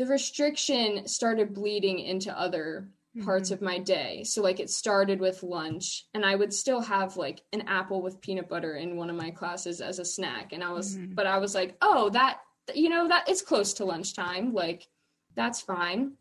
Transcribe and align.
the 0.00 0.06
restriction 0.06 1.06
started 1.06 1.52
bleeding 1.52 1.98
into 1.98 2.32
other 2.36 2.88
parts 3.22 3.50
Mhm. 3.50 3.52
of 3.52 3.60
my 3.60 3.78
day. 3.78 4.24
So 4.24 4.40
like 4.42 4.58
it 4.58 4.70
started 4.70 5.20
with 5.20 5.42
lunch 5.42 6.06
and 6.14 6.24
I 6.24 6.36
would 6.36 6.54
still 6.54 6.80
have 6.80 7.18
like 7.18 7.42
an 7.52 7.60
apple 7.68 8.00
with 8.00 8.18
peanut 8.22 8.48
butter 8.48 8.76
in 8.76 8.96
one 8.96 9.10
of 9.10 9.16
my 9.16 9.30
classes 9.30 9.82
as 9.82 9.98
a 9.98 10.04
snack 10.06 10.54
and 10.54 10.64
I 10.64 10.72
was 10.72 10.96
Mhm. 10.96 11.14
but 11.14 11.26
I 11.26 11.36
was 11.36 11.54
like, 11.54 11.76
"Oh, 11.82 12.08
that 12.10 12.40
you 12.74 12.88
know, 12.88 13.08
that 13.08 13.28
it's 13.28 13.42
close 13.42 13.74
to 13.74 13.84
lunchtime. 13.84 14.54
Like 14.54 14.88
that's 15.34 15.60
fine." 15.60 16.16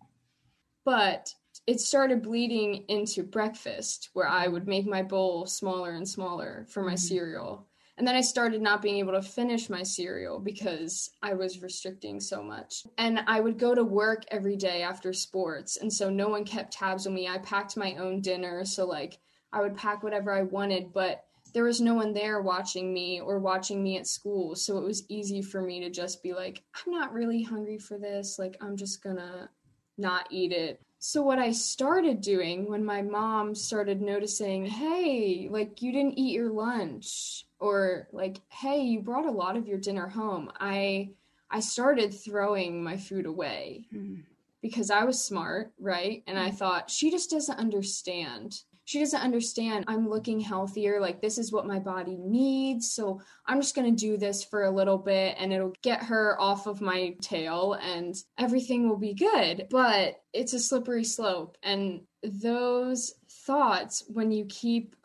But 0.83 1.33
it 1.65 1.79
started 1.79 2.21
bleeding 2.21 2.83
into 2.89 3.23
breakfast 3.23 4.09
where 4.11 4.27
I 4.27 4.49
would 4.49 4.67
make 4.67 4.85
my 4.85 5.03
bowl 5.03 5.45
smaller 5.45 5.91
and 5.91 6.05
smaller 6.05 6.65
for 6.67 6.83
my 6.83 6.95
Mhm. 6.95 6.99
cereal. 6.99 7.68
And 7.99 8.07
then 8.07 8.15
I 8.15 8.21
started 8.21 8.61
not 8.61 8.81
being 8.81 8.95
able 8.95 9.11
to 9.11 9.21
finish 9.21 9.69
my 9.69 9.83
cereal 9.83 10.39
because 10.39 11.11
I 11.21 11.33
was 11.33 11.61
restricting 11.61 12.21
so 12.21 12.41
much. 12.41 12.87
And 12.97 13.19
I 13.27 13.41
would 13.41 13.59
go 13.59 13.75
to 13.75 13.83
work 13.83 14.23
every 14.31 14.55
day 14.55 14.83
after 14.83 15.11
sports. 15.11 15.75
And 15.75 15.91
so 15.91 16.09
no 16.09 16.29
one 16.29 16.45
kept 16.45 16.71
tabs 16.71 17.05
on 17.05 17.13
me. 17.13 17.27
I 17.27 17.39
packed 17.39 17.75
my 17.75 17.95
own 17.95 18.21
dinner. 18.21 18.63
So, 18.63 18.85
like, 18.87 19.19
I 19.51 19.59
would 19.59 19.75
pack 19.75 20.01
whatever 20.01 20.31
I 20.31 20.43
wanted, 20.43 20.93
but 20.93 21.25
there 21.53 21.65
was 21.65 21.81
no 21.81 21.93
one 21.93 22.13
there 22.13 22.41
watching 22.41 22.93
me 22.93 23.19
or 23.19 23.37
watching 23.37 23.83
me 23.83 23.97
at 23.97 24.07
school. 24.07 24.55
So 24.55 24.77
it 24.77 24.85
was 24.85 25.03
easy 25.09 25.41
for 25.41 25.61
me 25.61 25.81
to 25.81 25.89
just 25.89 26.23
be 26.23 26.31
like, 26.31 26.63
I'm 26.75 26.93
not 26.93 27.11
really 27.11 27.43
hungry 27.43 27.79
for 27.79 27.97
this. 27.97 28.39
Like, 28.39 28.55
I'm 28.61 28.77
just 28.77 29.03
gonna 29.03 29.49
not 29.97 30.25
eat 30.29 30.53
it. 30.53 30.79
So, 30.99 31.21
what 31.21 31.39
I 31.39 31.51
started 31.51 32.21
doing 32.21 32.69
when 32.69 32.85
my 32.85 33.01
mom 33.01 33.55
started 33.55 34.01
noticing, 34.01 34.65
hey, 34.65 35.49
like 35.51 35.81
you 35.81 35.91
didn't 35.91 36.17
eat 36.17 36.33
your 36.33 36.51
lunch, 36.51 37.45
or 37.59 38.07
like, 38.11 38.37
hey, 38.49 38.81
you 38.81 39.01
brought 39.01 39.25
a 39.25 39.31
lot 39.31 39.57
of 39.57 39.67
your 39.67 39.77
dinner 39.79 40.07
home, 40.07 40.51
I 40.59 41.11
I 41.51 41.61
started 41.61 42.13
throwing 42.13 42.83
my 42.83 42.95
food 42.95 43.25
away 43.25 43.85
Mhm. 43.91 44.23
because 44.61 44.91
I 44.91 45.03
was 45.03 45.23
smart, 45.23 45.73
right? 45.79 46.21
And 46.27 46.37
I 46.37 46.51
thought, 46.51 46.91
she 46.91 47.09
just 47.09 47.31
doesn't 47.31 47.57
understand. 47.57 48.61
She 48.85 48.99
doesn't 48.99 49.21
understand 49.21 49.85
I'm 49.87 50.07
looking 50.09 50.39
healthier. 50.39 50.99
Like, 50.99 51.21
this 51.21 51.37
is 51.39 51.51
what 51.51 51.65
my 51.65 51.79
body 51.79 52.17
needs. 52.17 52.91
So, 52.91 53.19
I'm 53.47 53.61
just 53.61 53.75
going 53.75 53.95
to 53.95 53.99
do 53.99 54.17
this 54.17 54.43
for 54.43 54.63
a 54.63 54.71
little 54.71 54.97
bit 54.99 55.35
and 55.39 55.51
it'll 55.51 55.73
get 55.81 56.03
her 56.03 56.39
off 56.39 56.67
of 56.67 56.81
my 56.81 57.15
tail 57.21 57.73
and 57.73 58.15
everything 58.37 58.87
will 58.87 58.97
be 58.97 59.13
good. 59.15 59.67
But 59.71 60.21
it's 60.33 60.53
a 60.53 60.59
slippery 60.59 61.03
slope. 61.03 61.57
And 61.63 62.01
those 62.23 63.15
thoughts, 63.27 64.03
when 64.07 64.31
you 64.31 64.45
keep 64.45 64.95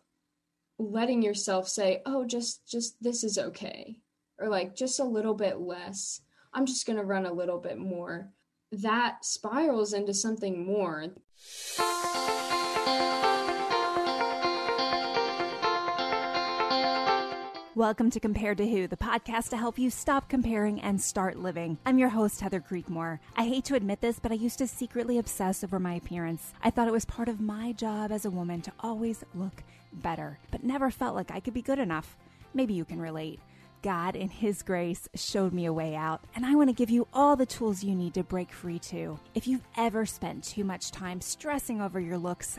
letting 0.78 1.22
yourself 1.22 1.69
say, 1.69 2.03
oh, 2.05 2.25
just, 2.25 2.69
just 2.69 3.00
this 3.00 3.22
is 3.22 3.39
okay, 3.39 3.97
or 4.39 4.48
like 4.48 4.75
just 4.75 4.98
a 4.98 5.05
little 5.05 5.34
bit 5.34 5.61
less, 5.61 6.20
I'm 6.53 6.67
just 6.67 6.84
going 6.86 6.98
to 6.98 7.05
run 7.05 7.27
a 7.27 7.33
little 7.33 7.58
bit 7.58 7.78
more 7.78 8.30
that 8.72 9.25
spirals 9.25 9.92
into 9.92 10.12
something 10.12 10.67
more. 10.67 11.06
Welcome 17.77 18.11
to 18.11 18.20
Compared 18.20 18.58
to 18.58 18.69
Who, 18.69 18.89
the 18.89 18.97
podcast 18.97 19.50
to 19.50 19.56
help 19.56 19.78
you 19.78 19.91
stop 19.91 20.28
comparing 20.28 20.80
and 20.80 21.00
start 21.00 21.39
living. 21.39 21.78
I'm 21.86 21.98
your 21.98 22.08
host, 22.08 22.41
Heather 22.41 22.61
Creekmore. 22.61 23.20
I 23.36 23.47
hate 23.47 23.64
to 23.67 23.75
admit 23.75 24.00
this, 24.00 24.19
but 24.19 24.33
I 24.33 24.36
used 24.36 24.58
to 24.58 24.67
secretly 24.67 25.19
obsess 25.19 25.62
over 25.62 25.78
my 25.78 25.95
appearance. 25.95 26.52
I 26.62 26.70
thought 26.70 26.89
it 26.89 26.92
was 26.92 27.05
part 27.05 27.28
of 27.28 27.41
my 27.41 27.72
job 27.72 28.11
as 28.11 28.25
a 28.25 28.30
woman 28.30 28.61
to 28.62 28.72
always 28.80 29.25
look 29.34 29.62
better, 30.02 30.38
but 30.50 30.64
never 30.64 30.90
felt 30.90 31.14
like 31.14 31.30
I 31.30 31.40
could 31.40 31.54
be 31.54 31.62
good 31.62 31.78
enough. 31.78 32.16
Maybe 32.52 32.74
you 32.74 32.84
can 32.84 33.00
relate. 33.00 33.40
God, 33.82 34.16
in 34.16 34.28
His 34.30 34.62
grace, 34.62 35.08
showed 35.14 35.52
me 35.52 35.66
a 35.66 35.72
way 35.72 35.94
out, 35.94 36.22
and 36.34 36.46
I 36.46 36.54
want 36.54 36.70
to 36.70 36.74
give 36.74 36.88
you 36.88 37.06
all 37.12 37.36
the 37.36 37.44
tools 37.44 37.84
you 37.84 37.94
need 37.94 38.14
to 38.14 38.22
break 38.22 38.50
free 38.50 38.78
too. 38.78 39.18
If 39.34 39.46
you've 39.46 39.66
ever 39.76 40.06
spent 40.06 40.44
too 40.44 40.64
much 40.64 40.90
time 40.90 41.20
stressing 41.20 41.82
over 41.82 42.00
your 42.00 42.16
looks, 42.16 42.58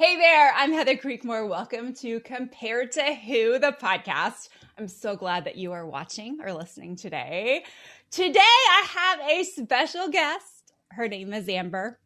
Hey 0.00 0.16
there, 0.16 0.54
I'm 0.56 0.72
Heather 0.72 0.96
Creekmore. 0.96 1.46
Welcome 1.46 1.92
to 1.96 2.20
Compared 2.20 2.90
to 2.92 3.14
Who, 3.14 3.58
the 3.58 3.76
podcast. 3.78 4.48
I'm 4.78 4.88
so 4.88 5.14
glad 5.14 5.44
that 5.44 5.56
you 5.56 5.72
are 5.72 5.86
watching 5.86 6.38
or 6.42 6.54
listening 6.54 6.96
today. 6.96 7.64
Today, 8.10 8.40
I 8.40 8.86
have 8.94 9.20
a 9.30 9.44
special 9.44 10.08
guest. 10.08 10.72
Her 10.92 11.06
name 11.06 11.34
is 11.34 11.50
Amber, 11.50 12.00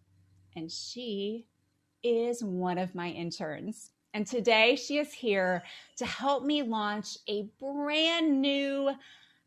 and 0.56 0.68
she 0.72 1.46
is 2.02 2.42
one 2.42 2.78
of 2.78 2.96
my 2.96 3.10
interns. 3.10 3.92
And 4.12 4.26
today, 4.26 4.74
she 4.74 4.98
is 4.98 5.12
here 5.12 5.62
to 5.98 6.04
help 6.04 6.42
me 6.42 6.64
launch 6.64 7.18
a 7.28 7.46
brand 7.60 8.40
new, 8.42 8.90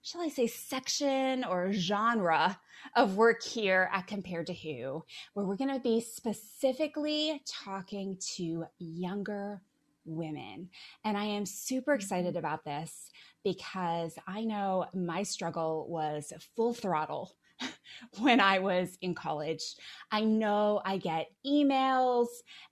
shall 0.07 0.22
I 0.22 0.29
say, 0.29 0.47
section 0.47 1.44
or 1.44 1.73
genre 1.73 2.57
of 2.95 3.18
work 3.18 3.44
here 3.44 3.90
at 3.91 4.07
Compared 4.07 4.47
to 4.47 4.53
Who, 4.53 5.03
where 5.34 5.45
we're 5.45 5.57
going 5.57 5.73
to 5.73 5.81
be 5.81 6.00
specifically 6.00 7.41
talking 7.45 8.18
to 8.35 8.63
younger 8.79 9.62
women. 10.06 10.69
And 11.03 11.18
I 11.18 11.25
am 11.25 11.45
super 11.45 11.94
excited 11.94 12.29
mm-hmm. 12.29 12.38
about 12.38 12.63
this 12.63 13.12
because 13.44 14.16
I 14.25 14.45
know 14.45 14.85
my 14.94 15.23
struggle 15.23 15.88
was 15.90 16.31
full 16.56 16.74
throttle 16.74 17.35
when 18.19 18.39
I 18.39 18.59
was 18.59 18.97
in 19.01 19.13
college. 19.13 19.75
I 20.09 20.24
know 20.24 20.81
I 20.85 21.00
get 21.00 21.28
emails 21.45 22.28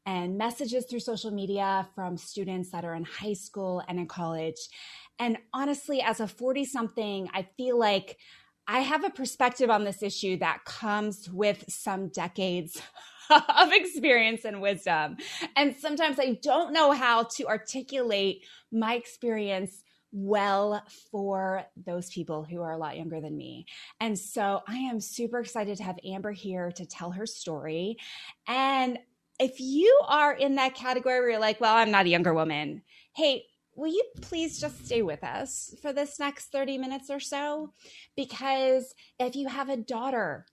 and 0.05 0.37
messages 0.37 0.85
through 0.85 1.01
social 1.01 1.31
media 1.31 1.85
from 1.95 2.15
students 2.15 2.71
that 2.71 2.85
are 2.85 2.95
in 2.95 3.03
high 3.03 3.33
school 3.33 3.83
and 3.89 3.99
in 3.99 4.07
college. 4.07 4.69
And 5.19 5.37
honestly, 5.53 6.01
as 6.01 6.19
a 6.19 6.27
40 6.27 6.65
something, 6.65 7.29
I 7.33 7.47
feel 7.57 7.79
like 7.79 8.17
I 8.67 8.79
have 8.79 9.03
a 9.03 9.09
perspective 9.09 9.69
on 9.69 9.83
this 9.83 10.01
issue 10.01 10.37
that 10.39 10.65
comes 10.65 11.29
with 11.29 11.65
some 11.69 12.09
decades 12.09 12.81
of 13.29 13.71
experience 13.71 14.43
and 14.45 14.61
wisdom. 14.61 15.17
And 15.55 15.75
sometimes 15.75 16.19
I 16.19 16.39
don't 16.41 16.73
know 16.73 16.91
how 16.91 17.23
to 17.35 17.47
articulate 17.47 18.43
my 18.71 18.95
experience 18.95 19.83
well 20.11 20.81
for 21.11 21.65
those 21.85 22.09
people 22.09 22.43
who 22.43 22.61
are 22.61 22.71
a 22.71 22.77
lot 22.77 22.97
younger 22.97 23.19
than 23.19 23.35
me. 23.35 23.65
And 23.99 24.17
so 24.17 24.61
I 24.67 24.77
am 24.77 25.01
super 25.01 25.39
excited 25.41 25.77
to 25.77 25.83
have 25.83 25.99
Amber 26.05 26.31
here 26.31 26.71
to 26.71 26.85
tell 26.85 27.11
her 27.11 27.25
story. 27.25 27.97
And 28.47 28.97
if 29.39 29.59
you 29.59 29.99
are 30.07 30.33
in 30.33 30.55
that 30.55 30.75
category 30.75 31.19
where 31.19 31.31
you're 31.31 31.39
like, 31.39 31.59
well, 31.59 31.75
I'm 31.75 31.91
not 31.91 32.05
a 32.05 32.09
younger 32.09 32.33
woman, 32.33 32.83
hey, 33.13 33.43
will 33.75 33.91
you 33.91 34.03
please 34.21 34.59
just 34.59 34.85
stay 34.85 35.01
with 35.01 35.23
us 35.23 35.73
for 35.81 35.91
this 35.91 36.19
next 36.19 36.51
30 36.51 36.77
minutes 36.77 37.09
or 37.09 37.19
so? 37.19 37.73
Because 38.15 38.93
if 39.19 39.35
you 39.35 39.47
have 39.47 39.69
a 39.69 39.77
daughter, 39.77 40.45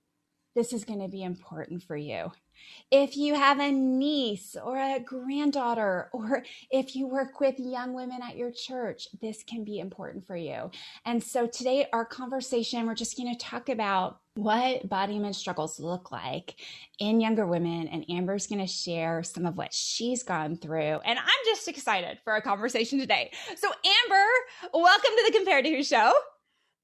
this 0.54 0.72
is 0.72 0.84
going 0.84 1.00
to 1.00 1.08
be 1.08 1.22
important 1.22 1.82
for 1.84 1.96
you. 1.96 2.32
If 2.90 3.16
you 3.16 3.34
have 3.34 3.58
a 3.58 3.70
niece 3.70 4.56
or 4.62 4.76
a 4.78 5.00
granddaughter, 5.00 6.10
or 6.12 6.44
if 6.70 6.94
you 6.94 7.06
work 7.06 7.40
with 7.40 7.58
young 7.58 7.94
women 7.94 8.20
at 8.22 8.36
your 8.36 8.50
church, 8.50 9.08
this 9.20 9.42
can 9.42 9.64
be 9.64 9.78
important 9.78 10.26
for 10.26 10.36
you. 10.36 10.70
And 11.04 11.22
so 11.22 11.46
today, 11.46 11.86
our 11.92 12.04
conversation, 12.04 12.86
we're 12.86 12.94
just 12.94 13.16
going 13.16 13.34
to 13.34 13.44
talk 13.44 13.68
about 13.68 14.18
what 14.34 14.88
body 14.88 15.16
image 15.16 15.36
struggles 15.36 15.78
look 15.78 16.10
like 16.10 16.56
in 16.98 17.20
younger 17.20 17.46
women. 17.46 17.88
And 17.88 18.08
Amber's 18.10 18.46
going 18.46 18.60
to 18.60 18.66
share 18.66 19.22
some 19.22 19.46
of 19.46 19.56
what 19.56 19.72
she's 19.72 20.22
gone 20.22 20.56
through. 20.56 21.00
And 21.04 21.18
I'm 21.18 21.44
just 21.46 21.68
excited 21.68 22.18
for 22.24 22.32
our 22.32 22.40
conversation 22.40 22.98
today. 22.98 23.30
So, 23.56 23.68
Amber, 23.68 24.26
welcome 24.72 25.10
to 25.16 25.24
the 25.26 25.36
Compared 25.36 25.64
to 25.64 25.70
Who 25.70 25.82
show. 25.82 26.12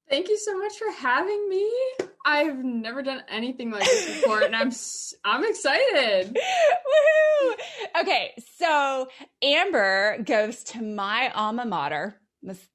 Thank 0.09 0.27
you 0.27 0.37
so 0.37 0.57
much 0.57 0.73
for 0.77 0.91
having 0.91 1.49
me. 1.49 1.71
I've 2.25 2.57
never 2.63 3.01
done 3.01 3.23
anything 3.29 3.71
like 3.71 3.85
this 3.85 4.05
before, 4.05 4.41
and 4.41 4.55
I'm 4.55 4.71
I'm 5.23 5.43
excited. 5.45 6.35
Woohoo! 7.43 7.53
Okay, 8.01 8.33
so 8.57 9.07
Amber 9.41 10.17
goes 10.23 10.63
to 10.65 10.81
my 10.81 11.31
alma 11.33 11.65
mater. 11.65 12.15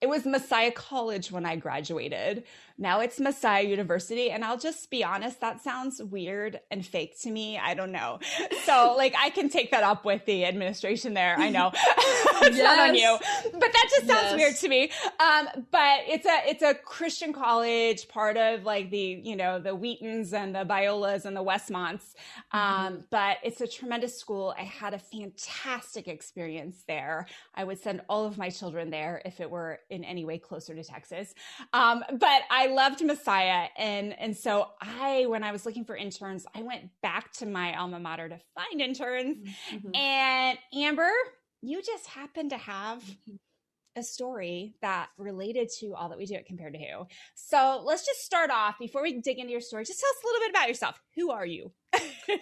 It 0.00 0.08
was 0.08 0.26
Messiah 0.26 0.72
College 0.72 1.30
when 1.32 1.46
I 1.46 1.56
graduated. 1.56 2.44
Now 2.76 3.00
it's 3.00 3.20
Messiah 3.20 3.62
University. 3.62 4.30
And 4.30 4.44
I'll 4.44 4.58
just 4.58 4.90
be 4.90 5.04
honest, 5.04 5.40
that 5.40 5.62
sounds 5.62 6.02
weird 6.02 6.60
and 6.70 6.84
fake 6.84 7.20
to 7.22 7.30
me. 7.30 7.58
I 7.58 7.74
don't 7.74 7.92
know. 7.92 8.18
So, 8.64 8.94
like, 8.96 9.14
I 9.16 9.30
can 9.30 9.48
take 9.48 9.70
that 9.70 9.84
up 9.84 10.04
with 10.04 10.24
the 10.26 10.44
administration 10.44 11.14
there. 11.14 11.36
I 11.38 11.50
know. 11.50 11.70
it's 11.74 12.56
yes. 12.56 12.62
not 12.62 12.88
on 12.88 12.94
you. 12.94 13.18
But 13.52 13.72
that 13.72 13.88
just 13.90 14.06
sounds 14.06 14.30
yes. 14.30 14.36
weird 14.36 14.56
to 14.56 14.68
me. 14.68 14.90
Um, 15.20 15.66
but 15.70 16.00
it's 16.08 16.26
a 16.26 16.40
it's 16.48 16.62
a 16.62 16.74
Christian 16.74 17.32
college, 17.32 18.08
part 18.08 18.36
of 18.36 18.64
like 18.64 18.90
the 18.90 19.20
you 19.22 19.36
know 19.36 19.60
the 19.60 19.74
Wheatons 19.74 20.32
and 20.32 20.54
the 20.54 20.64
Biolas 20.64 21.24
and 21.24 21.36
the 21.36 21.44
Westmonts. 21.44 22.14
Um, 22.52 22.60
mm-hmm. 22.60 22.96
But 23.10 23.38
it's 23.42 23.60
a 23.60 23.68
tremendous 23.68 24.18
school. 24.18 24.54
I 24.58 24.64
had 24.64 24.94
a 24.94 24.98
fantastic 24.98 26.08
experience 26.08 26.82
there. 26.88 27.26
I 27.54 27.64
would 27.64 27.80
send 27.80 28.00
all 28.08 28.24
of 28.26 28.36
my 28.36 28.50
children 28.50 28.90
there 28.90 29.22
if 29.24 29.40
it 29.40 29.50
were 29.50 29.80
in 29.90 30.04
any 30.04 30.24
way 30.24 30.38
closer 30.38 30.74
to 30.74 30.82
Texas. 30.82 31.34
Um, 31.72 32.02
but 32.10 32.42
I 32.50 32.63
loved 32.66 33.04
Messiah, 33.04 33.68
and 33.76 34.18
and 34.18 34.36
so 34.36 34.68
I 34.80 35.26
when 35.26 35.42
I 35.42 35.52
was 35.52 35.66
looking 35.66 35.84
for 35.84 35.96
interns, 35.96 36.46
I 36.54 36.62
went 36.62 36.90
back 37.02 37.32
to 37.34 37.46
my 37.46 37.76
alma 37.76 37.98
mater 37.98 38.28
to 38.28 38.38
find 38.54 38.80
interns. 38.80 39.38
Mm-hmm. 39.70 39.94
And 39.94 40.58
Amber, 40.74 41.10
you 41.62 41.82
just 41.82 42.06
happen 42.06 42.50
to 42.50 42.56
have 42.56 43.02
mm-hmm. 43.02 43.34
a 43.96 44.02
story 44.02 44.74
that 44.82 45.08
related 45.18 45.70
to 45.80 45.94
all 45.94 46.08
that 46.10 46.18
we 46.18 46.26
do 46.26 46.34
at 46.34 46.46
Compared 46.46 46.74
to 46.74 46.78
Who. 46.78 47.06
So 47.34 47.82
let's 47.84 48.04
just 48.04 48.24
start 48.24 48.50
off 48.50 48.78
before 48.78 49.02
we 49.02 49.20
dig 49.20 49.38
into 49.38 49.52
your 49.52 49.60
story. 49.60 49.84
Just 49.84 50.00
tell 50.00 50.10
us 50.10 50.16
a 50.22 50.26
little 50.26 50.40
bit 50.40 50.50
about 50.50 50.68
yourself. 50.68 51.00
Who 51.16 51.30
are 51.30 51.46
you? 51.46 51.72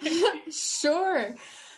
sure. 0.51 1.35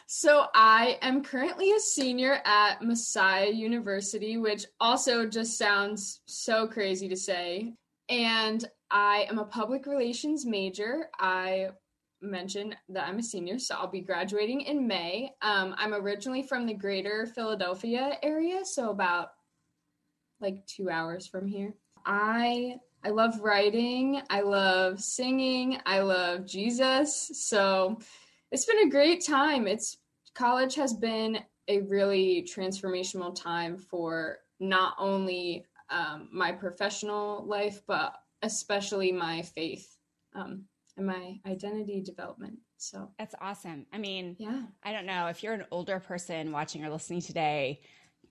So 0.07 0.45
I 0.53 0.99
am 1.01 1.23
currently 1.23 1.71
a 1.71 1.79
senior 1.79 2.39
at 2.45 2.83
Messiah 2.83 3.49
University, 3.49 4.37
which 4.37 4.65
also 4.79 5.25
just 5.25 5.57
sounds 5.57 6.21
so 6.25 6.67
crazy 6.67 7.07
to 7.09 7.15
say. 7.15 7.73
And 8.09 8.67
I 8.91 9.25
am 9.29 9.39
a 9.39 9.45
public 9.45 9.85
relations 9.85 10.45
major. 10.45 11.09
I 11.19 11.69
mentioned 12.21 12.75
that 12.89 13.07
I'm 13.07 13.19
a 13.19 13.23
senior, 13.23 13.59
so 13.59 13.75
I'll 13.75 13.87
be 13.87 14.01
graduating 14.01 14.61
in 14.61 14.87
May. 14.87 15.31
Um, 15.41 15.75
I'm 15.77 15.93
originally 15.93 16.43
from 16.43 16.65
the 16.65 16.73
greater 16.73 17.25
Philadelphia 17.25 18.17
area, 18.21 18.63
so 18.63 18.89
about 18.89 19.29
like 20.39 20.65
two 20.67 20.89
hours 20.89 21.27
from 21.27 21.47
here. 21.47 21.73
I 22.05 22.75
I 23.03 23.09
love 23.09 23.39
writing, 23.39 24.21
I 24.31 24.41
love 24.41 24.99
singing, 24.99 25.77
I 25.85 25.99
love 25.99 26.45
Jesus. 26.45 27.31
So 27.33 27.99
it's 28.51 28.65
been 28.65 28.87
a 28.87 28.89
great 28.89 29.23
time. 29.23 29.67
It's 29.67 29.97
college 30.33 30.73
has 30.75 30.93
been 30.93 31.39
a 31.67 31.81
really 31.81 32.47
transformational 32.51 33.35
time 33.35 33.77
for 33.77 34.39
not 34.59 34.95
only 34.97 35.65
um, 35.89 36.29
my 36.31 36.51
professional 36.51 37.45
life, 37.45 37.81
but 37.87 38.15
especially 38.41 39.11
my 39.11 39.41
faith. 39.41 39.97
Um, 40.33 40.65
and 40.97 41.07
my 41.07 41.39
identity 41.45 42.01
development. 42.01 42.59
So 42.77 43.09
that's 43.17 43.35
awesome. 43.41 43.85
I 43.91 43.97
mean, 43.97 44.35
yeah, 44.39 44.63
I 44.83 44.91
don't 44.91 45.05
know 45.05 45.27
if 45.27 45.43
you're 45.43 45.53
an 45.53 45.65
older 45.71 45.99
person 45.99 46.51
watching 46.51 46.83
or 46.85 46.89
listening 46.89 47.21
today, 47.21 47.81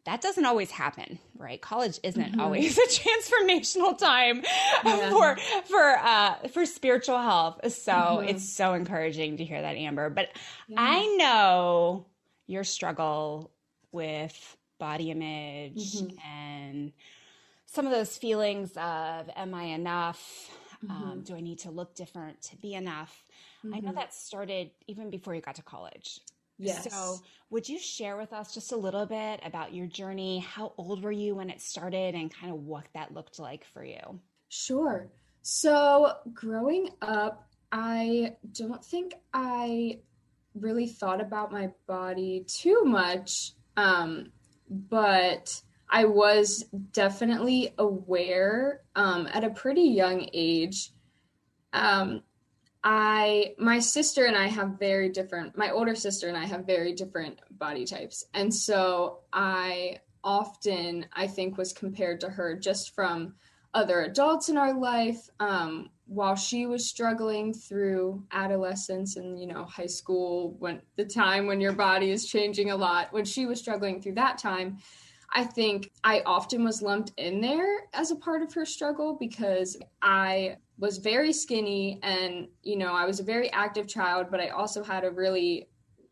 that 0.05 0.21
doesn't 0.21 0.45
always 0.45 0.71
happen, 0.71 1.19
right? 1.37 1.61
College 1.61 1.99
isn't 2.03 2.33
mm-hmm. 2.33 2.41
always 2.41 2.79
a 2.79 2.87
transformational 2.87 3.97
time 3.97 4.43
yeah. 4.85 5.11
for 5.11 5.37
for 5.67 5.99
uh, 5.99 6.35
for 6.49 6.67
spiritual 6.67 7.19
health. 7.19 7.61
So 7.73 7.93
mm-hmm. 7.93 8.29
it's 8.29 8.49
so 8.49 8.75
encouraging 8.75 9.39
to 9.39 9.45
hear 9.45 9.61
that, 9.61 9.77
Amber. 9.77 10.11
But 10.11 10.29
yeah. 10.69 10.77
I 10.81 11.17
know 11.17 12.07
your 12.47 12.65
struggle 12.65 13.51
with 13.93 14.57
body 14.79 15.11
image 15.11 15.95
mm-hmm. 15.95 16.29
and 16.29 16.93
some 17.75 17.87
of 17.87 17.93
those 17.93 18.17
feelings 18.17 18.71
of 18.77 19.29
am 19.35 19.53
I 19.55 19.65
enough? 19.65 20.51
Um, 20.83 20.89
mm-hmm. 20.89 21.11
Um, 21.11 21.21
do 21.23 21.35
I 21.35 21.41
need 21.41 21.59
to 21.61 21.71
look 21.71 21.95
different 21.95 22.41
to 22.43 22.57
be 22.57 22.75
enough? 22.75 23.25
Mm-hmm. 23.65 23.75
I 23.75 23.79
know 23.79 23.89
mm-hmm. 23.89 23.97
that 23.97 24.15
started 24.15 24.71
even 24.87 25.11
before 25.11 25.35
you 25.35 25.41
got 25.41 25.57
to 25.57 25.63
college. 25.63 26.21
Yes. 26.59 26.87
So, 26.89 27.21
would 27.51 27.69
you 27.69 27.81
share 27.81 28.17
with 28.17 28.33
us 28.33 28.55
just 28.55 28.71
a 28.71 28.77
little 28.77 29.07
bit 29.07 29.41
about 29.45 29.75
your 29.75 29.87
journey? 29.87 30.39
How 30.39 30.73
old 30.79 31.03
were 31.03 31.11
you 31.11 31.35
when 31.35 31.51
it 31.51 31.61
started 31.61 32.15
and 32.15 32.33
kind 32.33 32.53
of 32.53 32.61
what 32.61 32.87
that 32.95 33.13
looked 33.13 33.41
like 33.41 33.65
for 33.65 33.85
you? 33.85 34.21
Sure. 34.51 35.09
So, 35.43 36.13
growing 36.33 36.91
up, 37.03 37.49
I 37.73 38.37
don't 38.53 38.85
think 38.85 39.15
I 39.33 39.99
really 40.55 40.87
thought 40.87 41.21
about 41.21 41.51
my 41.51 41.73
body 41.89 42.45
too 42.47 42.85
much. 42.85 43.53
Um, 43.77 44.31
but 44.71 45.61
I 45.95 46.07
was 46.07 46.65
definitely 46.91 47.73
aware 47.79 48.81
um, 48.97 49.29
at 49.33 49.45
a 49.45 49.51
pretty 49.51 49.83
young 49.83 50.29
age. 50.33 50.91
Um, 51.73 52.25
I 52.83 53.55
my 53.59 53.79
sister 53.79 54.25
and 54.25 54.37
I 54.37 54.49
have 54.49 54.81
very 54.81 55.09
different. 55.09 55.57
My 55.57 55.71
older 55.71 55.95
sister 55.95 56.27
and 56.27 56.37
I 56.37 56.47
have 56.47 56.67
very 56.67 56.95
different 56.95 57.39
body 57.49 57.85
types, 57.85 58.25
and 58.35 58.53
so 58.53 59.21
I 59.33 60.01
often 60.25 61.07
I 61.13 61.29
think 61.29 61.57
was 61.57 61.73
compared 61.73 62.21
to 62.23 62.29
her 62.29 62.57
just 62.57 62.93
from 62.97 63.37
other 63.73 64.01
adults 64.03 64.49
in 64.49 64.59
our 64.59 64.77
life. 64.77 65.29
Um, 65.39 65.91
while 66.07 66.35
she 66.35 66.67
was 66.67 66.85
struggling 66.85 67.55
through 67.55 68.25
adolescence 68.33 69.15
and 69.15 69.41
you 69.41 69.47
know 69.47 69.65
high 69.65 69.87
school, 69.87 70.57
when 70.59 70.83
the 70.97 71.05
time 71.05 71.47
when 71.47 71.61
your 71.61 71.73
body 71.73 72.11
is 72.11 72.27
changing 72.29 72.73
a 72.73 72.77
lot, 72.77 73.13
when 73.13 73.25
she 73.25 73.47
was 73.47 73.61
struggling 73.61 74.03
through 74.03 74.15
that 74.15 74.39
time 74.39 74.79
I 75.35 75.43
think 75.43 75.91
I 76.05 76.23
often 76.25 76.63
was 76.65 76.81
lumped 76.81 77.13
in 77.17 77.41
there 77.41 77.89
as 77.93 78.13
a 78.13 78.17
part 78.17 78.43
of 78.43 78.55
her 78.55 78.65
struggle 78.65 79.17
because 79.19 79.77
I 80.01 80.59
was 80.79 80.99
very 80.99 81.33
skinny 81.33 81.99
and, 82.05 82.47
you 82.63 82.77
know, 82.77 82.93
I 82.93 83.05
was 83.05 83.19
a 83.19 83.25
very 83.25 83.51
active 83.51 83.89
child, 83.89 84.29
but 84.31 84.41
I 84.41 84.49
also 84.49 84.83
had 84.83 85.05
a 85.05 85.11
really 85.11 85.69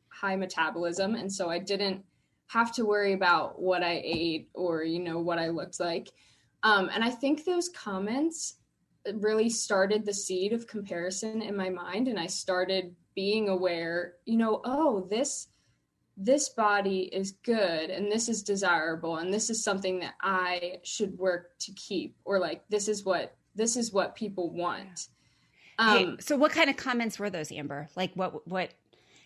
high 0.08 0.34
metabolism. 0.34 1.14
And 1.14 1.32
so 1.32 1.48
I 1.48 1.60
didn't 1.60 2.02
have 2.48 2.72
to 2.74 2.84
worry 2.84 3.12
about 3.12 3.62
what 3.62 3.84
I 3.84 4.00
ate 4.04 4.48
or, 4.54 4.82
you 4.82 4.98
know, 4.98 5.20
what 5.20 5.38
I 5.38 5.48
looked 5.48 5.78
like. 5.78 6.10
Um, 6.64 6.90
and 6.92 7.04
I 7.04 7.10
think 7.10 7.44
those 7.44 7.68
comments 7.68 8.56
really 9.14 9.48
started 9.48 10.04
the 10.04 10.14
seed 10.14 10.52
of 10.52 10.66
comparison 10.66 11.42
in 11.42 11.56
my 11.56 11.70
mind. 11.70 12.08
And 12.08 12.18
I 12.18 12.26
started 12.26 12.94
being 13.14 13.48
aware, 13.48 14.14
you 14.24 14.36
know, 14.36 14.60
oh, 14.64 15.06
this 15.10 15.48
this 16.16 16.50
body 16.50 17.02
is 17.12 17.32
good 17.42 17.90
and 17.90 18.10
this 18.10 18.28
is 18.28 18.42
desirable 18.42 19.16
and 19.16 19.32
this 19.32 19.50
is 19.50 19.64
something 19.64 20.00
that 20.00 20.14
I 20.20 20.78
should 20.82 21.16
work 21.18 21.58
to 21.60 21.72
keep 21.72 22.16
or 22.24 22.38
like 22.38 22.62
this 22.68 22.88
is 22.88 23.04
what 23.04 23.34
this 23.54 23.76
is 23.76 23.92
what 23.92 24.14
people 24.14 24.50
want. 24.50 25.08
Um, 25.78 25.98
hey, 25.98 26.16
so 26.20 26.36
what 26.36 26.52
kind 26.52 26.70
of 26.70 26.76
comments 26.76 27.18
were 27.18 27.30
those, 27.30 27.50
Amber? 27.50 27.88
Like 27.96 28.12
what 28.14 28.46
what 28.46 28.72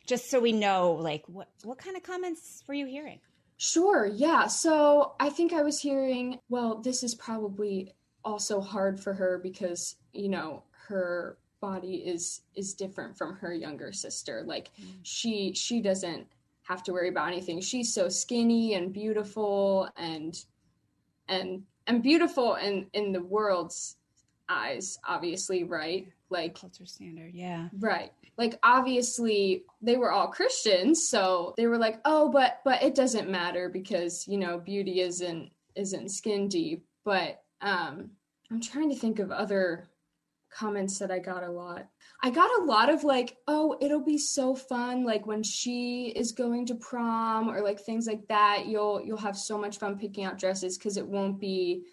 just 0.07 0.31
so 0.31 0.41
we 0.41 0.53
know 0.53 0.93
like 0.93 1.25
what 1.27 1.49
what 1.65 1.79
kind 1.79 1.97
of 1.97 2.03
comments 2.03 2.63
were 2.67 2.75
you 2.75 2.87
hearing? 2.87 3.21
Sure, 3.59 4.07
yeah. 4.07 4.47
So 4.47 5.15
I 5.19 5.31
think 5.31 5.53
I 5.53 5.63
was 5.63 5.81
hearing, 5.81 6.39
well, 6.49 6.77
this 6.77 7.03
is 7.03 7.15
probably 7.15 7.95
also 8.23 8.61
hard 8.61 9.01
for 9.01 9.15
her 9.15 9.39
because, 9.43 9.97
you 10.13 10.29
know, 10.29 10.63
her 10.89 11.39
body 11.61 11.97
is 11.97 12.43
is 12.55 12.75
different 12.75 13.17
from 13.17 13.35
her 13.37 13.55
younger 13.55 13.93
sister. 13.93 14.45
Like 14.47 14.71
mm. 14.81 14.87
she 15.03 15.53
she 15.55 15.81
doesn't 15.81 16.27
have 16.67 16.83
to 16.85 16.93
worry 16.93 17.09
about 17.09 17.29
anything. 17.29 17.61
She's 17.61 17.93
so 17.93 18.09
skinny 18.09 18.75
and 18.75 18.93
beautiful 18.93 19.89
and 19.97 20.37
and 21.29 21.63
and 21.87 22.03
beautiful 22.03 22.55
in 22.57 22.87
in 22.93 23.13
the 23.13 23.23
world's 23.23 23.97
eyes, 24.49 24.99
obviously, 25.07 25.65
right? 25.65 26.09
Like 26.29 26.59
culture 26.59 26.87
standard, 26.87 27.35
yeah. 27.35 27.69
Right. 27.79 28.13
Like 28.37 28.59
obviously 28.63 29.65
they 29.81 29.97
were 29.97 30.13
all 30.13 30.29
Christians, 30.29 31.09
so 31.09 31.55
they 31.57 31.67
were 31.67 31.79
like, 31.79 32.01
"Oh, 32.05 32.29
but 32.31 32.61
but 32.65 32.83
it 32.83 32.95
doesn't 32.95 33.31
matter 33.31 33.69
because, 33.69 34.27
you 34.27 34.39
know, 34.39 34.59
beauty 34.59 35.01
isn't 35.01 35.51
isn't 35.75 36.11
skin 36.11 36.49
deep." 36.49 36.85
But 37.05 37.43
um 37.61 38.11
I'm 38.51 38.61
trying 38.61 38.91
to 38.91 38.97
think 38.97 39.19
of 39.19 39.31
other 39.31 39.89
comments 40.51 40.99
that 40.99 41.11
I 41.11 41.19
got 41.19 41.43
a 41.43 41.51
lot. 41.51 41.89
I 42.23 42.31
got 42.31 42.51
a 42.61 42.65
lot 42.65 42.89
of 42.89 43.05
like, 43.05 43.37
oh, 43.47 43.77
it'll 43.81 44.05
be 44.05 44.19
so 44.19 44.55
fun 44.55 45.05
like 45.05 45.27
when 45.27 45.43
she 45.43 46.13
is 46.17 46.33
going 46.33 46.67
to 46.67 46.75
prom 46.75 47.49
or 47.49 47.61
like 47.61 47.81
things 47.81 48.07
like 48.07 48.27
that. 48.29 48.67
You'll 48.67 49.03
you'll 49.05 49.17
have 49.19 49.37
so 49.37 49.59
much 49.59 49.79
fun 49.79 49.99
picking 49.99 50.25
out 50.25 50.39
dresses 50.39 50.79
cuz 50.79 50.97
it 50.97 51.07
won't 51.07 51.39
be 51.39 51.85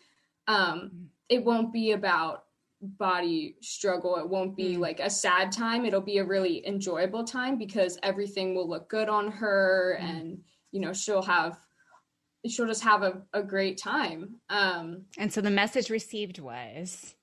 um 0.48 1.10
it 1.29 1.43
won't 1.43 1.74
be 1.74 1.91
about 1.91 2.45
body 2.81 3.55
struggle. 3.62 4.17
It 4.17 4.29
won't 4.29 4.55
be 4.55 4.75
mm. 4.75 4.79
like 4.79 5.00
a 5.00 5.10
sad 5.10 5.51
time. 5.51 5.86
It'll 5.86 6.01
be 6.01 6.17
a 6.17 6.25
really 6.25 6.65
enjoyable 6.67 7.24
time 7.24 7.57
because 7.57 7.98
everything 8.03 8.55
will 8.55 8.67
look 8.67 8.89
good 8.89 9.10
on 9.10 9.31
her 9.31 9.98
mm. 10.00 10.03
and 10.03 10.43
you 10.72 10.79
know, 10.79 10.93
she'll 10.93 11.22
have 11.22 11.57
she'll 12.48 12.67
just 12.67 12.83
have 12.83 13.03
a, 13.03 13.22
a 13.33 13.43
great 13.43 13.77
time. 13.77 14.36
Um 14.50 15.05
and 15.17 15.31
so 15.31 15.41
the 15.41 15.51
message 15.51 15.89
received 15.89 16.39
was 16.39 17.15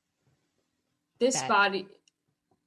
this 1.21 1.41
body 1.43 1.87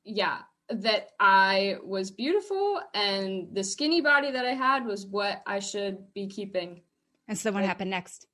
yeah 0.05 0.39
that 0.69 1.09
i 1.19 1.75
was 1.83 2.11
beautiful 2.11 2.81
and 2.93 3.53
the 3.53 3.63
skinny 3.63 3.99
body 3.99 4.31
that 4.31 4.45
i 4.45 4.53
had 4.53 4.85
was 4.85 5.05
what 5.05 5.41
i 5.45 5.59
should 5.59 5.97
be 6.13 6.27
keeping. 6.27 6.81
And 7.27 7.37
so 7.37 7.51
what 7.51 7.61
like, 7.61 7.67
happened 7.67 7.89
next? 7.89 8.27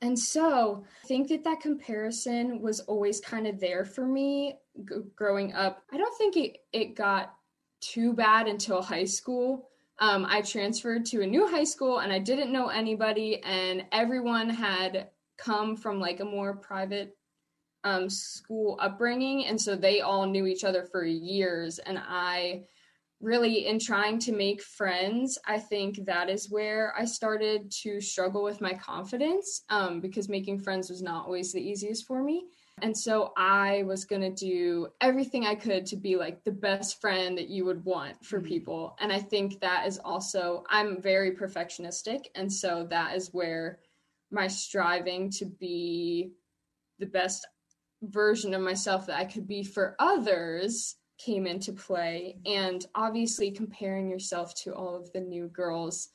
And 0.00 0.18
so 0.18 0.84
i 1.02 1.06
think 1.06 1.28
that 1.28 1.44
that 1.44 1.60
comparison 1.60 2.60
was 2.60 2.80
always 2.80 3.20
kind 3.20 3.46
of 3.46 3.60
there 3.60 3.84
for 3.84 4.06
me 4.06 4.58
g- 4.88 4.96
growing 5.14 5.54
up. 5.54 5.82
I 5.92 5.96
don't 5.96 6.16
think 6.16 6.36
it, 6.36 6.58
it 6.72 6.94
got 6.94 7.34
too 7.80 8.12
bad 8.12 8.48
until 8.48 8.82
high 8.82 9.04
school. 9.04 9.68
Um, 9.98 10.26
I 10.28 10.42
transferred 10.42 11.06
to 11.06 11.22
a 11.22 11.26
new 11.26 11.48
high 11.48 11.64
school 11.64 12.00
and 12.00 12.12
I 12.12 12.18
didn't 12.18 12.52
know 12.52 12.68
anybody, 12.68 13.42
and 13.42 13.84
everyone 13.92 14.50
had 14.50 15.08
come 15.38 15.76
from 15.76 16.00
like 16.00 16.20
a 16.20 16.24
more 16.24 16.54
private 16.54 17.16
um, 17.86 18.10
school 18.10 18.76
upbringing. 18.80 19.46
And 19.46 19.58
so 19.58 19.76
they 19.76 20.00
all 20.00 20.26
knew 20.26 20.46
each 20.46 20.64
other 20.64 20.82
for 20.82 21.04
years. 21.04 21.78
And 21.78 21.98
I 21.98 22.64
really, 23.20 23.66
in 23.66 23.78
trying 23.78 24.18
to 24.18 24.32
make 24.32 24.60
friends, 24.60 25.38
I 25.46 25.58
think 25.58 26.04
that 26.04 26.28
is 26.28 26.50
where 26.50 26.92
I 26.98 27.04
started 27.04 27.70
to 27.82 28.00
struggle 28.00 28.42
with 28.42 28.60
my 28.60 28.74
confidence 28.74 29.62
um, 29.70 30.00
because 30.00 30.28
making 30.28 30.58
friends 30.58 30.90
was 30.90 31.00
not 31.00 31.26
always 31.26 31.52
the 31.52 31.62
easiest 31.62 32.06
for 32.06 32.22
me. 32.24 32.46
And 32.82 32.94
so 32.94 33.32
I 33.38 33.84
was 33.84 34.04
going 34.04 34.20
to 34.20 34.34
do 34.34 34.88
everything 35.00 35.46
I 35.46 35.54
could 35.54 35.86
to 35.86 35.96
be 35.96 36.16
like 36.16 36.42
the 36.42 36.50
best 36.50 37.00
friend 37.00 37.38
that 37.38 37.48
you 37.48 37.64
would 37.64 37.84
want 37.84 38.22
for 38.22 38.38
mm-hmm. 38.38 38.48
people. 38.48 38.96
And 39.00 39.12
I 39.12 39.20
think 39.20 39.60
that 39.60 39.86
is 39.86 39.98
also, 40.04 40.64
I'm 40.68 41.00
very 41.00 41.30
perfectionistic. 41.30 42.26
And 42.34 42.52
so 42.52 42.86
that 42.90 43.16
is 43.16 43.32
where 43.32 43.78
my 44.30 44.48
striving 44.48 45.30
to 45.30 45.46
be 45.46 46.32
the 46.98 47.06
best 47.06 47.46
version 48.02 48.54
of 48.54 48.62
myself 48.62 49.06
that 49.06 49.18
I 49.18 49.24
could 49.24 49.46
be 49.46 49.62
for 49.62 49.96
others 49.98 50.96
came 51.18 51.46
into 51.46 51.72
play. 51.72 52.36
And 52.44 52.84
obviously, 52.94 53.50
comparing 53.50 54.10
yourself 54.10 54.54
to 54.62 54.74
all 54.74 54.94
of 54.96 55.12
the 55.12 55.20
new 55.20 55.48
girls 55.48 56.10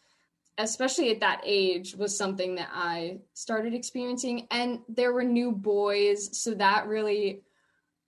especially 0.57 1.11
at 1.11 1.19
that 1.19 1.41
age 1.43 1.95
was 1.95 2.15
something 2.15 2.55
that 2.55 2.69
I 2.71 3.19
started 3.33 3.73
experiencing. 3.73 4.47
And 4.51 4.79
there 4.87 5.13
were 5.13 5.23
new 5.23 5.51
boys. 5.51 6.37
So 6.37 6.53
that 6.55 6.87
really 6.87 7.41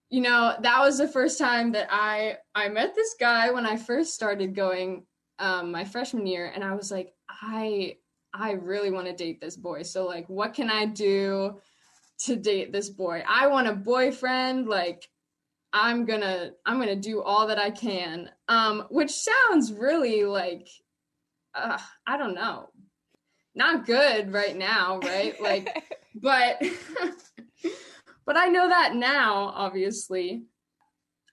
you 0.10 0.22
know 0.22 0.56
that 0.62 0.80
was 0.80 1.00
the 1.00 1.08
first 1.08 1.40
time 1.40 1.72
that 1.72 1.88
I 1.90 2.38
I 2.54 2.70
met 2.70 2.94
this 2.94 3.16
guy 3.20 3.50
when 3.50 3.66
I 3.66 3.78
first 3.78 4.14
started 4.14 4.56
going 4.56 5.06
um 5.40 5.72
my 5.72 5.84
freshman 5.84 6.28
year. 6.28 6.52
And 6.54 6.64
I 6.64 6.76
was 6.76 6.92
like 6.92 7.14
I 7.28 7.98
I 8.34 8.52
really 8.52 8.92
want 8.92 9.08
to 9.08 9.14
date 9.14 9.42
this 9.42 9.58
boy. 9.58 9.84
So 9.84 10.06
like 10.06 10.28
what 10.30 10.54
can 10.54 10.70
I 10.70 10.86
do 10.86 11.60
to 12.24 12.36
date 12.36 12.72
this 12.72 12.90
boy 12.90 13.24
I 13.28 13.48
want 13.48 13.68
a 13.68 13.74
boyfriend 13.74 14.68
like 14.68 15.08
I'm 15.72 16.06
gonna 16.06 16.52
I'm 16.66 16.80
gonna 16.80 16.96
do 16.96 17.22
all 17.22 17.48
that 17.48 17.60
I 17.60 17.72
can 17.72 18.30
um 18.48 18.86
which 18.90 19.12
sounds 19.12 19.74
really 19.74 20.24
like 20.24 20.68
uh, 21.56 21.78
I 22.06 22.18
don't 22.18 22.36
know, 22.36 22.70
not 23.56 23.86
good 23.86 24.32
right 24.34 24.56
now, 24.56 25.00
right? 25.00 25.36
Like, 25.42 25.84
but, 26.16 26.62
but 28.26 28.38
I 28.38 28.48
know 28.48 28.70
that 28.70 28.96
now, 28.96 29.52
obviously. 29.56 30.44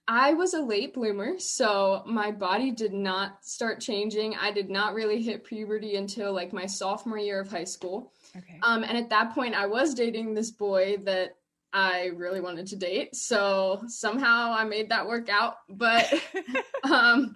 I 0.07 0.33
was 0.33 0.53
a 0.53 0.61
late 0.61 0.93
bloomer, 0.93 1.39
so 1.39 2.03
my 2.05 2.31
body 2.31 2.71
did 2.71 2.91
not 2.91 3.45
start 3.45 3.79
changing. 3.79 4.35
I 4.35 4.51
did 4.51 4.69
not 4.69 4.93
really 4.93 5.21
hit 5.21 5.45
puberty 5.45 5.95
until 5.95 6.33
like 6.33 6.51
my 6.51 6.65
sophomore 6.65 7.19
year 7.19 7.39
of 7.39 7.49
high 7.49 7.63
school. 7.63 8.11
Okay. 8.37 8.59
Um, 8.63 8.83
and 8.83 8.97
at 8.97 9.09
that 9.09 9.33
point, 9.33 9.55
I 9.55 9.65
was 9.65 9.93
dating 9.93 10.33
this 10.33 10.51
boy 10.51 10.97
that 11.03 11.35
I 11.73 12.11
really 12.15 12.41
wanted 12.41 12.67
to 12.67 12.75
date. 12.75 13.15
So 13.15 13.81
somehow 13.87 14.53
I 14.57 14.63
made 14.63 14.89
that 14.89 15.07
work 15.07 15.29
out. 15.29 15.55
But 15.69 16.13
um, 16.83 17.35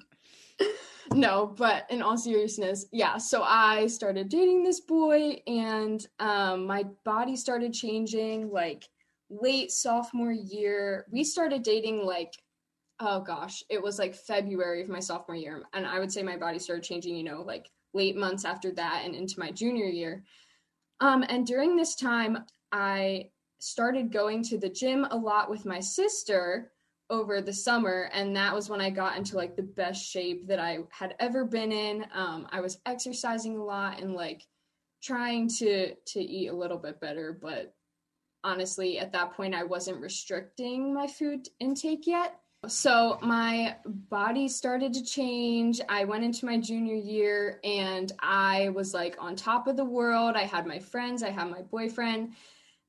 no, 1.13 1.53
but 1.57 1.85
in 1.89 2.01
all 2.01 2.17
seriousness, 2.17 2.85
yeah. 2.91 3.17
So 3.17 3.43
I 3.43 3.87
started 3.87 4.29
dating 4.29 4.63
this 4.63 4.81
boy, 4.81 5.41
and 5.47 6.05
um, 6.19 6.65
my 6.65 6.83
body 7.03 7.35
started 7.35 7.73
changing 7.73 8.51
like 8.51 8.87
late 9.29 9.71
sophomore 9.71 10.31
year. 10.31 11.05
We 11.11 11.23
started 11.23 11.63
dating 11.63 12.05
like, 12.05 12.33
oh 12.99 13.21
gosh, 13.21 13.63
it 13.69 13.81
was 13.81 13.99
like 13.99 14.15
February 14.15 14.81
of 14.81 14.89
my 14.89 14.99
sophomore 14.99 15.35
year. 15.35 15.63
And 15.73 15.85
I 15.85 15.99
would 15.99 16.11
say 16.11 16.23
my 16.23 16.37
body 16.37 16.59
started 16.59 16.83
changing, 16.83 17.15
you 17.15 17.23
know, 17.23 17.41
like 17.41 17.69
late 17.93 18.15
months 18.15 18.45
after 18.45 18.71
that 18.71 19.03
and 19.05 19.15
into 19.15 19.39
my 19.39 19.51
junior 19.51 19.85
year. 19.85 20.23
Um, 20.99 21.23
and 21.27 21.45
during 21.45 21.75
this 21.75 21.95
time, 21.95 22.45
I 22.71 23.29
started 23.59 24.11
going 24.11 24.43
to 24.43 24.57
the 24.57 24.69
gym 24.69 25.05
a 25.09 25.15
lot 25.15 25.49
with 25.49 25.65
my 25.65 25.79
sister 25.79 26.71
over 27.09 27.41
the 27.41 27.53
summer 27.53 28.09
and 28.13 28.35
that 28.35 28.53
was 28.53 28.67
when 28.69 28.81
i 28.81 28.89
got 28.89 29.15
into 29.15 29.35
like 29.35 29.55
the 29.55 29.61
best 29.61 30.03
shape 30.03 30.47
that 30.47 30.59
i 30.59 30.79
had 30.89 31.15
ever 31.19 31.45
been 31.45 31.71
in. 31.71 32.05
Um, 32.13 32.47
i 32.51 32.59
was 32.59 32.79
exercising 32.85 33.57
a 33.57 33.63
lot 33.63 34.01
and 34.01 34.13
like 34.13 34.41
trying 35.03 35.47
to 35.59 35.93
to 35.93 36.19
eat 36.19 36.47
a 36.47 36.55
little 36.55 36.79
bit 36.79 36.99
better 36.99 37.37
but 37.39 37.75
honestly 38.43 38.97
at 38.97 39.11
that 39.11 39.33
point 39.33 39.53
i 39.53 39.63
wasn't 39.63 40.01
restricting 40.01 40.93
my 40.93 41.05
food 41.05 41.47
intake 41.59 42.07
yet 42.07 42.39
so 42.67 43.17
my 43.21 43.75
body 43.85 44.47
started 44.47 44.93
to 44.93 45.03
change 45.03 45.79
i 45.89 46.03
went 46.03 46.23
into 46.23 46.45
my 46.45 46.57
junior 46.57 46.95
year 46.95 47.59
and 47.63 48.11
i 48.19 48.69
was 48.69 48.93
like 48.93 49.15
on 49.19 49.35
top 49.35 49.67
of 49.67 49.77
the 49.77 49.85
world 49.85 50.35
i 50.35 50.43
had 50.43 50.65
my 50.65 50.79
friends 50.79 51.23
i 51.23 51.29
had 51.29 51.49
my 51.49 51.61
boyfriend 51.63 52.33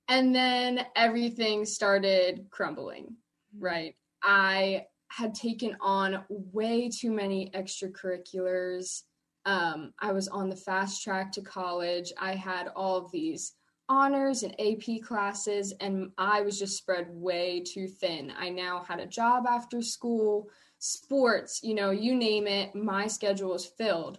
and 0.09 0.35
then 0.35 0.87
everything 0.95 1.64
started 1.64 2.47
crumbling 2.50 3.16
right 3.59 3.95
I 4.26 4.87
had 5.09 5.35
taken 5.35 5.76
on 5.80 6.25
way 6.28 6.90
too 6.90 7.12
many 7.12 7.50
extracurriculars. 7.54 9.02
Um, 9.45 9.92
I 10.00 10.12
was 10.12 10.26
on 10.26 10.49
the 10.49 10.56
fast 10.56 11.02
track 11.02 11.30
to 11.33 11.42
college. 11.42 12.12
I 12.21 12.35
had 12.35 12.68
all 12.75 12.97
of 12.97 13.12
these 13.12 13.52
honors 13.88 14.43
and 14.43 14.55
AP 14.61 15.02
classes, 15.02 15.73
and 15.81 16.11
I 16.19 16.43
was 16.43 16.59
just 16.59 16.76
spread 16.76 17.09
way 17.11 17.61
too 17.61 17.87
thin. 17.87 18.33
I 18.38 18.49
now 18.50 18.85
had 18.87 19.00
a 19.00 19.07
job 19.07 19.45
after 19.49 19.83
school, 19.83 20.49
sports, 20.78 21.61
you 21.62 21.75
know, 21.75 21.90
you 21.90 22.14
name 22.14 22.47
it, 22.47 22.75
my 22.75 23.07
schedule 23.07 23.50
was 23.50 23.66
filled. 23.66 24.19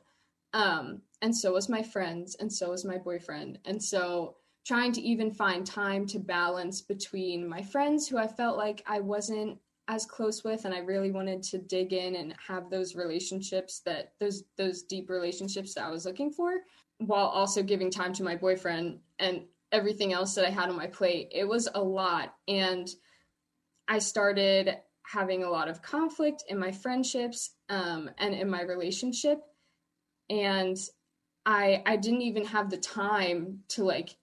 Um, 0.54 1.02
and 1.22 1.36
so 1.36 1.54
was 1.54 1.70
my 1.70 1.84
friends, 1.84 2.36
and 2.36 2.52
so 2.52 2.72
was 2.72 2.86
my 2.86 2.98
boyfriend. 2.98 3.60
And 3.66 3.82
so 3.82 4.38
trying 4.66 4.92
to 4.92 5.02
even 5.02 5.32
find 5.32 5.66
time 5.66 6.06
to 6.06 6.20
balance 6.20 6.82
between 6.82 7.48
my 7.48 7.62
friends 7.62 8.08
who 8.08 8.18
I 8.18 8.28
felt 8.28 8.58
like 8.58 8.84
I 8.86 9.00
wasn't 9.00 9.58
as 9.88 10.06
close 10.06 10.44
with 10.44 10.66
and 10.66 10.74
I 10.74 10.80
really 10.80 11.12
wanted 11.12 11.42
to 11.44 11.58
dig 11.58 11.94
in 11.94 12.16
and 12.16 12.36
have 12.46 12.70
those 12.70 12.94
relationships 12.94 13.82
that 13.86 14.12
those 14.20 14.44
those 14.58 14.84
deep 14.84 15.10
relationships 15.10 15.74
that 15.74 15.86
I 15.86 15.90
was 15.90 16.06
looking 16.06 16.30
for 16.30 16.64
while 16.98 17.28
also 17.28 17.64
giving 17.64 17.90
time 17.90 18.12
to 18.14 18.24
my 18.24 18.36
boyfriend 18.36 19.00
and 19.20 19.44
everything 19.72 20.14
else 20.14 20.36
that 20.36 20.46
I 20.46 20.50
had 20.50 20.70
on 20.70 20.78
my 20.78 20.88
plate. 20.88 21.30
It 21.32 21.48
was 21.48 21.68
a 21.74 21.82
lot 21.82 22.34
and 22.48 22.88
I 23.88 24.00
started 24.00 24.78
having 25.04 25.44
a 25.44 25.50
lot 25.50 25.70
of 25.70 25.82
conflict 25.82 26.44
in 26.50 26.60
my 26.60 26.72
friendships 26.72 27.52
um, 27.70 28.10
and 28.18 28.34
in 28.34 28.50
my 28.50 28.62
relationship 28.62 29.40
and 30.30 30.78
I 31.46 31.82
I 31.86 31.96
didn't 31.96 32.24
even 32.24 32.46
have 32.46 32.70
the 32.70 32.78
time 32.78 33.60
to 33.70 33.84
like 33.84 34.18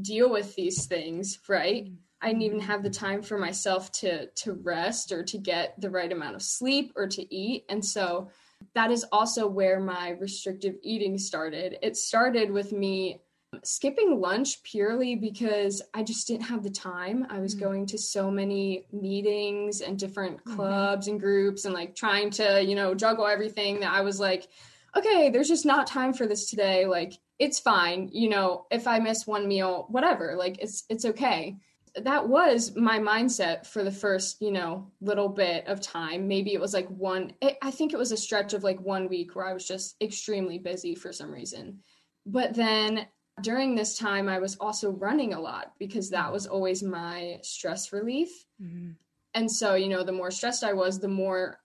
deal 0.00 0.30
with 0.30 0.54
these 0.54 0.86
things, 0.86 1.40
right? 1.48 1.90
I 2.20 2.28
didn't 2.28 2.42
even 2.42 2.60
have 2.60 2.82
the 2.82 2.90
time 2.90 3.22
for 3.22 3.38
myself 3.38 3.90
to 3.92 4.26
to 4.26 4.52
rest 4.54 5.12
or 5.12 5.24
to 5.24 5.38
get 5.38 5.80
the 5.80 5.90
right 5.90 6.12
amount 6.12 6.36
of 6.36 6.42
sleep 6.42 6.92
or 6.96 7.06
to 7.08 7.34
eat. 7.34 7.64
And 7.68 7.84
so 7.84 8.30
that 8.74 8.90
is 8.90 9.04
also 9.12 9.46
where 9.46 9.80
my 9.80 10.10
restrictive 10.10 10.76
eating 10.82 11.18
started. 11.18 11.78
It 11.82 11.96
started 11.96 12.50
with 12.50 12.72
me 12.72 13.20
skipping 13.64 14.20
lunch 14.20 14.62
purely 14.62 15.14
because 15.14 15.82
I 15.94 16.02
just 16.02 16.26
didn't 16.26 16.46
have 16.46 16.62
the 16.62 16.70
time. 16.70 17.26
I 17.30 17.40
was 17.40 17.54
mm-hmm. 17.54 17.64
going 17.64 17.86
to 17.86 17.98
so 17.98 18.30
many 18.30 18.86
meetings 18.92 19.80
and 19.80 19.98
different 19.98 20.38
mm-hmm. 20.38 20.56
clubs 20.56 21.06
mm-hmm. 21.06 21.14
and 21.14 21.20
groups 21.20 21.64
and 21.64 21.74
like 21.74 21.94
trying 21.94 22.30
to, 22.32 22.62
you 22.62 22.74
know, 22.74 22.94
juggle 22.94 23.26
everything 23.26 23.80
that 23.80 23.92
I 23.92 24.02
was 24.02 24.20
like, 24.20 24.48
okay, 24.96 25.30
there's 25.30 25.48
just 25.48 25.66
not 25.66 25.86
time 25.86 26.12
for 26.12 26.26
this 26.26 26.50
today. 26.50 26.86
Like 26.86 27.14
it's 27.38 27.58
fine, 27.58 28.10
you 28.12 28.28
know, 28.28 28.66
if 28.70 28.86
I 28.86 28.98
miss 28.98 29.26
one 29.26 29.46
meal, 29.48 29.86
whatever, 29.88 30.34
like 30.36 30.58
it's 30.60 30.84
it's 30.88 31.04
okay 31.04 31.56
that 32.04 32.28
was 32.28 32.76
my 32.76 32.98
mindset 32.98 33.66
for 33.66 33.82
the 33.82 33.90
first 33.90 34.40
you 34.40 34.50
know 34.50 34.90
little 35.00 35.28
bit 35.28 35.66
of 35.66 35.80
time 35.80 36.28
maybe 36.28 36.52
it 36.52 36.60
was 36.60 36.74
like 36.74 36.88
one 36.88 37.32
i 37.62 37.70
think 37.70 37.92
it 37.92 37.98
was 37.98 38.12
a 38.12 38.16
stretch 38.16 38.52
of 38.52 38.62
like 38.62 38.80
one 38.80 39.08
week 39.08 39.34
where 39.34 39.46
i 39.46 39.52
was 39.52 39.66
just 39.66 39.96
extremely 40.00 40.58
busy 40.58 40.94
for 40.94 41.12
some 41.12 41.30
reason 41.30 41.78
but 42.26 42.54
then 42.54 43.06
during 43.42 43.74
this 43.74 43.96
time 43.98 44.28
i 44.28 44.38
was 44.38 44.56
also 44.56 44.90
running 44.90 45.34
a 45.34 45.40
lot 45.40 45.72
because 45.78 46.10
that 46.10 46.32
was 46.32 46.46
always 46.46 46.82
my 46.82 47.38
stress 47.42 47.92
relief. 47.92 48.46
Mm-hmm. 48.62 48.90
and 49.34 49.50
so 49.50 49.74
you 49.74 49.88
know 49.88 50.02
the 50.02 50.12
more 50.12 50.30
stressed 50.30 50.64
i 50.64 50.72
was 50.72 50.98
the 50.98 51.08
more 51.08 51.60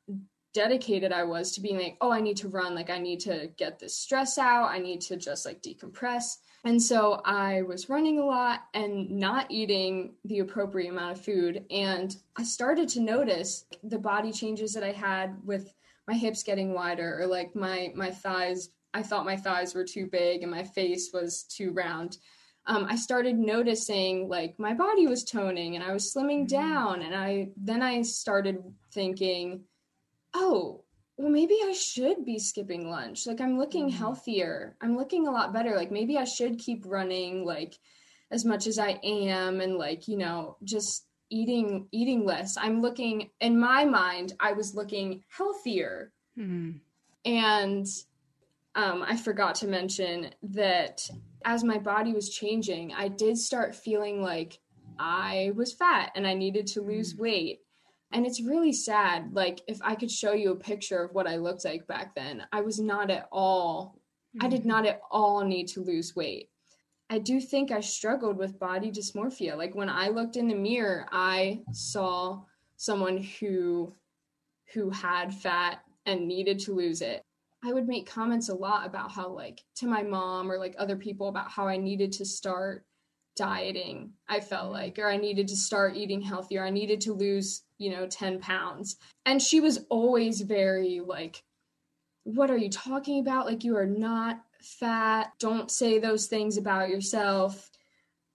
dedicated 0.53 1.11
i 1.11 1.23
was 1.23 1.51
to 1.51 1.61
being 1.61 1.79
like 1.79 1.97
oh 2.01 2.11
i 2.11 2.21
need 2.21 2.37
to 2.37 2.47
run. 2.47 2.75
Like 2.75 2.89
i 2.89 2.99
need 2.99 3.19
to 3.21 3.49
get 3.57 3.79
this 3.79 3.95
stress 3.97 4.37
out. 4.37 4.69
I 4.69 4.79
need 4.79 5.01
to 5.01 5.17
just 5.17 5.45
like 5.45 5.61
decompress. 5.61 6.37
And 6.65 6.81
so 6.81 7.21
I 7.25 7.63
was 7.63 7.89
running 7.89 8.19
a 8.19 8.25
lot 8.25 8.61
and 8.73 9.09
not 9.09 9.47
eating 9.49 10.13
the 10.23 10.39
appropriate 10.39 10.89
amount 10.89 11.17
of 11.17 11.25
food. 11.25 11.65
And 11.69 12.15
I 12.37 12.43
started 12.43 12.87
to 12.89 13.01
notice 13.01 13.65
the 13.83 13.99
body 13.99 14.31
changes 14.31 14.73
that 14.73 14.83
I 14.83 14.93
had 14.93 15.35
with 15.43 15.73
my 16.07 16.13
hips 16.13 16.41
getting 16.41 16.73
wider 16.73 17.19
or 17.21 17.27
like 17.27 17.55
my 17.55 17.91
my 17.95 18.11
thighs 18.11 18.69
I 18.93 19.03
thought 19.03 19.25
my 19.25 19.37
thighs 19.37 19.73
were 19.73 19.83
too 19.83 20.07
big 20.07 20.43
and 20.43 20.51
my 20.51 20.63
face 20.63 21.11
was 21.13 21.43
too 21.43 21.71
round. 21.71 22.17
Um, 22.65 22.85
I 22.89 22.95
started 22.95 23.37
noticing 23.37 24.29
like 24.29 24.57
my 24.57 24.73
body 24.73 25.07
was 25.07 25.23
toning 25.23 25.75
and 25.75 25.83
I 25.83 25.91
was 25.91 26.13
slimming 26.13 26.47
mm-hmm. 26.47 26.71
down 26.71 27.01
and 27.01 27.15
I 27.15 27.49
then 27.57 27.81
I 27.81 28.01
started 28.03 28.63
thinking, 28.93 29.63
oh, 30.33 30.83
well, 31.17 31.29
maybe 31.29 31.57
I 31.63 31.73
should 31.73 32.25
be 32.25 32.39
skipping 32.39 32.89
lunch. 32.89 33.27
Like 33.27 33.41
I'm 33.41 33.57
looking 33.57 33.89
Mm. 33.89 33.93
healthier. 33.93 34.75
I'm 34.81 34.97
looking 34.97 35.27
a 35.27 35.31
lot 35.31 35.53
better. 35.53 35.75
Like 35.75 35.91
maybe 35.91 36.17
I 36.17 36.23
should 36.23 36.57
keep 36.57 36.83
running 36.85 37.45
like 37.45 37.77
as 38.31 38.45
much 38.45 38.65
as 38.65 38.79
I 38.79 38.99
am 39.03 39.61
and 39.61 39.77
like, 39.77 40.07
you 40.07 40.17
know, 40.17 40.57
just 40.63 41.05
eating 41.29 41.87
eating 41.91 42.25
less. 42.25 42.57
I'm 42.57 42.81
looking 42.81 43.29
in 43.39 43.59
my 43.59 43.85
mind, 43.85 44.33
I 44.39 44.53
was 44.53 44.73
looking 44.75 45.23
healthier. 45.29 46.11
Mhm. 46.37 46.79
And 47.25 47.87
um, 48.75 49.03
I 49.03 49.17
forgot 49.17 49.55
to 49.55 49.67
mention 49.67 50.31
that 50.43 51.07
as 51.45 51.63
my 51.63 51.77
body 51.77 52.13
was 52.13 52.29
changing, 52.29 52.93
I 52.93 53.07
did 53.07 53.37
start 53.37 53.75
feeling 53.75 54.21
like 54.21 54.59
I 54.97 55.51
was 55.55 55.73
fat 55.73 56.11
and 56.15 56.25
I 56.25 56.33
needed 56.33 56.67
to 56.67 56.81
lose 56.81 57.13
Mm. 57.13 57.19
weight. 57.19 57.59
And 58.11 58.25
it's 58.25 58.41
really 58.41 58.73
sad. 58.73 59.33
Like, 59.33 59.61
if 59.67 59.79
I 59.81 59.95
could 59.95 60.11
show 60.11 60.33
you 60.33 60.51
a 60.51 60.55
picture 60.55 61.03
of 61.03 61.13
what 61.13 61.27
I 61.27 61.37
looked 61.37 61.65
like 61.65 61.87
back 61.87 62.13
then, 62.15 62.45
I 62.51 62.61
was 62.61 62.79
not 62.79 63.09
at 63.09 63.27
all, 63.31 63.99
I 64.39 64.47
did 64.47 64.65
not 64.65 64.85
at 64.85 65.01
all 65.11 65.43
need 65.43 65.67
to 65.69 65.83
lose 65.83 66.15
weight. 66.15 66.49
I 67.09 67.19
do 67.19 67.39
think 67.39 67.71
I 67.71 67.79
struggled 67.81 68.37
with 68.37 68.59
body 68.59 68.91
dysmorphia. 68.91 69.57
Like, 69.57 69.75
when 69.75 69.89
I 69.89 70.09
looked 70.09 70.35
in 70.35 70.47
the 70.47 70.55
mirror, 70.55 71.07
I 71.11 71.63
saw 71.71 72.43
someone 72.77 73.17
who 73.17 73.93
who 74.73 74.89
had 74.89 75.33
fat 75.33 75.83
and 76.05 76.27
needed 76.27 76.57
to 76.59 76.73
lose 76.73 77.01
it 77.01 77.23
I 77.65 77.71
would 77.71 77.87
make 77.87 78.05
comments 78.09 78.49
a 78.49 78.55
lot 78.55 78.85
about 78.85 79.11
how, 79.11 79.29
like, 79.29 79.63
to 79.75 79.87
my 79.87 80.03
mom 80.03 80.51
or 80.51 80.57
like 80.57 80.75
other 80.77 80.97
people 80.97 81.29
about 81.29 81.49
how 81.49 81.67
I 81.67 81.77
needed 81.77 82.11
to 82.13 82.25
start 82.25 82.85
dieting. 83.35 84.13
I 84.27 84.41
felt 84.41 84.69
Mhm. 84.69 84.73
like, 84.73 84.99
or 84.99 85.07
I 85.07 85.17
needed 85.17 85.47
to 85.47 85.55
start 85.55 85.95
eating 85.95 86.21
healthier. 86.21 86.63
I 86.63 86.69
needed 86.69 87.01
to 87.01 87.13
lose, 87.13 87.63
you 87.77 87.89
know, 87.89 88.05
10 88.05 88.39
pounds. 88.39 88.97
And 89.25 89.41
she 89.41 89.59
was 89.59 89.85
always 89.89 90.41
very 90.41 90.99
like, 90.99 91.43
what 92.23 92.51
are 92.51 92.57
you 92.57 92.69
talking 92.69 93.19
about? 93.19 93.45
Like, 93.45 93.63
you 93.63 93.75
are 93.77 93.85
not 93.85 94.43
fat. 94.61 95.33
Don't 95.39 95.71
say 95.71 95.99
those 95.99 96.27
things 96.27 96.57
about 96.57 96.89
yourself. 96.89 97.71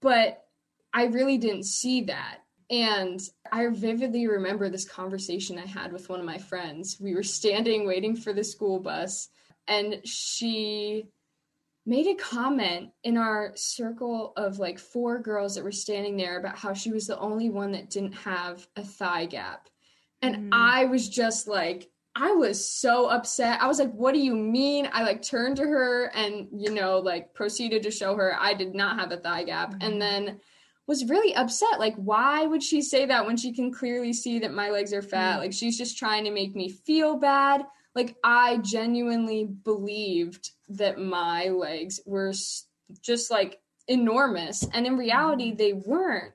But 0.01 0.47
I 0.93 1.05
really 1.05 1.39
didn't 1.39 1.65
see 1.65 2.03
that. 2.03 2.41
And 2.71 3.21
I 3.51 3.67
vividly 3.69 4.27
remember 4.27 4.69
this 4.69 4.89
conversation 4.89 5.59
I 5.59 5.67
had 5.67 5.93
with 5.93 6.09
one 6.09 6.21
of 6.21 6.27
my 6.27 6.39
friends. 6.39 6.99
We 7.01 7.15
were 7.15 7.23
standing 7.23 7.87
waiting 7.87 8.15
for 8.15 8.33
the 8.33 8.45
school 8.45 8.79
bus, 8.79 9.29
and 9.67 10.01
she 10.07 11.07
made 11.87 12.07
a 12.07 12.15
comment 12.15 12.91
in 13.03 13.17
our 13.17 13.53
circle 13.55 14.35
of 14.37 14.59
like 14.59 14.79
four 14.79 15.19
girls 15.19 15.55
that 15.55 15.65
were 15.65 15.73
standing 15.73 16.19
there 16.19 16.39
about 16.39 16.59
how 16.59 16.75
she 16.75 16.93
was 16.93 17.07
the 17.07 17.19
only 17.19 17.49
one 17.49 17.73
that 17.73 17.89
didn't 17.89 18.13
have 18.13 18.67
a 18.77 18.83
thigh 18.85 19.25
gap. 19.25 19.69
And 20.21 20.37
Mhm. 20.37 20.49
I 20.53 20.85
was 20.85 21.09
just 21.09 21.49
like, 21.49 21.91
I 22.15 22.33
was 22.33 22.69
so 22.69 23.07
upset. 23.07 23.63
I 23.63 23.69
was 23.69 23.79
like, 23.79 23.93
what 23.93 24.13
do 24.13 24.21
you 24.21 24.35
mean? 24.35 24.91
I 24.93 25.03
like 25.03 25.23
turned 25.23 25.57
to 25.59 25.63
her 25.63 26.07
and, 26.15 26.49
you 26.53 26.71
know, 26.71 26.99
like 26.99 27.33
proceeded 27.33 27.83
to 27.85 27.91
show 27.91 28.17
her 28.17 28.37
I 28.39 28.53
did 28.53 28.75
not 28.75 28.99
have 28.99 29.13
a 29.13 29.17
thigh 29.17 29.45
gap. 29.45 29.75
Mhm. 29.75 29.87
And 29.87 30.03
then 30.03 30.41
was 30.89 31.05
really 31.05 31.35
upset. 31.37 31.79
Like, 31.79 31.95
why 31.97 32.47
would 32.47 32.63
she 32.63 32.81
say 32.83 33.07
that 33.07 33.27
when 33.27 33.37
she 33.37 33.53
can 33.53 33.71
clearly 33.71 34.13
see 34.13 34.41
that 34.41 34.55
my 34.55 34.71
legs 34.71 34.93
are 34.93 35.03
fat? 35.03 35.37
Mm. 35.37 35.41
Like, 35.41 35.53
she's 35.53 35.79
just 35.79 35.99
trying 35.99 36.25
to 36.25 36.31
make 36.33 36.57
me 36.57 36.71
feel 36.71 37.17
bad. 37.17 37.65
Like, 37.95 38.17
I 38.25 38.57
genuinely 38.57 39.45
believed 39.45 40.51
that 40.71 40.99
my 40.99 41.49
legs 41.51 42.01
were 42.07 42.33
just 43.03 43.31
like 43.31 43.61
enormous. 43.87 44.67
And 44.73 44.87
in 44.87 44.97
reality, 44.97 45.55
they 45.55 45.75
weren't. 45.75 46.33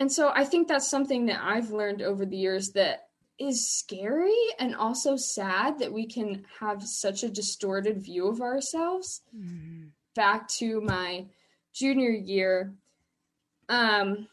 And 0.00 0.10
so 0.12 0.30
I 0.32 0.44
think 0.44 0.68
that's 0.68 0.88
something 0.88 1.26
that 1.26 1.40
I've 1.42 1.70
learned 1.70 2.00
over 2.00 2.24
the 2.24 2.36
years 2.36 2.70
that 2.70 3.08
is 3.36 3.68
scary 3.68 4.34
and 4.60 4.76
also 4.76 5.16
sad 5.16 5.80
that 5.80 5.92
we 5.92 6.06
can 6.06 6.44
have 6.60 6.82
such 6.84 7.24
a 7.24 7.28
distorted 7.28 8.00
view 8.02 8.28
of 8.28 8.40
ourselves 8.40 9.22
Mhm. 9.36 9.90
back 10.14 10.48
to 10.48 10.80
my 10.80 11.26
junior 11.72 12.10
year 12.10 12.74
um 13.68 14.26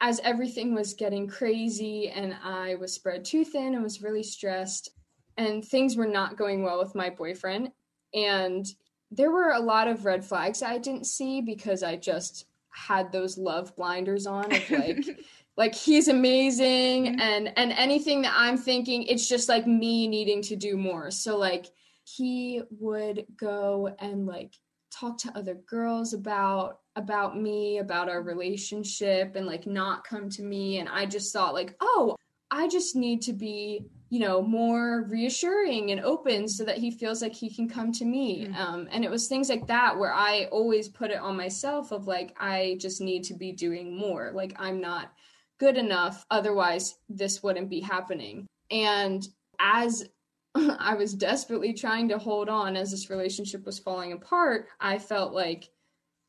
as 0.00 0.20
everything 0.24 0.74
was 0.74 0.94
getting 0.94 1.26
crazy 1.28 2.08
and 2.08 2.34
i 2.44 2.74
was 2.76 2.92
spread 2.92 3.24
too 3.24 3.44
thin 3.44 3.74
and 3.74 3.82
was 3.82 4.02
really 4.02 4.22
stressed 4.22 4.90
and 5.36 5.64
things 5.64 5.96
were 5.96 6.06
not 6.06 6.36
going 6.36 6.62
well 6.62 6.78
with 6.78 6.94
my 6.94 7.08
boyfriend 7.10 7.70
and 8.14 8.66
there 9.10 9.30
were 9.30 9.52
a 9.52 9.60
lot 9.60 9.88
of 9.88 10.04
red 10.04 10.24
flags 10.24 10.62
i 10.62 10.78
didn't 10.78 11.06
see 11.06 11.40
because 11.40 11.82
i 11.82 11.96
just 11.96 12.46
had 12.70 13.10
those 13.10 13.38
love 13.38 13.74
blinders 13.76 14.26
on 14.26 14.44
of 14.52 14.70
like 14.70 15.04
like 15.56 15.74
he's 15.74 16.08
amazing 16.08 17.06
Mhm. 17.06 17.20
and 17.20 17.52
and 17.58 17.72
anything 17.72 18.22
that 18.22 18.34
i'm 18.36 18.56
thinking 18.56 19.02
it's 19.04 19.28
just 19.28 19.48
like 19.48 19.66
me 19.66 20.06
needing 20.06 20.42
to 20.42 20.56
do 20.56 20.76
more 20.76 21.10
so 21.10 21.36
like 21.36 21.66
he 22.04 22.62
would 22.78 23.26
go 23.36 23.94
and 23.98 24.26
like 24.26 24.54
talk 24.90 25.18
to 25.18 25.32
other 25.36 25.54
girls 25.54 26.14
about 26.14 26.80
about 26.98 27.40
me 27.40 27.78
about 27.78 28.08
our 28.08 28.22
relationship 28.22 29.36
and 29.36 29.46
like 29.46 29.66
not 29.66 30.04
come 30.04 30.28
to 30.28 30.42
me. 30.42 30.78
And 30.78 30.88
i 30.88 31.06
just 31.06 31.32
thought 31.32 31.54
like 31.54 31.74
oh 31.80 32.16
i 32.50 32.68
just 32.68 32.96
need 32.96 33.22
to 33.22 33.32
be 33.32 33.84
you 34.10 34.20
know 34.20 34.42
more 34.42 35.04
reassuring 35.08 35.90
and 35.90 36.00
open 36.00 36.48
so 36.48 36.64
that 36.64 36.78
he 36.78 36.90
feels 36.90 37.22
like 37.22 37.34
he 37.34 37.48
can 37.54 37.68
come 37.68 37.92
to 37.92 38.04
me. 38.04 38.46
Mm. 38.46 38.56
um, 38.56 38.88
and 38.90 39.04
it 39.04 39.10
was 39.10 39.28
things 39.28 39.48
like 39.48 39.66
that 39.66 39.96
where 39.96 40.12
i 40.12 40.48
always 40.50 40.88
put 40.88 41.10
it 41.10 41.18
on 41.18 41.36
myself 41.36 41.92
of 41.92 42.06
like 42.06 42.34
i 42.40 42.76
just 42.80 43.00
need 43.00 43.22
to 43.24 43.34
be 43.34 43.52
doing 43.52 43.96
more. 43.96 44.30
Like 44.34 44.54
i'm 44.58 44.80
not 44.80 45.12
good 45.58 45.76
enough. 45.76 46.24
Otherwise 46.30 46.96
this 47.08 47.42
wouldn't 47.42 47.70
be 47.70 47.80
happening. 47.80 48.46
And 48.70 49.26
as 49.58 50.08
I 50.54 50.94
was 50.94 51.14
desperately 51.14 51.72
trying 51.72 52.08
to 52.08 52.18
hold 52.18 52.48
on 52.48 52.76
as 52.76 52.90
this 52.90 53.10
relationship 53.10 53.64
was 53.66 53.78
falling 53.78 54.12
apart, 54.12 54.68
I 54.80 54.98
felt 54.98 55.32
like, 55.32 55.68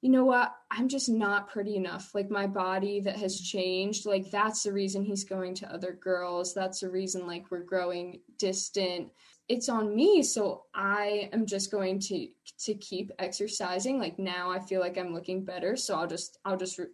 you 0.02 0.10
know 0.10 0.24
what? 0.24 0.56
I'm 0.72 0.88
just 0.88 1.10
not 1.10 1.50
pretty 1.50 1.76
enough. 1.76 2.16
Like 2.16 2.30
my 2.30 2.48
body 2.48 3.02
that 3.02 3.18
has 3.18 3.40
changed, 3.40 4.06
like 4.06 4.32
that's 4.32 4.64
the 4.64 4.72
reason 4.72 5.04
he's 5.04 5.26
going 5.26 5.56
to 5.56 5.74
other 5.74 5.92
girls. 5.92 6.54
That's 6.54 6.80
the 6.80 6.90
reason 6.90 7.28
like 7.28 7.52
we're 7.52 7.64
growing 7.64 8.22
distant. 8.38 9.10
It's 9.50 9.68
on 9.68 9.96
me, 9.96 10.24
so 10.24 10.66
I 10.74 11.30
am 11.34 11.46
just 11.46 11.72
going 11.72 12.00
to 12.02 12.28
to 12.60 12.74
keep 12.76 13.12
exercising. 13.20 14.00
Like 14.00 14.18
now 14.18 14.50
I 14.50 14.60
feel 14.60 14.80
like 14.80 14.98
I'm 14.98 15.14
looking 15.14 15.44
better, 15.44 15.76
so 15.76 15.96
I'll 15.96 16.08
just 16.08 16.38
I'll 16.46 16.58
just 16.58 16.78
re- 16.78 16.86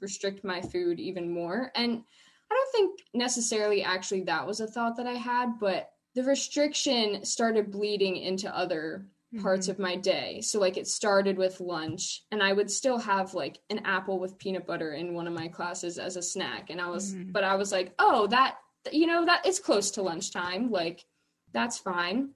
restrict 0.00 0.44
my 0.44 0.60
food 0.60 1.00
even 1.00 1.32
more. 1.32 1.70
And 1.74 2.02
I 2.50 2.54
don't 2.54 2.72
think 2.72 3.00
necessarily 3.14 3.82
actually 3.82 4.24
that 4.24 4.46
was 4.46 4.60
a 4.60 4.66
thought 4.66 4.96
that 4.96 5.06
I 5.06 5.14
had, 5.14 5.58
but 5.60 5.92
the 6.14 6.24
restriction 6.24 7.24
started 7.24 7.70
bleeding 7.70 8.16
into 8.16 8.54
other 8.54 9.06
parts 9.38 9.66
Mhm. 9.68 9.70
of 9.70 9.78
my 9.78 9.94
day. 9.96 10.40
So 10.40 10.58
like 10.58 10.76
it 10.76 10.88
started 10.88 11.38
with 11.38 11.60
lunch 11.60 12.24
and 12.32 12.42
I 12.42 12.52
would 12.52 12.70
still 12.70 12.98
have 12.98 13.32
like 13.34 13.60
an 13.70 13.78
apple 13.84 14.18
with 14.18 14.38
peanut 14.38 14.66
butter 14.66 14.94
in 14.94 15.14
one 15.14 15.28
of 15.28 15.32
my 15.32 15.46
classes 15.46 15.98
as 15.98 16.16
a 16.16 16.22
snack 16.22 16.70
and 16.70 16.80
I 16.80 16.88
was 16.88 17.14
Mhm. 17.14 17.32
but 17.32 17.44
I 17.44 17.54
was 17.54 17.70
like, 17.70 17.94
"Oh, 17.98 18.26
that 18.28 18.58
you 18.90 19.06
know, 19.06 19.24
that 19.26 19.46
it's 19.46 19.60
close 19.60 19.90
to 19.92 20.02
lunchtime. 20.02 20.70
Like 20.70 21.06
that's 21.52 21.78
fine." 21.78 22.34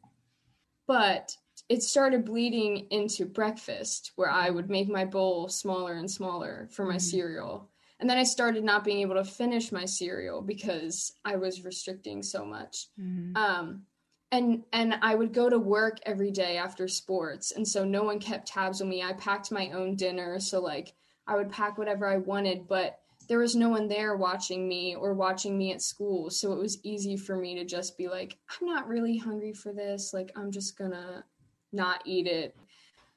But 0.87 1.37
it 1.68 1.83
started 1.83 2.24
bleeding 2.24 2.87
into 2.90 3.24
breakfast 3.26 4.12
where 4.16 4.30
I 4.30 4.50
would 4.50 4.68
make 4.68 4.88
my 4.88 5.04
bowl 5.04 5.48
smaller 5.48 5.94
and 5.94 6.11
smaller 6.11 6.68
for 6.70 6.85
my 6.85 6.96
Mhm. 6.96 7.00
cereal. 7.00 7.70
And 8.00 8.11
then 8.11 8.18
I 8.18 8.24
started 8.24 8.64
not 8.64 8.85
being 8.85 9.00
able 9.00 9.14
to 9.14 9.24
finish 9.24 9.72
my 9.72 9.85
cereal 9.87 10.42
because 10.42 11.12
I 11.24 11.37
was 11.37 11.64
restricting 11.64 12.22
so 12.22 12.44
much 12.44 12.88
Mhm. 13.00 13.37
um 13.37 13.87
and 14.32 14.62
and 14.72 14.94
i 15.02 15.14
would 15.14 15.32
go 15.32 15.48
to 15.48 15.58
work 15.58 15.98
every 16.04 16.30
day 16.30 16.56
after 16.56 16.88
sports. 16.88 17.52
And 17.52 17.66
so 17.66 17.84
no 17.84 18.02
one 18.02 18.18
kept 18.18 18.48
tabs 18.48 18.80
on 18.80 18.88
me. 18.88 19.02
I 19.02 19.12
packed 19.14 19.52
my 19.52 19.70
own 19.70 19.96
dinner 19.96 20.40
so 20.40 20.60
like 20.60 20.94
i 21.26 21.37
would 21.37 21.50
pack 21.50 21.78
whatever 21.78 22.06
i 22.06 22.18
wanted 22.18 22.68
but 22.68 23.00
there 23.26 23.38
was 23.38 23.56
no 23.56 23.70
one 23.70 23.88
there 23.88 24.16
watching 24.16 24.68
me 24.68 24.94
or 24.94 25.14
watching 25.14 25.56
me 25.56 25.72
at 25.72 25.80
school. 25.80 26.28
So 26.28 26.52
it 26.52 26.58
was 26.58 26.78
easy 26.82 27.16
for 27.16 27.37
me 27.37 27.54
to 27.54 27.64
just 27.64 27.96
be 27.96 28.08
like 28.08 28.37
i'm 28.50 28.66
not 28.66 28.88
really 28.88 29.16
hungry 29.16 29.52
for 29.52 29.72
this. 29.72 30.12
Like 30.12 30.32
i'm 30.37 30.50
just 30.50 30.76
gonna 30.76 31.24
not 31.72 32.02
eat 32.04 32.26
it. 32.26 32.56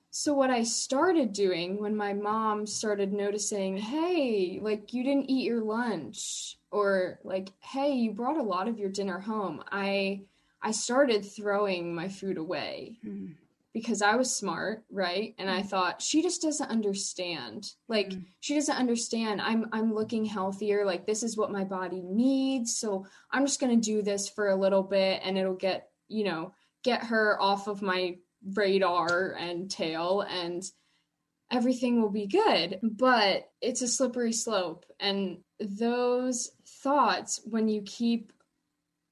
So 0.09 0.33
what 0.33 0.49
i 0.49 0.63
started 0.63 1.33
doing 1.33 1.81
when 1.81 1.95
my 1.95 2.13
mom 2.13 2.65
started 2.65 3.13
noticing 3.13 3.77
hey 3.77 4.59
like 4.61 4.93
you 4.93 5.03
didn't 5.03 5.29
eat 5.29 5.45
your 5.45 5.61
lunch 5.63 6.57
or 6.71 7.19
like 7.23 7.49
hey 7.59 7.93
you 7.93 8.11
brought 8.11 8.37
a 8.37 8.43
lot 8.43 8.67
of 8.67 8.79
your 8.79 8.89
dinner 8.89 9.19
home 9.19 9.63
i 9.71 10.21
i 10.67 10.71
started 10.71 11.21
throwing 11.23 11.83
my 11.95 12.07
food 12.19 12.37
away 12.37 12.97
Mhm. 13.05 13.35
because 13.73 14.01
i 14.01 14.13
was 14.15 14.35
smart 14.41 14.77
right? 15.03 15.29
And 15.39 15.49
i 15.49 15.61
thought 15.71 16.01
she 16.01 16.21
just 16.27 16.41
doesn't 16.41 16.69
understand. 16.77 17.59
Like 17.87 18.09
Mhm. 18.09 18.25
she 18.45 18.53
doesn't 18.55 18.81
understand. 18.83 19.35
I'm 19.49 19.61
i'm 19.71 19.93
looking 19.99 20.25
healthier. 20.25 20.79
Like 20.91 21.03
this 21.05 21.21
is 21.27 21.37
what 21.37 21.51
my 21.57 21.63
body 21.77 22.01
needs. 22.03 22.69
So 22.81 22.89
i'm 23.31 23.45
just 23.45 23.59
going 23.61 23.75
to 23.79 23.89
do 23.93 24.01
this 24.01 24.23
for 24.35 24.45
a 24.49 24.55
little 24.63 24.83
bit 24.83 25.21
and 25.23 25.37
it'll 25.37 25.61
get 25.69 25.79
you 26.17 26.23
know 26.29 26.53
get 26.83 27.03
her 27.11 27.27
off 27.49 27.67
of 27.67 27.81
my 27.81 28.17
radar 28.61 29.33
and 29.45 29.69
tail 29.69 30.21
and 30.41 30.63
everything 31.51 32.01
will 32.01 32.09
be 32.21 32.27
good. 32.27 32.79
But 32.83 33.49
it's 33.61 33.81
a 33.81 33.87
slippery 33.87 34.33
slope. 34.33 34.85
And 34.99 35.43
those 35.59 36.51
thoughts 36.83 37.41
when 37.45 37.67
you 37.67 37.81
keep 37.83 38.33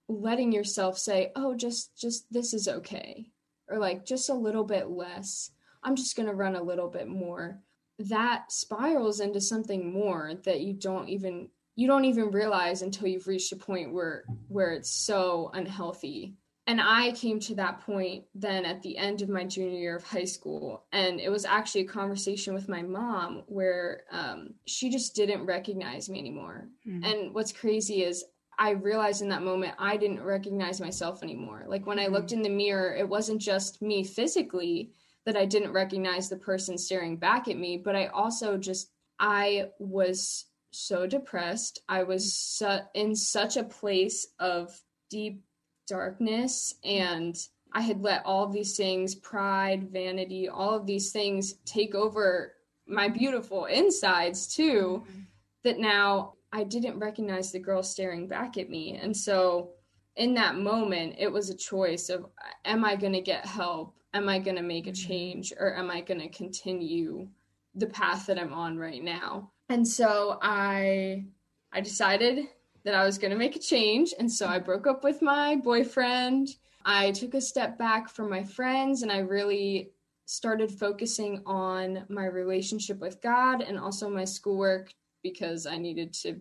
letting 0.07 0.51
yourself 0.51 0.97
say, 0.97 1.31
"Oh, 1.35 1.55
just 1.55 1.97
just 1.97 2.31
this 2.31 2.53
is 2.53 2.67
okay." 2.67 3.31
Or 3.67 3.79
like 3.79 4.05
just 4.05 4.29
a 4.29 4.33
little 4.33 4.63
bit 4.63 4.89
less. 4.89 5.51
I'm 5.83 5.95
just 5.95 6.15
going 6.15 6.27
to 6.27 6.35
run 6.35 6.55
a 6.55 6.63
little 6.63 6.89
bit 6.89 7.07
more. 7.07 7.61
That 7.99 8.51
spirals 8.51 9.19
into 9.19 9.41
something 9.41 9.91
more 9.91 10.33
that 10.43 10.61
you 10.61 10.73
don't 10.73 11.09
even 11.09 11.49
you 11.75 11.87
don't 11.87 12.05
even 12.05 12.31
realize 12.31 12.81
until 12.81 13.07
you've 13.07 13.27
reached 13.27 13.51
a 13.51 13.57
point 13.57 13.93
where 13.93 14.23
where 14.47 14.71
it's 14.71 14.89
so 14.89 15.51
unhealthy 15.53 16.35
and 16.67 16.81
i 16.81 17.11
came 17.11 17.39
to 17.39 17.55
that 17.55 17.81
point 17.81 18.23
then 18.33 18.65
at 18.65 18.81
the 18.81 18.97
end 18.97 19.21
of 19.21 19.29
my 19.29 19.43
junior 19.43 19.77
year 19.77 19.95
of 19.95 20.03
high 20.03 20.23
school 20.23 20.85
and 20.91 21.19
it 21.19 21.29
was 21.29 21.45
actually 21.45 21.81
a 21.81 21.87
conversation 21.87 22.53
with 22.53 22.69
my 22.69 22.81
mom 22.81 23.43
where 23.47 24.03
um, 24.11 24.53
she 24.65 24.89
just 24.89 25.15
didn't 25.15 25.45
recognize 25.45 26.09
me 26.09 26.19
anymore 26.19 26.67
mm-hmm. 26.87 27.03
and 27.03 27.33
what's 27.33 27.51
crazy 27.51 28.03
is 28.03 28.23
i 28.57 28.71
realized 28.71 29.21
in 29.21 29.29
that 29.29 29.43
moment 29.43 29.73
i 29.79 29.97
didn't 29.97 30.23
recognize 30.23 30.81
myself 30.81 31.23
anymore 31.23 31.63
like 31.67 31.85
when 31.85 31.97
mm-hmm. 31.97 32.13
i 32.13 32.17
looked 32.17 32.31
in 32.31 32.41
the 32.41 32.49
mirror 32.49 32.95
it 32.95 33.07
wasn't 33.07 33.39
just 33.41 33.81
me 33.81 34.03
physically 34.03 34.91
that 35.25 35.37
i 35.37 35.45
didn't 35.45 35.71
recognize 35.71 36.29
the 36.29 36.35
person 36.35 36.77
staring 36.77 37.17
back 37.17 37.47
at 37.47 37.57
me 37.57 37.77
but 37.77 37.95
i 37.95 38.07
also 38.07 38.57
just 38.57 38.91
i 39.19 39.69
was 39.79 40.45
so 40.75 41.07
depressed. 41.07 41.79
I 41.87 42.03
was 42.03 42.33
su- 42.33 42.79
in 42.93 43.15
such 43.15 43.57
a 43.57 43.63
place 43.63 44.27
of 44.39 44.77
deep 45.09 45.41
darkness 45.87 46.75
and 46.83 47.37
I 47.71 47.81
had 47.81 48.01
let 48.01 48.25
all 48.25 48.47
these 48.47 48.77
things, 48.77 49.15
pride, 49.15 49.91
vanity, 49.91 50.47
all 50.47 50.73
of 50.73 50.85
these 50.85 51.11
things 51.11 51.53
take 51.65 51.95
over 51.95 52.53
my 52.87 53.09
beautiful 53.09 53.65
insides 53.65 54.47
too, 54.47 55.03
mm-hmm. 55.03 55.19
that 55.63 55.79
now 55.79 56.35
I 56.51 56.63
didn't 56.63 56.99
recognize 56.99 57.51
the 57.51 57.60
girl 57.60 57.84
staring 57.84 58.27
back 58.27 58.58
at 58.58 58.69
me. 58.69 58.97
And 59.01 59.15
so 59.15 59.71
in 60.15 60.34
that 60.36 60.55
moment, 60.55 61.15
it 61.17 61.31
was 61.31 61.49
a 61.49 61.55
choice 61.55 62.10
of 62.10 62.25
am 62.63 62.86
I 62.86 62.95
going 62.95 63.13
to 63.13 63.21
get 63.21 63.45
help? 63.45 63.95
Am 64.13 64.29
I 64.29 64.39
going 64.39 64.55
to 64.55 64.62
make 64.62 64.88
a 64.88 64.91
mm-hmm. 64.91 65.08
change? 65.08 65.53
Or 65.60 65.75
am 65.75 65.91
I 65.91 66.01
going 66.01 66.21
to 66.21 66.29
continue 66.29 67.27
the 67.75 67.88
path 67.88 68.27
that 68.27 68.39
I'm 68.39 68.53
on 68.53 68.77
right 68.77 69.03
now? 69.03 69.51
And 69.69 69.88
so 69.88 70.39
I 70.41 71.25
I 71.73 71.81
decided 71.81 72.47
that 72.86 72.95
I 72.95 73.03
was 73.03 73.17
going 73.17 73.31
to 73.31 73.38
make 73.38 73.55
a 73.55 73.60
change 73.60 74.13
and 74.17 74.31
so 74.31 74.47
I 74.47 74.60
broke 74.60 74.88
up 74.88 75.03
with 75.03 75.21
my 75.21 75.55
boyfriend. 75.55 76.49
I 76.86 77.12
took 77.12 77.34
a 77.34 77.41
step 77.41 77.77
back 77.77 78.08
from 78.08 78.29
my 78.29 78.43
friends 78.43 79.01
and 79.01 79.12
I 79.12 79.17
really 79.17 79.91
started 80.25 80.71
focusing 80.71 81.41
on 81.45 82.05
my 82.10 82.25
relationship 82.25 82.99
with 82.99 83.21
God 83.21 83.62
and 83.62 83.77
also 83.77 84.10
my 84.10 84.23
schoolwork 84.23 84.93
because 85.25 85.65
I 85.65 85.79
needed 85.79 86.13
to 86.21 86.39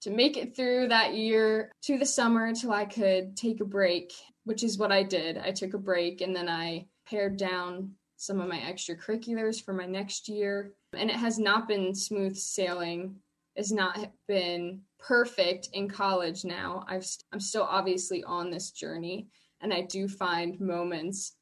to 0.00 0.10
make 0.10 0.38
it 0.38 0.56
through 0.56 0.88
that 0.88 1.14
year 1.14 1.72
to 1.82 1.98
the 1.98 2.06
summer 2.06 2.46
until 2.46 2.72
I 2.72 2.86
could 2.86 3.36
take 3.36 3.60
a 3.60 3.66
break, 3.66 4.12
which 4.44 4.62
is 4.62 4.78
what 4.78 4.92
I 4.92 5.02
did. 5.02 5.36
I 5.36 5.50
took 5.50 5.74
a 5.74 5.78
break 5.78 6.20
and 6.22 6.34
then 6.34 6.48
I 6.48 6.86
pared 7.04 7.36
down 7.36 7.90
some 8.16 8.40
of 8.40 8.48
my 8.48 8.58
extracurriculars 8.60 9.62
for 9.62 9.74
my 9.74 9.86
next 9.86 10.28
year. 10.28 10.72
And 10.96 11.10
it 11.10 11.16
has 11.16 11.38
not 11.38 11.68
been 11.68 11.94
smooth 11.94 12.36
sailing. 12.36 13.16
It's 13.56 13.72
not 13.72 13.98
been 14.28 14.82
perfect 15.00 15.68
in 15.72 15.88
college 15.88 16.44
now. 16.44 16.84
I've 16.88 17.04
st- 17.04 17.24
I'm 17.32 17.40
still 17.40 17.64
obviously 17.64 18.22
on 18.24 18.50
this 18.50 18.70
journey. 18.70 19.26
And 19.60 19.74
I 19.74 19.82
do 19.82 20.08
find 20.08 20.60
moments 20.60 21.34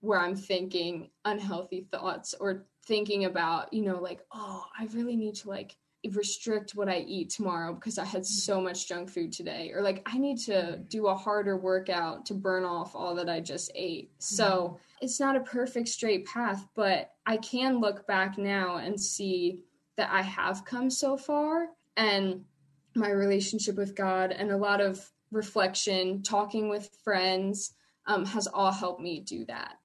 where 0.00 0.18
I'm 0.18 0.34
thinking 0.34 1.10
unhealthy 1.24 1.86
thoughts 1.92 2.34
or 2.40 2.66
thinking 2.86 3.26
about, 3.26 3.72
you 3.72 3.82
know, 3.82 4.00
like, 4.00 4.20
oh, 4.32 4.64
I 4.78 4.86
really 4.92 5.16
need 5.16 5.36
to 5.36 5.48
like 5.48 5.76
restrict 6.12 6.74
what 6.74 6.88
I 6.88 6.98
eat 7.06 7.30
tomorrow 7.30 7.74
because 7.74 7.98
I 7.98 8.04
had 8.04 8.24
so 8.24 8.60
much 8.60 8.88
junk 8.88 9.10
food 9.10 9.32
today. 9.32 9.72
Or 9.74 9.82
like, 9.82 10.02
I 10.06 10.18
need 10.18 10.38
to 10.46 10.78
do 10.88 11.08
a 11.08 11.14
harder 11.14 11.56
workout 11.56 12.26
to 12.26 12.34
burn 12.34 12.64
off 12.64 12.94
all 12.94 13.14
that 13.16 13.28
I 13.28 13.40
just 13.40 13.70
ate. 13.74 14.10
So 14.18 14.78
it's 15.00 15.20
not 15.20 15.36
a 15.36 15.40
perfect 15.40 15.88
straight 15.88 16.26
path, 16.26 16.66
but 16.74 17.12
I 17.26 17.36
can 17.38 17.80
look 17.80 18.06
back 18.06 18.38
now 18.38 18.76
and 18.76 19.00
see 19.00 19.64
that 19.96 20.10
I 20.10 20.22
have 20.22 20.64
come 20.64 20.90
so 20.90 21.16
far. 21.16 21.68
And 21.96 22.44
my 22.94 23.10
relationship 23.10 23.76
with 23.76 23.94
God 23.94 24.32
and 24.32 24.50
a 24.50 24.56
lot 24.56 24.80
of 24.80 25.06
reflection, 25.30 26.22
talking 26.22 26.68
with 26.68 26.90
friends 27.04 27.74
um, 28.06 28.24
has 28.26 28.46
all 28.46 28.72
helped 28.72 29.00
me 29.00 29.20
do 29.20 29.44
that. 29.46 29.76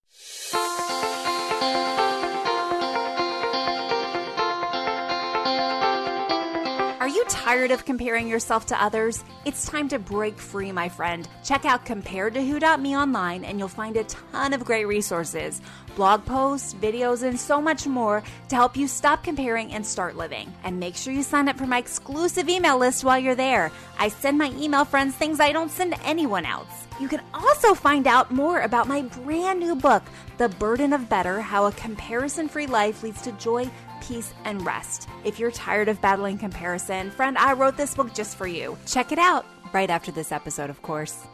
Are 7.06 7.18
you 7.18 7.24
tired 7.26 7.70
of 7.70 7.86
comparing 7.86 8.28
yourself 8.28 8.66
to 8.66 8.84
others? 8.84 9.24
It's 9.46 9.68
time 9.68 9.88
to 9.90 10.00
break 10.00 10.40
free, 10.40 10.72
my 10.72 10.90
friend. 10.90 11.30
Check 11.44 11.64
out 11.64 11.86
comparedtowho.me 11.86 12.98
online 12.98 13.46
and 13.46 13.60
you'll 13.60 13.68
find 13.68 13.96
a 13.96 14.06
ton 14.06 14.54
of 14.54 14.66
great 14.66 14.86
resources, 14.86 15.62
blog 15.96 16.26
posts, 16.26 16.74
videos, 16.74 17.22
and 17.22 17.40
so 17.40 17.62
much 17.62 17.86
more 17.86 18.24
to 18.50 18.56
help 18.56 18.76
you 18.76 18.88
stop 18.88 19.24
comparing 19.24 19.72
and 19.72 19.86
start 19.86 20.18
living. 20.18 20.52
And 20.64 20.80
make 20.80 20.96
sure 20.96 21.14
you 21.14 21.22
sign 21.22 21.48
up 21.48 21.60
for 21.60 21.68
my 21.68 21.78
exclusive 21.78 22.50
email 22.50 22.80
list 22.80 23.04
while 23.04 23.20
you're 23.20 23.36
there. 23.36 23.72
I 24.00 24.10
send 24.10 24.40
my 24.40 24.52
email 24.58 24.84
friends 24.84 25.14
things 25.14 25.40
I 25.40 25.52
don't 25.52 25.70
send 25.70 25.94
anyone 26.04 26.48
else. 26.48 26.88
You 27.00 27.08
can 27.08 27.22
also 27.36 27.76
find 27.76 28.08
out 28.08 28.32
more 28.32 28.62
about 28.62 28.88
my 28.88 29.04
brand 29.04 29.60
new 29.60 29.76
book, 29.76 30.02
The 30.38 30.50
Burden 30.50 30.92
of 30.92 31.08
Better 31.08 31.40
How 31.40 31.68
a 31.68 31.72
Comparison 31.74 32.48
Free 32.48 32.68
Life 32.68 33.04
Leads 33.04 33.22
to 33.24 33.32
Joy 33.34 33.70
peace, 34.08 34.34
and 34.44 34.66
rest. 34.66 35.10
If 35.24 35.40
you're 35.40 35.52
tired 35.52 35.88
of 35.88 36.02
battling 36.02 36.38
comparison, 36.38 37.12
friend, 37.12 37.38
I 37.38 37.54
wrote 37.54 37.78
this 37.78 37.94
book 37.96 38.14
just 38.14 38.38
for 38.38 38.48
you. 38.48 38.78
Check 38.88 39.12
it 39.12 39.20
out 39.20 39.46
right 39.74 39.90
after 39.90 40.12
this 40.12 40.32
episode, 40.32 40.70
of 40.70 40.82
course. 40.82 41.26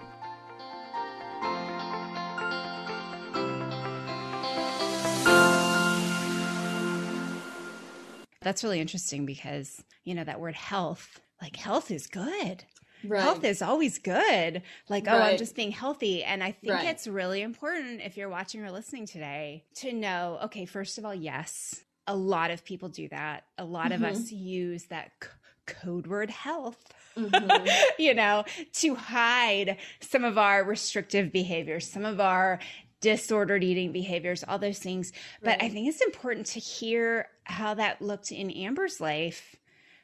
That's 8.44 8.64
really 8.64 8.80
interesting 8.80 9.26
because, 9.26 9.84
you 10.04 10.16
know, 10.16 10.24
that 10.24 10.40
word 10.40 10.56
health, 10.56 11.20
like 11.42 11.56
health 11.56 11.92
is 11.92 12.08
good. 12.08 12.64
Right. 13.04 13.22
Health 13.22 13.44
is 13.44 13.62
always 13.62 14.00
good. 14.00 14.62
Like, 14.90 15.08
right. 15.08 15.16
oh, 15.16 15.20
I'm 15.20 15.38
just 15.38 15.56
being 15.56 15.72
healthy. 15.72 16.24
And 16.24 16.44
I 16.44 16.52
think 16.52 16.74
right. 16.74 16.88
it's 16.88 17.08
really 17.08 17.42
important 17.42 18.02
if 18.02 18.18
you're 18.18 18.30
watching 18.30 18.64
or 18.64 18.72
listening 18.72 19.06
today 19.06 19.64
to 19.76 19.94
know 19.94 20.40
okay, 20.44 20.66
first 20.66 20.98
of 20.98 21.06
all, 21.06 21.16
yes, 21.16 21.84
a 22.08 22.16
lot 22.16 22.52
of 22.52 22.64
people 22.66 22.90
do 22.90 23.08
that. 23.10 23.46
A 23.58 23.66
lot 23.66 23.92
mm-hmm. 23.92 24.04
of 24.04 24.12
us 24.12 24.32
use 24.32 24.86
that 24.86 25.12
c- 25.24 25.30
code 25.66 26.08
word 26.08 26.30
health, 26.30 26.94
mm-hmm. 27.18 27.68
you 28.02 28.14
know, 28.14 28.44
to 28.74 28.96
hide 28.96 29.78
some 30.00 30.24
of 30.24 30.38
our 30.38 30.64
restrictive 30.64 31.32
behaviors, 31.32 31.90
some 31.90 32.06
of 32.06 32.20
our 32.20 32.60
disordered 33.02 33.64
eating 33.64 33.92
behaviors, 33.92 34.44
all 34.48 34.60
those 34.60 34.80
things. 34.80 35.12
Right. 35.42 35.58
But 35.60 35.66
I 35.66 35.70
think 35.70 35.88
it's 35.88 36.02
important 36.02 36.46
to 36.48 36.60
hear 36.60 37.28
how 37.44 37.74
that 37.76 38.02
looked 38.02 38.32
in 38.32 38.52
Amber's 38.52 39.02
life 39.02 39.56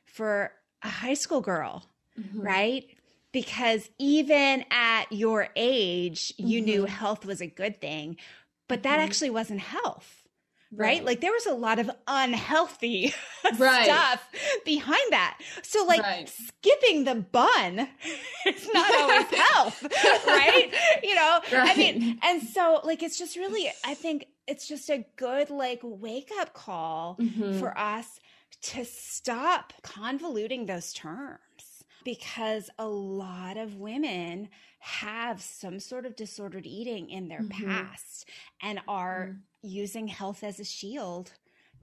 for 0.05 0.51
a 0.81 0.89
high 0.89 1.13
school 1.13 1.41
girl, 1.41 1.85
mm-hmm. 2.19 2.41
right? 2.41 2.85
Because 3.31 3.89
even 3.99 4.65
at 4.71 5.11
your 5.11 5.49
age, 5.55 6.33
you 6.37 6.61
knew 6.61 6.83
mm-hmm. 6.83 6.93
health 6.93 7.25
was 7.25 7.41
a 7.41 7.47
good 7.47 7.79
thing, 7.79 8.17
but 8.67 8.83
that 8.83 8.97
mm-hmm. 8.97 9.05
actually 9.05 9.29
wasn't 9.29 9.59
health 9.59 10.26
right? 10.71 10.87
right? 10.87 11.05
Like 11.05 11.21
there 11.21 11.31
was 11.31 11.45
a 11.45 11.53
lot 11.53 11.79
of 11.79 11.89
unhealthy 12.07 13.13
right. 13.57 13.85
stuff 13.85 14.27
behind 14.65 15.11
that. 15.11 15.39
So 15.63 15.85
like 15.85 16.01
right. 16.01 16.29
skipping 16.29 17.03
the 17.03 17.15
bun 17.15 17.79
is 18.45 18.69
not 18.73 18.93
always 18.93 19.25
health, 19.51 19.83
right? 20.27 20.73
You 21.03 21.15
know, 21.15 21.39
I 21.53 21.75
mean, 21.75 22.19
and 22.23 22.41
so 22.41 22.81
like 22.83 23.03
it's 23.03 23.17
just 23.17 23.35
really, 23.35 23.71
I 23.85 23.93
think 23.93 24.27
it's 24.47 24.67
just 24.67 24.89
a 24.89 25.05
good 25.15 25.49
like 25.49 25.79
wake 25.83 26.31
up 26.39 26.53
call 26.53 27.17
mm-hmm. 27.19 27.59
for 27.59 27.77
us 27.77 28.19
to 28.59 28.85
stop 28.85 29.73
convoluting 29.83 30.67
those 30.67 30.93
terms 30.93 31.39
because 32.07 32.69
a 32.79 32.87
lot 32.87 33.57
of 33.57 33.75
women 33.75 34.47
have 34.79 35.41
some 35.41 35.77
sort 35.77 36.05
of 36.05 36.15
disordered 36.15 36.65
eating 36.65 37.09
in 37.09 37.27
their 37.27 37.41
mm-hmm. 37.41 37.67
past 37.67 38.29
and 38.63 38.79
are 38.87 39.31
mm-hmm. 39.31 39.39
using 39.61 40.07
health 40.07 40.41
as 40.41 40.57
a 40.61 40.63
shield 40.63 41.33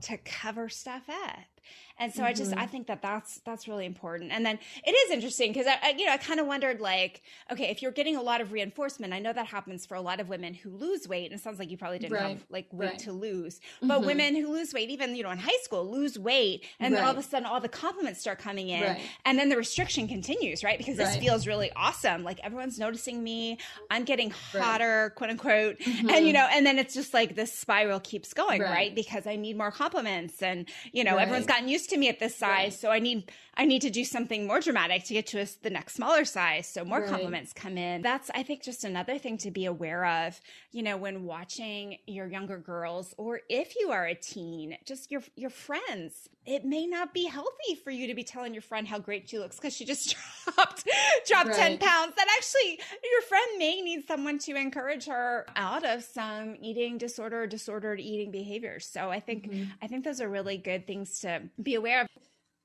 to 0.00 0.16
cover 0.24 0.70
stuff 0.70 1.02
up. 1.10 1.53
And 1.98 2.12
so 2.12 2.18
mm-hmm. 2.18 2.28
I 2.28 2.32
just 2.32 2.52
I 2.52 2.56
mm-hmm. 2.56 2.66
think 2.66 2.86
that 2.88 3.02
that's 3.02 3.40
that's 3.44 3.68
really 3.68 3.86
important. 3.86 4.32
And 4.32 4.44
then 4.44 4.58
it 4.84 4.90
is 4.90 5.10
interesting 5.12 5.52
because 5.52 5.66
I, 5.66 5.78
I, 5.82 5.94
you 5.96 6.06
know 6.06 6.12
I 6.12 6.16
kind 6.16 6.40
of 6.40 6.46
wondered 6.46 6.80
like 6.80 7.22
okay 7.52 7.70
if 7.70 7.82
you're 7.82 7.92
getting 7.92 8.16
a 8.16 8.22
lot 8.22 8.40
of 8.40 8.52
reinforcement 8.52 9.12
I 9.12 9.20
know 9.20 9.32
that 9.32 9.46
happens 9.46 9.86
for 9.86 9.94
a 9.94 10.00
lot 10.00 10.20
of 10.20 10.28
women 10.28 10.54
who 10.54 10.70
lose 10.70 11.06
weight 11.06 11.30
and 11.30 11.38
it 11.38 11.42
sounds 11.42 11.58
like 11.58 11.70
you 11.70 11.76
probably 11.76 11.98
didn't 11.98 12.14
right. 12.14 12.28
have 12.30 12.44
like 12.50 12.66
weight 12.72 12.90
right. 12.90 12.98
to 13.00 13.12
lose 13.12 13.60
but 13.80 13.98
mm-hmm. 13.98 14.06
women 14.06 14.36
who 14.36 14.52
lose 14.52 14.72
weight 14.72 14.90
even 14.90 15.14
you 15.14 15.22
know 15.22 15.30
in 15.30 15.38
high 15.38 15.58
school 15.62 15.88
lose 15.88 16.18
weight 16.18 16.64
and 16.80 16.92
right. 16.92 16.98
then 16.98 17.06
all 17.06 17.12
of 17.12 17.18
a 17.18 17.22
sudden 17.22 17.46
all 17.46 17.60
the 17.60 17.68
compliments 17.68 18.20
start 18.20 18.38
coming 18.38 18.68
in 18.68 18.96
and 19.24 19.38
then 19.38 19.48
the 19.48 19.56
restriction 19.56 20.08
continues 20.08 20.64
right 20.64 20.78
because 20.78 20.96
this 20.96 21.16
feels 21.16 21.46
really 21.46 21.70
awesome 21.76 22.24
like 22.24 22.40
everyone's 22.42 22.78
noticing 22.78 23.22
me 23.22 23.58
I'm 23.90 24.04
getting 24.04 24.30
hotter 24.30 25.12
quote 25.16 25.30
unquote 25.30 25.78
mm-hmm. 25.78 26.10
and 26.10 26.26
you 26.26 26.32
know 26.32 26.48
and 26.52 26.66
then 26.66 26.78
it's 26.78 26.94
just 26.94 27.14
like 27.14 27.36
this 27.36 27.52
spiral 27.52 28.00
keeps 28.00 28.32
going 28.34 28.60
right, 28.60 28.94
because 28.94 29.26
I 29.26 29.36
need 29.36 29.56
more 29.56 29.70
compliments 29.70 30.42
and 30.42 30.68
you 30.92 31.04
know 31.04 31.16
everyone's 31.16 31.46
gotten 31.54 31.68
used 31.68 31.90
to 31.90 31.96
me 31.96 32.08
at 32.08 32.18
this 32.18 32.36
size 32.36 32.78
so 32.78 32.90
i 32.90 32.98
need 32.98 33.30
i 33.56 33.64
need 33.64 33.82
to 33.82 33.90
do 33.90 34.04
something 34.04 34.46
more 34.46 34.60
dramatic 34.60 35.04
to 35.04 35.14
get 35.14 35.26
to 35.26 35.40
a, 35.40 35.46
the 35.62 35.70
next 35.70 35.94
smaller 35.94 36.24
size 36.24 36.66
so 36.66 36.84
more 36.84 37.00
Right. 37.00 37.08
compliments 37.08 37.52
come 37.52 37.76
in. 37.78 38.02
That's 38.02 38.30
i 38.34 38.42
think 38.42 38.62
just 38.62 38.84
another 38.84 39.18
thing 39.18 39.38
to 39.38 39.50
be 39.50 39.64
aware 39.66 40.04
of 40.06 40.40
you 40.72 40.82
know 40.82 40.96
when 40.96 41.24
watching 41.24 41.98
your 42.06 42.26
younger 42.26 42.58
girls 42.58 43.14
or 43.18 43.40
if 43.48 43.74
you 43.78 43.90
are 43.90 44.06
a 44.06 44.14
teen 44.14 44.76
just 44.84 45.10
your 45.10 45.22
your 45.36 45.50
friends. 45.50 46.28
It 46.46 46.62
may 46.66 46.86
not 46.86 47.14
be 47.14 47.24
healthy 47.24 47.74
for 47.82 47.90
you 47.90 48.06
to 48.08 48.14
be 48.14 48.22
telling 48.22 48.52
your 48.52 48.60
friend 48.60 48.86
how 48.86 48.98
great 48.98 49.30
she 49.30 49.38
looks 49.38 49.56
because 49.56 49.74
she 49.74 49.86
just 49.86 50.14
dropped 50.54 50.86
dropped 51.26 51.54
10 51.54 51.78
pounds. 51.78 52.12
That 52.16 52.26
actually 52.36 52.80
your 53.10 53.22
friend 53.22 53.46
may 53.58 53.80
need 53.80 54.06
someone 54.06 54.38
to 54.40 54.54
encourage 54.54 55.06
her 55.06 55.46
out 55.56 55.86
of 55.86 56.02
some 56.04 56.56
eating 56.60 56.98
disorder 56.98 57.46
disordered 57.46 57.98
eating 57.98 58.30
behaviors 58.30 58.86
so 58.86 59.10
i 59.10 59.20
think 59.20 59.50
Mhm. 59.50 59.68
i 59.82 59.86
think 59.86 60.04
those 60.04 60.20
are 60.20 60.28
really 60.28 60.58
good 60.58 60.86
things 60.86 61.20
to 61.20 61.42
be 61.62 61.74
aware 61.76 62.02
of 62.02 62.08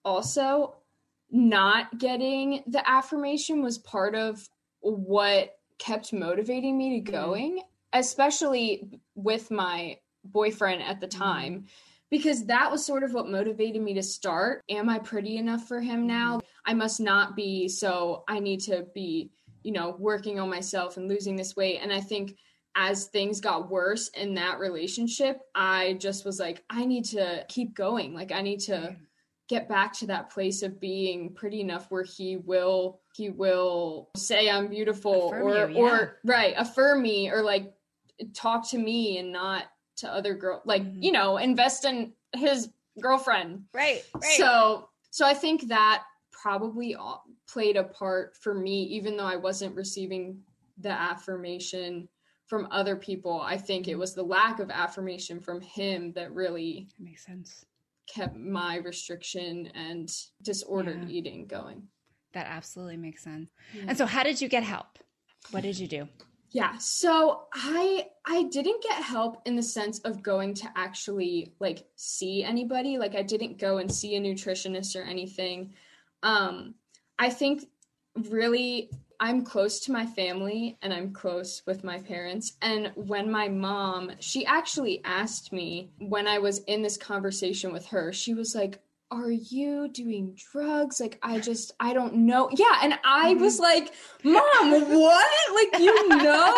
also 0.03 0.75
not 1.31 1.97
getting 1.99 2.63
the 2.67 2.89
affirmation 2.89 3.61
was 3.61 3.77
part 3.77 4.15
of 4.15 4.47
what 4.81 5.57
kept 5.77 6.11
motivating 6.13 6.77
me 6.77 7.01
to 7.01 7.11
Mhm. 7.11 7.13
going 7.13 7.61
especially 7.93 8.87
with 9.15 9.49
my 9.49 9.97
boyfriend 10.23 10.81
at 10.83 10.99
the 10.99 11.07
time 11.07 11.65
because 12.11 12.45
that 12.45 12.71
was 12.71 12.85
sort 12.85 13.03
of 13.03 13.13
what 13.13 13.29
motivated 13.29 13.81
me 13.81 13.93
to 13.93 14.03
start. 14.03 14.63
Am 14.69 14.89
i 14.89 14.99
pretty 14.99 15.37
enough 15.37 15.67
for 15.67 15.79
him 15.81 16.05
now? 16.07 16.39
I 16.65 16.73
must 16.73 16.99
not 16.99 17.35
be 17.35 17.67
so 17.67 18.23
i 18.27 18.39
need 18.39 18.59
to 18.61 18.85
be 18.93 19.31
you 19.63 19.71
know 19.71 19.95
working 19.99 20.39
on 20.39 20.49
myself 20.49 20.97
and 20.97 21.07
losing 21.07 21.35
this 21.35 21.55
weight. 21.55 21.79
And 21.81 21.91
i 21.93 21.99
think 22.01 22.35
as 22.75 23.05
things 23.05 23.41
got 23.41 23.69
worse 23.69 24.09
in 24.09 24.35
that 24.35 24.59
relationship 24.59 25.41
i 25.55 25.93
just 25.99 26.25
was 26.25 26.39
like 26.39 26.63
i 26.69 26.85
need 26.85 27.05
to 27.05 27.43
keep 27.49 27.73
going. 27.73 28.13
Like 28.13 28.31
i 28.31 28.41
need 28.41 28.59
to 28.61 28.95
get 29.49 29.67
back 29.67 29.91
to 29.91 30.05
that 30.05 30.29
place 30.29 30.61
of 30.61 30.79
being 30.79 31.33
pretty 31.33 31.59
enough 31.59 31.89
where 31.89 32.03
he 32.03 32.37
will 32.37 33.01
he 33.15 33.29
will 33.31 34.09
say 34.15 34.49
I'm 34.49 34.67
beautiful 34.67 35.29
Affirm 35.33 35.41
or 35.47 35.69
you, 35.69 35.75
yeah. 35.75 35.81
or 35.81 36.17
right 36.23 36.53
affirm 36.55 37.01
me 37.01 37.29
or 37.29 37.41
like 37.41 37.73
talk 38.33 38.69
to 38.69 38.77
me 38.77 39.17
and 39.17 39.31
not 39.31 39.65
to 39.97 40.07
other 40.09 40.35
girl 40.35 40.61
like 40.65 40.83
Mhm. 40.83 41.03
you 41.03 41.11
know 41.11 41.37
invest 41.37 41.83
in 41.83 42.13
his 42.35 42.69
girlfriend. 43.01 43.65
Right 43.73 44.03
right. 44.13 44.23
So 44.37 44.87
so 45.09 45.25
I 45.25 45.33
think 45.33 45.67
that 45.69 46.03
probably 46.31 46.95
played 47.51 47.75
a 47.75 47.83
part 47.83 48.37
for 48.37 48.53
me 48.53 48.83
even 48.83 49.17
though 49.17 49.25
I 49.25 49.35
wasn't 49.35 49.75
receiving 49.75 50.41
the 50.77 50.91
affirmation 50.91 52.07
from 52.45 52.67
other 52.71 52.95
people. 52.95 53.41
I 53.41 53.57
think 53.57 53.87
it 53.87 53.95
was 53.95 54.13
the 54.13 54.23
lack 54.23 54.59
of 54.59 54.69
affirmation 54.71 55.39
from 55.39 55.59
him 55.61 56.13
that 56.13 56.31
really 56.33 56.87
that 56.97 57.03
makes 57.03 57.25
sense 57.25 57.65
kept 58.13 58.35
my 58.35 58.75
restriction 58.77 59.67
and 59.75 60.09
disordered 60.41 61.03
Yeah. 61.03 61.15
eating 61.17 61.45
going. 61.47 61.87
that 62.33 62.45
absolutely 62.47 62.97
makes 62.97 63.23
sense 63.23 63.49
Yeah. 63.73 63.85
and 63.87 63.97
so 63.97 64.05
how 64.05 64.23
did 64.23 64.39
you 64.41 64.47
get 64.47 64.63
help 64.63 64.99
what 65.51 65.63
did 65.63 65.77
you 65.79 65.87
do 65.87 66.07
Yeah, 66.51 66.77
so 66.79 67.47
I 67.53 68.07
I 68.25 68.43
didn't 68.55 68.81
get 68.83 69.01
help 69.03 69.33
in 69.47 69.55
the 69.55 69.61
sense 69.63 69.99
of 69.99 70.23
going 70.23 70.53
to 70.55 70.67
actually 70.75 71.53
like 71.59 71.85
see 71.95 72.43
anybody. 72.43 72.97
Like 72.97 73.13
I 73.15 73.21
didn't 73.21 73.59
go 73.59 73.77
and 73.77 73.89
see 73.99 74.15
a 74.15 74.19
nutritionist 74.19 74.95
or 74.99 75.03
anything. 75.03 75.73
Um 76.23 76.73
I 77.19 77.29
think 77.29 77.55
really 78.29 78.89
I'm 79.19 79.43
close 79.43 79.79
to 79.81 79.91
my 79.91 80.05
family 80.05 80.77
and 80.81 80.93
I'm 80.93 81.11
close 81.11 81.61
with 81.65 81.83
my 81.83 81.99
parents. 81.99 82.53
And 82.61 82.91
when 82.95 83.29
my 83.29 83.49
mom, 83.49 84.11
she 84.19 84.45
actually 84.45 85.01
asked 85.03 85.51
me 85.51 85.89
when 85.99 86.27
I 86.27 86.39
was 86.39 86.59
in 86.59 86.81
this 86.81 86.97
conversation 86.97 87.73
with 87.73 87.85
her, 87.87 88.13
she 88.13 88.33
was 88.33 88.55
like, 88.55 88.79
Are 89.11 89.31
you 89.31 89.89
doing 89.89 90.37
drugs? 90.51 90.99
Like, 91.01 91.17
I 91.23 91.39
just, 91.39 91.73
I 91.79 91.93
don't 91.93 92.13
know. 92.13 92.47
Yeah. 92.55 92.79
And 92.83 92.93
I 93.03 93.33
Mhm. 93.33 93.39
was 93.41 93.59
like, 93.59 93.91
Mom, 94.23 94.71
what? 94.99 95.27
Like, 95.55 95.81
you 95.81 96.09
know, 96.23 96.55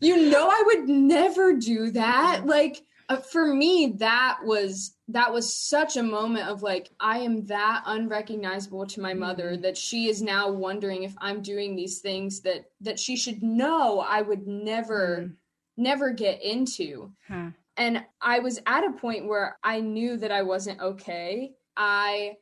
you 0.00 0.28
know, 0.28 0.48
I 0.50 0.62
would 0.66 0.88
never 0.88 1.52
do 1.54 1.90
that. 1.92 2.42
Like, 2.46 2.82
uh, 3.08 3.16
for 3.16 3.52
me, 3.54 3.94
that 3.98 4.38
was 4.44 4.96
that 5.08 5.32
was 5.32 5.54
such 5.54 5.96
a 5.96 6.02
moment 6.02 6.48
of 6.48 6.62
like 6.62 6.90
I 7.00 7.18
am 7.18 7.44
that 7.46 7.82
unrecognizable 7.86 8.86
to 8.86 9.00
my 9.00 9.14
mother 9.14 9.56
Mhm. 9.56 9.62
that 9.62 9.76
she 9.76 10.08
is 10.08 10.22
now 10.22 10.50
wondering 10.50 11.02
if 11.02 11.14
I'm 11.18 11.42
doing 11.42 11.76
these 11.76 12.00
things 12.00 12.40
that 12.42 12.66
that 12.80 12.98
she 12.98 13.16
should 13.16 13.42
know 13.42 14.00
I 14.00 14.22
would 14.22 14.46
never 14.46 15.18
Mm. 15.28 15.36
never 15.76 16.10
get 16.12 16.42
into. 16.42 17.12
huh 17.28 17.50
And 17.76 18.04
I 18.20 18.38
was 18.38 18.60
at 18.66 18.84
a 18.84 18.92
point 18.92 19.26
where 19.26 19.58
I 19.64 19.80
knew 19.80 20.16
that 20.18 20.30
I 20.30 20.42
wasn't 20.42 20.80
okay. 20.80 21.54
I 21.76 22.36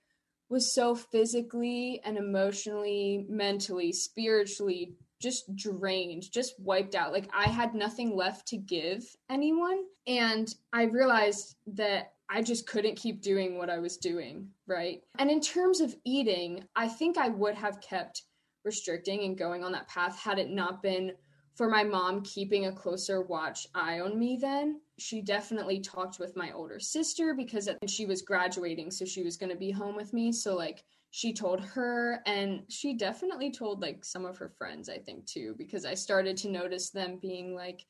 was 0.50 0.74
so 0.74 0.94
physically 0.94 2.00
and 2.04 2.18
emotionally, 2.18 3.24
mentally, 3.28 3.92
spiritually 3.92 4.94
just 5.22 5.54
drained, 5.56 6.30
just 6.30 6.58
wiped 6.58 6.94
out. 6.94 7.12
Like 7.12 7.30
I 7.32 7.48
had 7.48 7.74
nothing 7.74 8.14
left 8.14 8.46
to 8.48 8.56
give 8.58 9.04
anyone. 9.30 9.84
And 10.06 10.52
I 10.72 10.84
realized 10.84 11.56
that 11.68 12.12
I 12.28 12.42
just 12.42 12.66
couldn't 12.66 12.96
keep 12.96 13.22
doing 13.22 13.56
what 13.56 13.70
I 13.70 13.78
was 13.78 13.96
doing, 13.96 14.48
right? 14.66 15.00
And 15.18 15.30
in 15.30 15.40
terms 15.40 15.80
of 15.80 15.94
eating, 16.04 16.64
I 16.74 16.88
think 16.88 17.18
I 17.18 17.28
would 17.28 17.54
have 17.54 17.80
kept 17.80 18.22
restricting 18.64 19.22
and 19.24 19.38
going 19.38 19.62
on 19.62 19.72
that 19.72 19.88
path 19.88 20.18
had 20.18 20.38
it 20.38 20.50
not 20.50 20.82
been 20.82 21.12
for 21.54 21.68
my 21.68 21.84
mom 21.84 22.22
keeping 22.22 22.66
a 22.66 22.72
closer 22.72 23.22
watch 23.22 23.66
eye 23.74 24.00
on 24.00 24.18
me 24.18 24.38
then. 24.40 24.80
She 24.98 25.20
definitely 25.20 25.80
talked 25.80 26.18
with 26.18 26.36
my 26.36 26.52
older 26.52 26.80
sister 26.80 27.34
because 27.34 27.68
she 27.86 28.06
was 28.06 28.22
graduating, 28.22 28.90
so 28.90 29.04
she 29.04 29.22
was 29.22 29.36
going 29.36 29.50
to 29.50 29.58
be 29.58 29.70
home 29.70 29.94
with 29.94 30.12
me. 30.12 30.32
So, 30.32 30.56
like, 30.56 30.84
she 31.12 31.34
told 31.34 31.60
her, 31.60 32.20
and 32.26 32.62
she 32.68 32.94
definitely 32.94 33.50
told, 33.50 33.82
like, 33.82 34.02
some 34.02 34.24
of 34.24 34.38
her 34.38 34.48
friends, 34.48 34.88
I 34.88 34.96
think, 34.96 35.26
too, 35.26 35.54
because 35.58 35.84
I 35.84 35.92
started 35.92 36.38
to 36.38 36.48
notice 36.48 36.88
them 36.88 37.18
being 37.20 37.54
like, 37.54 37.84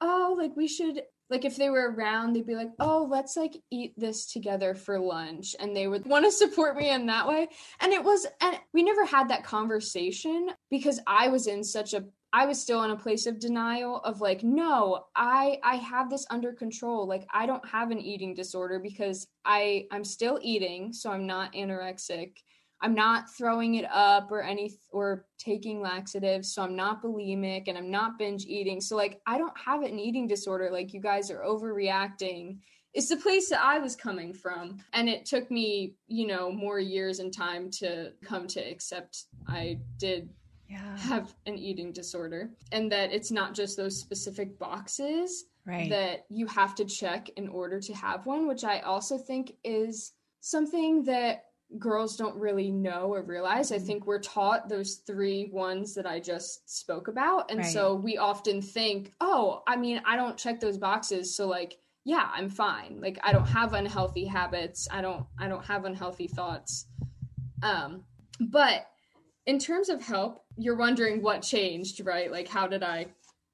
oh, 0.00 0.34
like, 0.36 0.56
we 0.56 0.68
should. 0.68 1.02
Like 1.30 1.46
if 1.46 1.56
they 1.56 1.70
were 1.70 1.90
around, 1.90 2.34
they'd 2.34 2.46
be 2.46 2.54
like, 2.54 2.70
"Oh, 2.78 3.08
let's 3.10 3.34
like 3.34 3.56
eat 3.70 3.94
this 3.96 4.26
together 4.26 4.74
for 4.74 5.00
lunch," 5.00 5.56
and 5.58 5.74
they 5.74 5.88
would 5.88 6.04
want 6.06 6.26
to 6.26 6.30
support 6.30 6.76
me 6.76 6.90
in 6.90 7.06
that 7.06 7.26
way. 7.26 7.48
And 7.80 7.94
it 7.94 8.04
was, 8.04 8.26
and 8.42 8.60
we 8.74 8.82
never 8.82 9.06
had 9.06 9.30
that 9.30 9.42
conversation 9.42 10.50
because 10.70 11.00
I 11.06 11.28
was 11.28 11.46
in 11.46 11.64
such 11.64 11.94
a 11.94 12.04
I 12.34 12.46
was 12.46 12.60
still 12.60 12.82
in 12.82 12.90
a 12.90 12.96
place 12.96 13.26
of 13.26 13.38
denial 13.38 13.98
of 14.00 14.20
like 14.20 14.42
no 14.42 15.06
I 15.14 15.60
I 15.62 15.76
have 15.76 16.10
this 16.10 16.26
under 16.30 16.52
control 16.52 17.06
like 17.06 17.24
I 17.32 17.46
don't 17.46 17.66
have 17.66 17.92
an 17.92 18.00
eating 18.00 18.34
disorder 18.34 18.80
because 18.80 19.28
I 19.44 19.86
I'm 19.92 20.02
still 20.02 20.40
eating 20.42 20.92
so 20.92 21.12
I'm 21.12 21.28
not 21.28 21.52
anorexic 21.52 22.38
I'm 22.84 22.94
not 22.94 23.34
throwing 23.34 23.76
it 23.76 23.86
up 23.90 24.30
or 24.30 24.42
any 24.42 24.70
or 24.92 25.24
taking 25.38 25.80
laxatives 25.80 26.52
so 26.52 26.62
I'm 26.62 26.76
not 26.76 27.02
bulimic 27.02 27.64
and 27.66 27.78
I'm 27.78 27.90
not 27.90 28.18
binge 28.18 28.44
eating. 28.44 28.78
So 28.82 28.94
like 28.94 29.22
I 29.26 29.38
don't 29.38 29.56
have 29.58 29.82
an 29.82 29.98
eating 29.98 30.26
disorder. 30.28 30.68
Like 30.70 30.92
you 30.92 31.00
guys 31.00 31.30
are 31.30 31.40
overreacting. 31.40 32.58
It's 32.92 33.08
the 33.08 33.16
place 33.16 33.48
that 33.48 33.64
I 33.64 33.78
was 33.78 33.96
coming 33.96 34.34
from. 34.34 34.82
And 34.92 35.08
it 35.08 35.24
took 35.24 35.50
me, 35.50 35.94
you 36.08 36.26
know, 36.26 36.52
more 36.52 36.78
years 36.78 37.20
and 37.20 37.32
time 37.32 37.70
to 37.78 38.12
come 38.22 38.46
to 38.48 38.60
accept 38.60 39.24
I 39.48 39.78
did 39.98 40.28
yeah. 40.68 40.94
have 40.98 41.34
an 41.46 41.56
eating 41.56 41.90
disorder 41.90 42.50
and 42.70 42.92
that 42.92 43.14
it's 43.14 43.30
not 43.30 43.54
just 43.54 43.78
those 43.78 43.98
specific 43.98 44.58
boxes 44.58 45.46
right. 45.64 45.88
that 45.88 46.26
you 46.28 46.46
have 46.48 46.74
to 46.74 46.84
check 46.84 47.30
in 47.36 47.48
order 47.48 47.80
to 47.80 47.94
have 47.94 48.26
one, 48.26 48.46
which 48.46 48.62
I 48.62 48.80
also 48.80 49.16
think 49.16 49.54
is 49.64 50.12
something 50.40 51.04
that 51.04 51.44
girls 51.78 52.16
don't 52.16 52.36
really 52.36 52.70
know 52.70 53.12
or 53.12 53.22
realize. 53.22 53.72
I 53.72 53.78
think 53.78 54.06
we're 54.06 54.20
taught 54.20 54.68
those 54.68 54.96
three 55.06 55.50
ones 55.52 55.94
that 55.94 56.06
I 56.06 56.20
just 56.20 56.68
spoke 56.68 57.08
about. 57.08 57.50
And 57.50 57.60
Right. 57.60 57.72
so 57.72 57.94
we 57.94 58.16
often 58.16 58.62
think, 58.62 59.12
oh, 59.20 59.62
I 59.66 59.76
mean, 59.76 60.00
I 60.04 60.16
don't 60.16 60.36
check 60.36 60.60
those 60.60 60.78
boxes. 60.78 61.36
So, 61.36 61.46
like, 61.46 61.78
yeah, 62.04 62.28
I'm 62.32 62.50
fine. 62.50 63.00
Like, 63.00 63.18
I 63.22 63.32
don't 63.32 63.46
have 63.46 63.72
unhealthy 63.72 64.24
habits. 64.24 64.86
I 64.90 65.00
don't, 65.00 65.26
I 65.38 65.48
don't 65.48 65.64
have 65.64 65.84
unhealthy 65.84 66.28
thoughts. 66.28 66.86
Um, 67.62 68.04
but 68.40 68.86
in 69.46 69.58
terms 69.58 69.88
of 69.88 70.02
help, 70.02 70.44
you're 70.56 70.76
wondering 70.76 71.22
what 71.22 71.42
changed, 71.42 72.04
right? 72.04 72.30
Like, 72.30 72.48
how 72.48 72.66
did 72.66 72.82
I, 72.82 73.06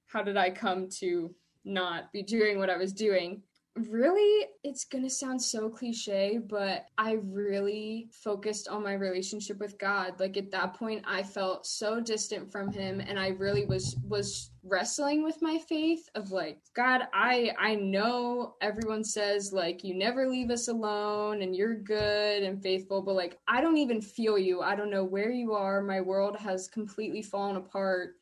how 0.07 0.23
did 0.23 0.37
I 0.37 0.51
come 0.51 0.89
to 0.99 1.35
not 1.65 2.13
be 2.13 2.23
doing 2.23 2.59
what 2.59 2.71
I 2.71 2.77
was 2.77 2.93
doing? 2.93 3.43
Really, 3.77 4.49
it's 4.65 4.85
gonna 4.85 5.09
sound 5.09 5.41
so 5.41 5.71
cliche, 5.71 6.39
but 6.39 6.87
I 6.99 7.13
really 7.23 8.09
focused 8.11 8.67
on 8.67 8.83
my 8.83 8.95
relationship 8.95 9.59
with 9.59 9.79
God. 9.79 10.19
Like 10.19 10.37
at 10.37 10.51
that 10.51 10.75
point, 10.75 11.05
I 11.07 11.23
felt 11.23 11.65
so 11.67 12.01
distant 12.01 12.51
from 12.51 12.73
Him, 12.73 13.01
and 13.01 13.19
I 13.19 13.29
really 13.29 13.65
was 13.65 13.97
was 14.09 14.51
wrestling 14.65 15.23
with 15.23 15.41
my 15.41 15.57
faith 15.69 16.09
of 16.17 16.33
like, 16.33 16.59
God, 16.75 17.03
I 17.15 17.53
I 17.59 17.77
know 17.77 18.57
everyone 18.61 19.05
says 19.05 19.53
like 19.53 19.85
you 19.85 19.95
never 19.95 20.29
leave 20.29 20.51
us 20.51 20.67
alone 20.67 21.41
and 21.43 21.55
you're 21.55 21.77
good 21.77 22.43
and 22.43 22.61
faithful, 22.61 23.03
but 23.03 23.15
like 23.15 23.39
I 23.47 23.61
don't 23.61 23.79
even 23.79 24.03
feel 24.03 24.37
you. 24.37 24.63
I 24.63 24.75
don't 24.75 24.91
know 24.91 25.05
where 25.05 25.31
you 25.31 25.55
are. 25.55 25.81
My 25.81 26.01
world 26.01 26.37
has 26.39 26.67
completely 26.67 27.23
fallen 27.23 27.57
apart. 27.57 28.17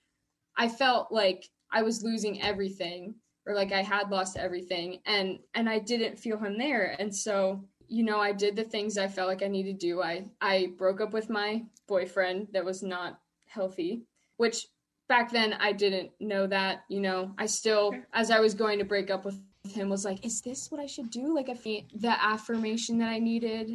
I 0.59 0.69
felt 0.69 1.11
like 1.11 1.49
I 1.73 1.83
was 1.83 2.03
losing 2.05 2.43
everything 2.43 3.15
or 3.49 3.55
like 3.55 3.73
I 3.73 3.83
had 3.83 4.11
lost 4.11 4.37
everything 4.37 5.01
and 5.07 5.39
and 5.55 5.69
I 5.69 5.79
didn't 5.79 6.19
feel 6.19 6.39
him 6.39 6.59
there. 6.59 6.95
And 6.99 7.15
so, 7.15 7.65
you 7.89 8.05
know, 8.05 8.21
I 8.21 8.33
did 8.33 8.55
the 8.55 8.63
things 8.63 8.99
I 8.99 9.09
felt 9.09 9.29
like 9.29 9.43
I 9.43 9.49
needed 9.49 9.81
to 9.81 9.87
do. 9.87 10.03
I 10.03 10.27
I 10.41 10.73
broke 10.77 11.01
up 11.01 11.15
with 11.15 11.31
my 11.31 11.65
boyfriend 11.89 12.49
that 12.53 12.65
was 12.65 12.83
not 12.83 13.19
healthy, 13.47 14.03
which 14.37 14.67
back 15.09 15.33
then 15.33 15.55
I 15.55 15.73
didn't 15.73 16.11
know 16.21 16.47
that, 16.47 16.85
you 16.91 17.01
know. 17.01 17.35
I 17.39 17.47
still 17.47 17.95
as 18.13 18.31
I 18.31 18.41
was 18.41 18.53
going 18.55 18.79
to 18.81 18.85
break 18.85 19.11
up 19.11 19.25
with 19.25 19.41
him 19.65 19.89
was 19.89 20.05
like, 20.05 20.25
is 20.25 20.43
this 20.43 20.71
what 20.71 20.81
I 20.81 20.87
should 20.87 21.11
do? 21.11 21.35
Like 21.35 21.49
if 21.49 21.65
the 21.65 22.17
affirmation 22.23 22.99
that 22.99 23.09
I 23.09 23.19
needed 23.19 23.71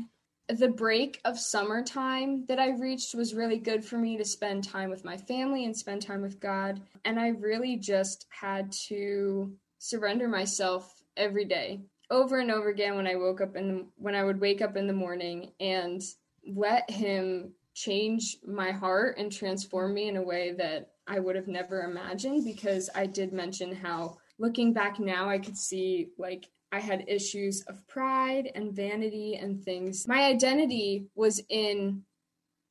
the 0.49 0.67
break 0.67 1.21
of 1.23 1.39
summertime 1.39 2.45
that 2.47 2.59
I 2.59 2.71
reached 2.71 3.15
was 3.15 3.33
really 3.33 3.57
good 3.57 3.83
for 3.83 3.97
me 3.97 4.17
to 4.17 4.25
spend 4.25 4.63
time 4.63 4.89
with 4.89 5.05
my 5.05 5.17
family 5.17 5.65
and 5.65 5.75
spend 5.75 6.01
time 6.01 6.21
with 6.21 6.39
God. 6.39 6.81
And 7.05 7.19
I 7.19 7.29
really 7.29 7.77
just 7.77 8.27
had 8.29 8.71
to 8.87 9.53
surrender 9.79 10.27
myself 10.27 11.01
every 11.15 11.45
day 11.45 11.81
over 12.09 12.39
and 12.39 12.51
over 12.51 12.69
again 12.69 12.95
when 12.95 13.07
I 13.07 13.15
woke 13.15 13.41
up 13.41 13.55
in 13.55 13.67
the, 13.67 13.85
when 13.95 14.15
I 14.15 14.23
would 14.23 14.39
wake 14.39 14.61
up 14.61 14.75
in 14.75 14.87
the 14.87 14.93
morning 14.93 15.51
and 15.59 16.01
let 16.45 16.89
him 16.89 17.53
change 17.73 18.37
my 18.45 18.71
heart 18.71 19.17
and 19.17 19.31
transform 19.31 19.93
me 19.93 20.09
in 20.09 20.17
a 20.17 20.21
way 20.21 20.53
that 20.57 20.91
I 21.07 21.19
would 21.19 21.35
have 21.35 21.47
never 21.47 21.81
imagined 21.81 22.45
because 22.45 22.89
I 22.93 23.07
did 23.07 23.33
mention 23.33 23.75
how 23.75 24.17
looking 24.37 24.73
back 24.73 24.99
now 24.99 25.27
I 25.27 25.39
could 25.39 25.57
see 25.57 26.09
like 26.17 26.49
I 26.73 26.79
had 26.79 27.05
issues 27.07 27.61
of 27.67 27.87
pride 27.87 28.49
and 28.55 28.73
vanity 28.73 29.35
and 29.35 29.63
things. 29.63 30.07
My 30.07 30.23
identity 30.23 31.05
was 31.13 31.39
in 31.49 32.01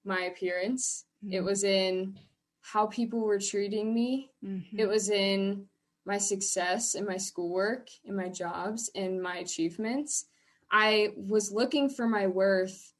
my 0.04 0.22
appearance, 0.22 1.04
mm-hmm. 1.24 1.34
it 1.34 1.44
was 1.44 1.62
in 1.62 2.18
how 2.62 2.86
people 2.86 3.20
were 3.20 3.38
treating 3.38 3.94
me, 3.94 4.32
mm-hmm. 4.44 4.78
it 4.78 4.88
was 4.88 5.08
in 5.08 5.66
my 6.04 6.18
success 6.18 6.96
in 6.96 7.06
my 7.06 7.16
schoolwork, 7.16 7.88
in 8.04 8.16
my 8.16 8.28
jobs, 8.28 8.90
in 8.94 9.22
my 9.22 9.36
achievements. 9.36 10.26
I 10.70 11.12
was 11.16 11.52
looking 11.52 11.88
for 11.88 12.08
my 12.08 12.26
worth 12.26 12.92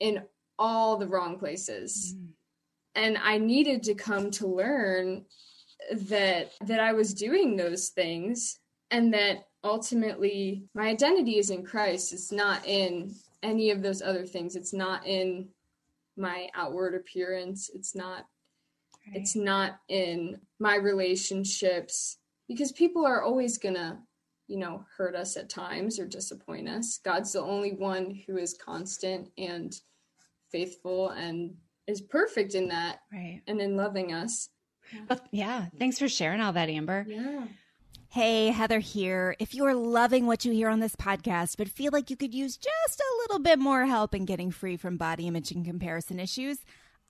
in 0.00 0.22
all 0.58 0.96
the 0.96 1.06
wrong 1.06 1.38
places. 1.38 2.14
Mm-hmm. 2.14 2.26
And 2.94 3.18
I 3.22 3.36
needed 3.36 3.82
to 3.84 3.94
come 3.94 4.30
to 4.32 4.46
learn 4.46 5.26
that 5.92 6.52
that 6.62 6.80
I 6.80 6.94
was 6.94 7.12
doing 7.12 7.56
those 7.56 7.90
things 7.90 8.58
and 8.90 9.12
that 9.12 9.44
ultimately 9.66 10.64
my 10.74 10.88
identity 10.88 11.38
is 11.38 11.50
in 11.50 11.64
Christ. 11.64 12.12
It's 12.12 12.32
not 12.32 12.66
in 12.66 13.14
any 13.42 13.70
of 13.70 13.82
those 13.82 14.02
other 14.02 14.24
things. 14.24 14.56
It's 14.56 14.72
not 14.72 15.06
in 15.06 15.48
my 16.16 16.48
outward 16.54 16.94
appearance. 16.94 17.70
It's 17.74 17.94
not 17.94 18.26
right. 19.06 19.16
it's 19.16 19.36
not 19.36 19.78
in 19.88 20.40
my 20.58 20.76
relationships 20.76 22.18
because 22.48 22.72
people 22.72 23.04
are 23.04 23.22
always 23.22 23.58
going 23.58 23.74
to, 23.74 23.98
you 24.46 24.58
know, 24.58 24.84
hurt 24.96 25.14
us 25.14 25.36
at 25.36 25.50
times 25.50 25.98
or 25.98 26.06
disappoint 26.06 26.68
us. 26.68 27.00
God's 27.04 27.32
the 27.32 27.40
only 27.40 27.72
one 27.72 28.18
who 28.26 28.36
is 28.38 28.54
constant 28.54 29.30
and 29.36 29.74
faithful 30.50 31.10
and 31.10 31.54
is 31.86 32.00
perfect 32.00 32.54
in 32.54 32.68
that 32.68 33.00
right. 33.12 33.42
and 33.46 33.60
in 33.60 33.76
loving 33.76 34.12
us. 34.12 34.48
Yeah. 34.92 35.16
yeah. 35.32 35.66
Thanks 35.78 35.98
for 35.98 36.08
sharing 36.08 36.40
all 36.40 36.52
that, 36.52 36.68
Amber. 36.68 37.04
Yeah. 37.08 37.46
Hey, 38.10 38.48
Heather 38.48 38.78
here. 38.78 39.36
If 39.38 39.54
you're 39.54 39.74
loving 39.74 40.26
what 40.26 40.44
you 40.44 40.52
hear 40.52 40.68
on 40.68 40.80
this 40.80 40.96
podcast, 40.96 41.56
but 41.58 41.68
feel 41.68 41.90
like 41.92 42.08
you 42.08 42.16
could 42.16 42.32
use 42.32 42.56
just 42.56 43.00
a 43.00 43.16
little 43.22 43.38
bit 43.40 43.58
more 43.58 43.84
help 43.84 44.14
in 44.14 44.24
getting 44.24 44.50
free 44.50 44.76
from 44.76 44.96
body 44.96 45.26
image 45.26 45.50
and 45.50 45.64
comparison 45.64 46.18
issues, 46.18 46.58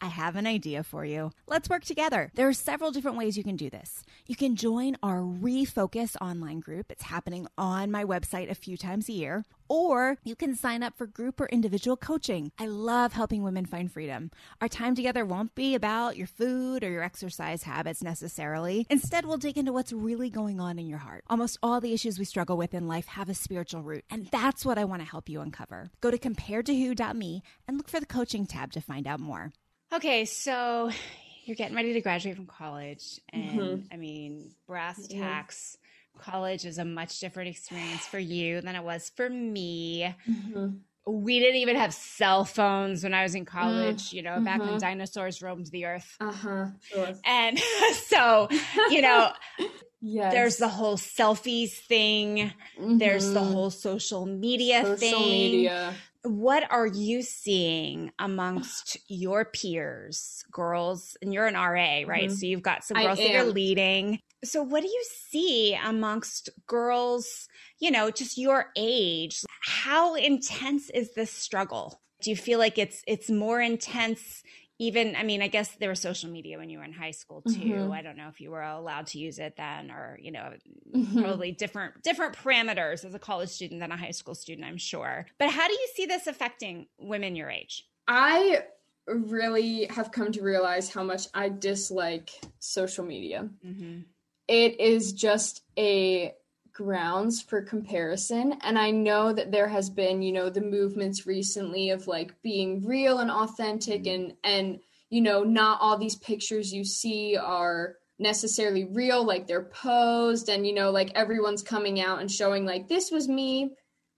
I 0.01 0.09
have 0.09 0.37
an 0.37 0.47
idea 0.47 0.83
for 0.83 1.05
you. 1.07 1.31
Let's 1.47 1.71
work 1.71 1.85
together. 1.85 2.31
There 2.35 2.47
are 2.47 2.53
several 2.53 2.91
different 2.91 3.17
ways 3.17 3.39
you 3.39 3.45
can 3.45 3.57
do 3.57 3.71
this. 3.71 4.05
You 4.27 4.37
can 4.37 4.55
join 4.55 4.97
our 5.03 5.21
Refocus 5.21 6.17
online 6.21 6.61
group. 6.61 6.93
It's 6.93 7.05
happening 7.05 7.47
on 7.57 7.91
my 7.91 8.05
website 8.05 8.51
a 8.51 8.55
few 8.55 8.77
times 8.77 9.09
a 9.09 9.13
year. 9.13 9.45
Or 9.69 10.19
you 10.23 10.37
can 10.37 10.55
sign 10.55 10.83
up 10.83 10.97
for 10.97 11.07
group 11.07 11.41
or 11.41 11.47
individual 11.47 11.97
coaching. 11.97 12.53
I 12.59 12.67
love 12.67 13.15
helping 13.15 13.43
women 13.43 13.65
find 13.65 13.91
freedom. 13.91 14.31
Our 14.61 14.69
time 14.69 14.95
together 14.95 15.25
won't 15.25 15.55
be 15.55 15.75
about 15.75 16.17
your 16.17 16.27
food 16.27 16.85
or 16.85 16.91
your 16.91 17.03
exercise 17.03 17.63
habits 17.63 18.03
necessarily. 18.03 18.87
Instead, 18.91 19.25
we'll 19.25 19.39
dig 19.39 19.59
into 19.59 19.73
what's 19.73 19.93
really 19.93 20.31
going 20.31 20.61
on 20.61 20.79
in 20.79 20.87
your 20.87 20.99
heart. 20.99 21.25
Almost 21.29 21.59
all 21.63 21.81
the 21.81 21.95
issues 21.95 22.19
we 22.19 22.27
struggle 22.27 22.57
with 22.57 22.75
in 22.75 22.87
life 22.87 23.07
have 23.07 23.29
a 23.29 23.35
spiritual 23.35 23.83
root, 23.83 24.05
and 24.11 24.27
that's 24.27 24.65
what 24.65 24.79
I 24.79 24.85
want 24.85 25.03
to 25.03 25.09
help 25.09 25.29
you 25.29 25.41
uncover. 25.41 25.91
Go 26.01 26.11
to 26.11 26.19
comparedtowho.me 26.19 27.43
and 27.67 27.77
look 27.77 27.89
for 27.89 27.99
the 27.99 28.07
coaching 28.07 28.47
tab 28.47 28.73
to 28.73 28.81
find 28.81 29.07
out 29.07 29.21
more. 29.21 29.53
Okay, 29.93 30.25
so 30.25 30.91
you're 31.45 31.57
getting 31.57 31.77
ready 31.77 31.93
to 31.95 32.01
graduate 32.01 32.37
from 32.37 32.47
college, 32.47 33.21
and 33.33 33.61
mm-hmm. 33.61 33.95
I 33.95 33.97
mean, 33.97 34.51
brass 34.67 35.07
tacks. 35.07 35.79
College 36.19 36.65
is 36.65 36.79
a 36.79 36.85
much 36.85 37.21
different 37.21 37.51
experience 37.51 38.07
for 38.07 38.19
you 38.19 38.63
than 38.63 38.75
it 38.75 38.83
was 38.83 39.13
for 39.15 39.29
me. 39.29 40.15
Mm-hmm. 40.29 40.69
We 41.07 41.39
didn't 41.39 41.57
even 41.57 41.77
have 41.77 41.93
cell 41.93 42.47
phones 42.47 43.05
when 43.05 43.13
I 43.13 43.23
was 43.23 43.35
in 43.35 43.45
college, 43.45 44.09
mm. 44.09 44.13
you 44.15 44.23
know, 44.23 44.31
mm-hmm. 44.31 44.45
back 44.45 44.59
when 44.61 44.71
mm-hmm. 44.71 44.79
dinosaurs 44.79 45.43
roamed 45.43 45.67
the 45.67 45.85
earth. 45.85 46.17
Uh-huh. 46.19 46.69
Sure. 46.81 47.13
And 47.25 47.59
so, 48.07 48.49
you 48.89 49.03
know, 49.03 49.31
yes. 50.01 50.33
there's 50.33 50.57
the 50.57 50.69
whole 50.69 50.97
selfies 50.97 51.73
thing. 51.73 52.51
There's 52.81 53.31
the 53.31 53.41
mm-hmm. 53.41 53.53
whole 53.53 53.71
social 53.71 54.25
media 54.25 54.83
social 54.83 54.97
thing. 54.97 55.21
Media 55.21 55.95
what 56.27 56.71
are 56.71 56.87
you 56.87 57.23
seeing 57.23 58.13
amongst 58.19 58.97
your 59.09 59.45
peers, 59.45 60.45
girls? 60.51 61.17
And 61.23 61.33
you're 61.33 61.47
an 61.47 61.55
RA, 61.55 62.03
right? 62.07 62.29
Mm-hmm. 62.29 62.35
So 62.35 62.47
you've 62.47 62.63
got 62.63 62.85
some 62.85 62.97
girls 62.97 63.19
that 63.19 63.31
you're 63.31 63.45
leading. 63.45 64.21
So 64.45 64.63
what 64.63 64.83
do 64.83 64.89
you 64.89 65.05
see 65.31 65.79
amongst 65.83 66.51
girls, 66.67 67.49
you 67.79 67.91
know, 67.91 68.11
just 68.11 68.39
your 68.39 68.71
age? 68.77 69.43
How 69.63 70.15
intense 70.15 70.91
is 70.91 71.15
this 71.15 71.31
struggle? 71.31 72.01
Do 72.23 72.31
you 72.31 72.37
feel 72.37 72.59
like 72.59 72.79
it's 72.79 73.03
it's 73.07 73.31
more 73.31 73.61
intense 73.61 74.43
even 74.79 75.17
i 75.17 75.23
mean 75.23 75.43
i 75.43 75.49
guess 75.49 75.71
there 75.77 75.89
was 75.89 76.01
social 76.01 76.31
media 76.31 76.59
when 76.59 76.69
you 76.69 76.79
were 76.79 76.85
in 76.85 76.93
high 76.93 77.11
school 77.11 77.43
too 77.43 77.55
mm-hmm. 77.55 77.93
i 77.93 78.03
don't 78.03 78.17
know 78.17 78.29
if 78.29 78.41
you 78.41 78.51
were 78.51 78.63
allowed 78.63 79.07
to 79.07 79.19
use 79.19 79.39
it 79.39 79.55
then 79.57 79.91
or 79.91 80.19
you 80.21 80.31
know 80.31 80.53
mm-hmm. 80.95 81.23
probably 81.23 81.53
different 81.53 82.03
different 82.03 82.37
parameters 82.37 83.05
as 83.05 83.15
a 83.15 83.19
college 83.19 83.49
student 83.49 83.81
than 83.81 83.93
a 83.93 83.97
high 83.97 84.11
school 84.11 84.35
student 84.35 84.67
i'm 84.67 84.77
sure 84.77 85.27
but 85.39 85.51
how 85.51 85.67
do 85.67 85.73
you 85.73 85.89
see 85.95 86.07
this 86.07 86.27
affecting 86.27 86.87
women 86.99 87.37
your 87.37 87.51
age 87.51 87.87
i 88.09 88.63
really 89.07 89.85
have 89.87 90.11
come 90.11 90.33
to 90.33 90.43
realize 90.43 90.93
how 90.93 91.03
much 91.03 91.27
i 91.35 91.49
dislike 91.49 92.31
social 92.59 93.05
media 93.05 93.49
mm-hmm. 93.65 94.01
it 94.49 94.81
is 94.81 95.13
just 95.13 95.63
a 95.79 96.35
grounds 96.77 97.41
for 97.41 97.63
comparison 97.63 98.53
and 98.63 98.79
i 98.79 98.91
know 98.91 99.33
that 99.33 99.51
there 99.51 99.67
has 99.67 99.89
been 99.89 100.21
you 100.21 100.31
know 100.31 100.51
the 100.51 100.61
movements 100.61 101.27
recently 101.27 101.89
of 101.89 102.07
like 102.07 102.35
being 102.43 102.85
real 102.85 103.21
and 103.21 103.31
authentic 103.31 104.03
mm-hmm. 104.03 104.25
and 104.25 104.35
and 104.45 104.81
you 105.09 105.23
know 105.23 105.43
not 105.43 105.79
all 105.81 105.97
these 105.97 106.17
pictures 106.17 106.75
you 106.75 106.85
see 106.85 107.35
are 107.35 107.95
necessarily 108.19 108.85
real 108.85 109.25
like 109.25 109.47
they're 109.47 109.65
posed 109.65 110.51
and 110.51 110.67
you 110.67 110.75
know 110.75 110.91
like 110.91 111.11
everyone's 111.15 111.63
coming 111.63 111.99
out 111.99 112.21
and 112.21 112.31
showing 112.31 112.67
like 112.67 112.89
this 112.89 113.11
was 113.11 113.27
me 113.27 113.71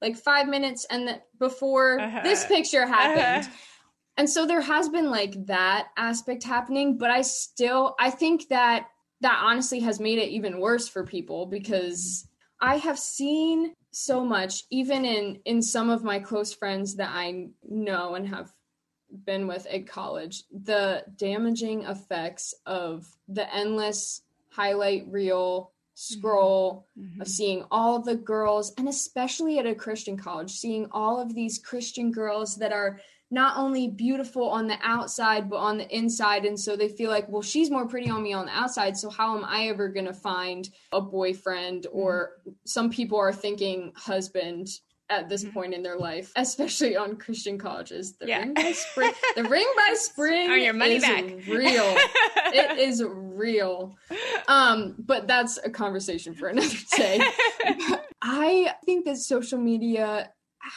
like 0.03 0.17
5 0.17 0.49
minutes 0.49 0.85
and 0.91 1.07
that 1.07 1.27
before 1.39 2.01
uh-huh. 2.01 2.23
this 2.25 2.45
picture 2.45 2.89
happened 2.89 3.47
uh-huh. 3.47 3.57
and 4.17 4.29
so 4.29 4.47
there 4.47 4.61
has 4.61 4.89
been 4.89 5.11
like 5.11 5.47
that 5.47 5.89
aspect 5.97 6.43
happening 6.43 6.99
but 6.99 7.11
i 7.11 7.23
still 7.23 7.95
i 8.01 8.11
think 8.11 8.49
that 8.49 8.89
that 9.21 9.41
honestly 9.45 9.79
has 9.79 10.01
made 10.01 10.19
it 10.19 10.31
even 10.31 10.61
worse 10.61 10.89
for 10.89 11.05
people 11.05 11.47
because 11.47 12.28
I 12.61 12.77
have 12.77 12.99
seen 12.99 13.75
so 13.91 14.25
much, 14.25 14.65
even 14.71 15.05
in 15.05 15.41
in 15.45 15.63
some 15.63 15.91
of 15.91 16.05
my 16.05 16.19
close 16.19 16.53
friends 16.53 16.97
that 16.97 17.11
I 17.13 17.49
know 17.69 18.15
and 18.15 18.29
have 18.29 18.53
been 19.25 19.47
with 19.47 19.67
at 19.67 19.87
college, 19.87 20.45
the 20.53 21.05
damaging 21.17 21.85
effects 21.85 22.55
of 22.67 23.07
the 23.29 23.53
endless 23.55 24.23
highlight 24.51 25.07
reel 25.11 25.73
scroll 25.95 26.87
mm-hmm. 26.97 27.21
of 27.21 27.27
seeing 27.27 27.65
all 27.73 27.99
the 27.99 28.15
girls 28.15 28.73
and 28.79 28.89
especially 28.89 29.59
at 29.59 29.67
a 29.67 29.75
Christian 29.75 30.17
college 30.17 30.53
seeing 30.53 30.87
all 30.93 31.21
of 31.21 31.35
these 31.35 31.59
Christian 31.59 32.13
girls 32.13 32.55
that 32.55 32.73
are 32.73 33.01
not 33.31 33.57
only 33.57 33.89
beautiful 33.89 34.49
on 34.49 34.67
the 34.67 34.79
outside 34.83 35.51
but 35.51 35.57
on 35.57 35.79
the 35.79 35.97
inside 35.97 36.45
and 36.45 36.59
so 36.59 36.77
they 36.77 36.89
feel 36.89 37.11
like 37.11 37.29
well 37.29 37.43
she's 37.43 37.71
more 37.71 37.87
pretty 37.87 38.09
on 38.09 38.23
me 38.23 38.33
on 38.33 38.47
the 38.47 38.53
outside 38.53 38.97
so 38.97 39.11
how 39.11 39.37
am 39.37 39.45
i 39.45 39.67
ever 39.67 39.89
going 39.89 40.07
to 40.07 40.15
find 40.15 40.71
a 40.93 41.01
boyfriend 41.01 41.85
mm-hmm. 41.85 41.99
or 41.99 42.33
some 42.65 42.91
people 42.91 43.19
are 43.19 43.33
thinking 43.33 43.93
husband 43.97 44.69
at 45.11 45.29
this 45.29 45.43
mm-hmm. 45.43 45.55
point 45.55 45.75
in 45.75 45.83
their 45.83 45.97
life, 45.97 46.33
especially 46.37 46.97
on 46.97 47.17
Christian 47.17 47.59
colleges. 47.59 48.17
The 48.17 48.29
yeah. 48.29 48.41
ring 48.41 48.55
by 48.55 48.73
spring, 48.73 49.13
the 49.37 49.45
ring 49.45 49.67
by 49.77 49.95
spring, 49.97 50.51
on 50.51 50.61
your 50.61 50.75
money 50.75 50.97
is 50.97 51.03
back. 51.03 51.25
real. 51.25 51.47
it 52.53 52.79
is 52.79 53.03
real. 53.03 53.97
Um, 54.49 54.97
but 54.99 55.27
that's 55.27 55.59
a 55.65 55.71
conversation 55.71 56.35
for 56.35 56.49
another 56.49 56.77
day. 56.97 57.21
I 58.23 58.75
think 58.85 59.07
that 59.07 59.17
social 59.17 59.59
media 59.59 60.31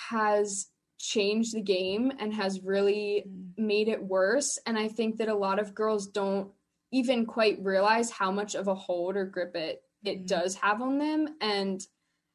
has 0.10 0.68
changed 1.02 1.56
the 1.56 1.62
game 1.62 2.12
and 2.20 2.34
has 2.34 2.62
really 2.62 3.26
mm. 3.28 3.52
made 3.58 3.88
it 3.88 4.04
worse. 4.04 4.60
And 4.66 4.78
I 4.78 4.88
think 4.88 5.18
that 5.18 5.30
a 5.30 5.36
lot 5.36 5.60
of 5.60 5.76
girls 5.76 6.08
don't 6.08 6.52
even 6.91 7.26
quite 7.26 7.64
realize 7.64 8.12
how 8.12 8.32
much 8.32 8.56
of 8.56 8.68
a 8.68 8.76
hold 8.76 9.16
or 9.16 9.26
grip 9.26 9.56
it 9.56 9.84
it 10.04 10.24
Mhm. 10.24 10.28
does 10.28 10.56
have 10.56 10.82
on 10.82 10.97
them 10.97 11.36
and 11.41 11.86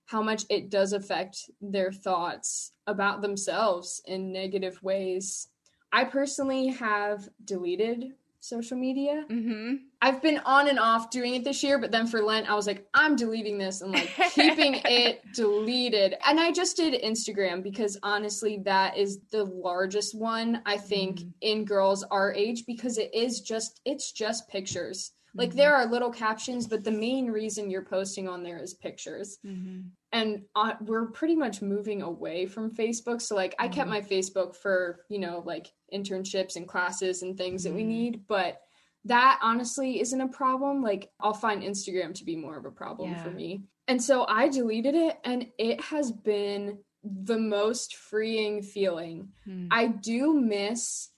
how 0.06 0.22
much 0.22 0.44
it 0.48 0.70
does 0.70 0.92
affect 0.92 1.50
their 1.60 1.90
thoughts 1.92 2.72
about 2.86 3.22
themselves 3.22 4.00
in 4.06 4.32
negative 4.32 4.80
ways. 4.82 5.48
I 5.92 6.04
personally 6.04 6.68
have 6.68 7.28
deleted 7.44 8.14
social 8.40 8.76
media. 8.76 9.24
Mm-hmm. 9.30 9.74
I've 10.02 10.20
been 10.22 10.38
on 10.44 10.68
and 10.68 10.78
off 10.78 11.10
doing 11.10 11.34
it 11.34 11.44
this 11.44 11.62
year, 11.62 11.78
but 11.78 11.90
then 11.90 12.06
for 12.06 12.22
Lent, 12.22 12.48
I 12.48 12.54
was 12.54 12.66
like, 12.66 12.86
I'm 12.94 13.16
deleting 13.16 13.58
this 13.58 13.80
and 13.80 13.92
like 13.92 14.10
keeping 14.34 14.74
it 14.84 15.20
deleted. 15.34 16.14
And 16.26 16.38
I 16.38 16.52
just 16.52 16.76
did 16.76 17.00
Instagram 17.02 17.62
because 17.62 17.98
honestly, 18.02 18.58
that 18.64 18.96
is 18.96 19.20
the 19.32 19.44
largest 19.44 20.14
one, 20.18 20.62
I 20.66 20.76
think, 20.76 21.20
Mhm. 21.20 21.32
in 21.40 21.64
girls 21.64 22.02
our 22.04 22.32
age 22.34 22.64
because 22.66 22.98
it 22.98 23.12
is 23.14 23.40
just, 23.40 23.80
it's 23.84 24.12
just 24.12 24.48
pictures. 24.48 25.12
Like 25.34 25.50
Mhm. 25.50 25.56
there 25.56 25.74
are 25.74 25.86
little 25.86 26.10
captions, 26.10 26.66
but 26.66 26.82
the 26.84 26.90
main 26.90 27.26
reason 27.30 27.70
you're 27.70 27.84
posting 27.84 28.26
on 28.28 28.42
there 28.42 28.58
is 28.58 28.74
pictures. 28.74 29.38
Mm-hmm. 29.44 29.88
And 30.12 30.42
uh, 30.54 30.74
we're 30.80 31.10
pretty 31.10 31.36
much 31.36 31.60
moving 31.60 32.00
away 32.00 32.46
from 32.46 32.70
Facebook. 32.74 33.20
So, 33.20 33.34
like, 33.34 33.54
I 33.58 33.68
kept 33.68 33.86
Mhm. 33.88 33.90
my 33.90 34.00
Facebook 34.00 34.56
for, 34.56 35.04
you 35.10 35.18
know, 35.18 35.42
like 35.44 35.66
internships 35.92 36.56
and 36.56 36.66
classes 36.68 37.22
and 37.22 37.36
things 37.36 37.64
that 37.64 37.72
we 37.74 37.82
Mhm. 37.82 37.86
need. 37.86 38.26
But 38.26 38.60
that 39.04 39.38
honestly 39.42 40.00
isn't 40.00 40.20
a 40.20 40.28
problem. 40.28 40.82
Like, 40.82 41.12
I'll 41.20 41.32
find 41.34 41.62
Instagram 41.62 42.12
to 42.14 42.24
be 42.24 42.36
more 42.36 42.56
of 42.56 42.64
a 42.64 42.70
problem 42.70 43.14
for 43.16 43.30
me. 43.30 43.62
And 43.88 44.02
so 44.02 44.26
I 44.28 44.48
deleted 44.48 44.94
it, 44.96 45.18
and 45.24 45.50
it 45.58 45.80
has 45.80 46.10
been 46.10 46.78
the 47.04 47.38
most 47.38 47.94
freeing 47.94 48.62
feeling. 48.62 49.32
Mm-hmm. 49.46 49.68
I 49.70 49.86
do 49.88 50.34
miss 50.34 51.10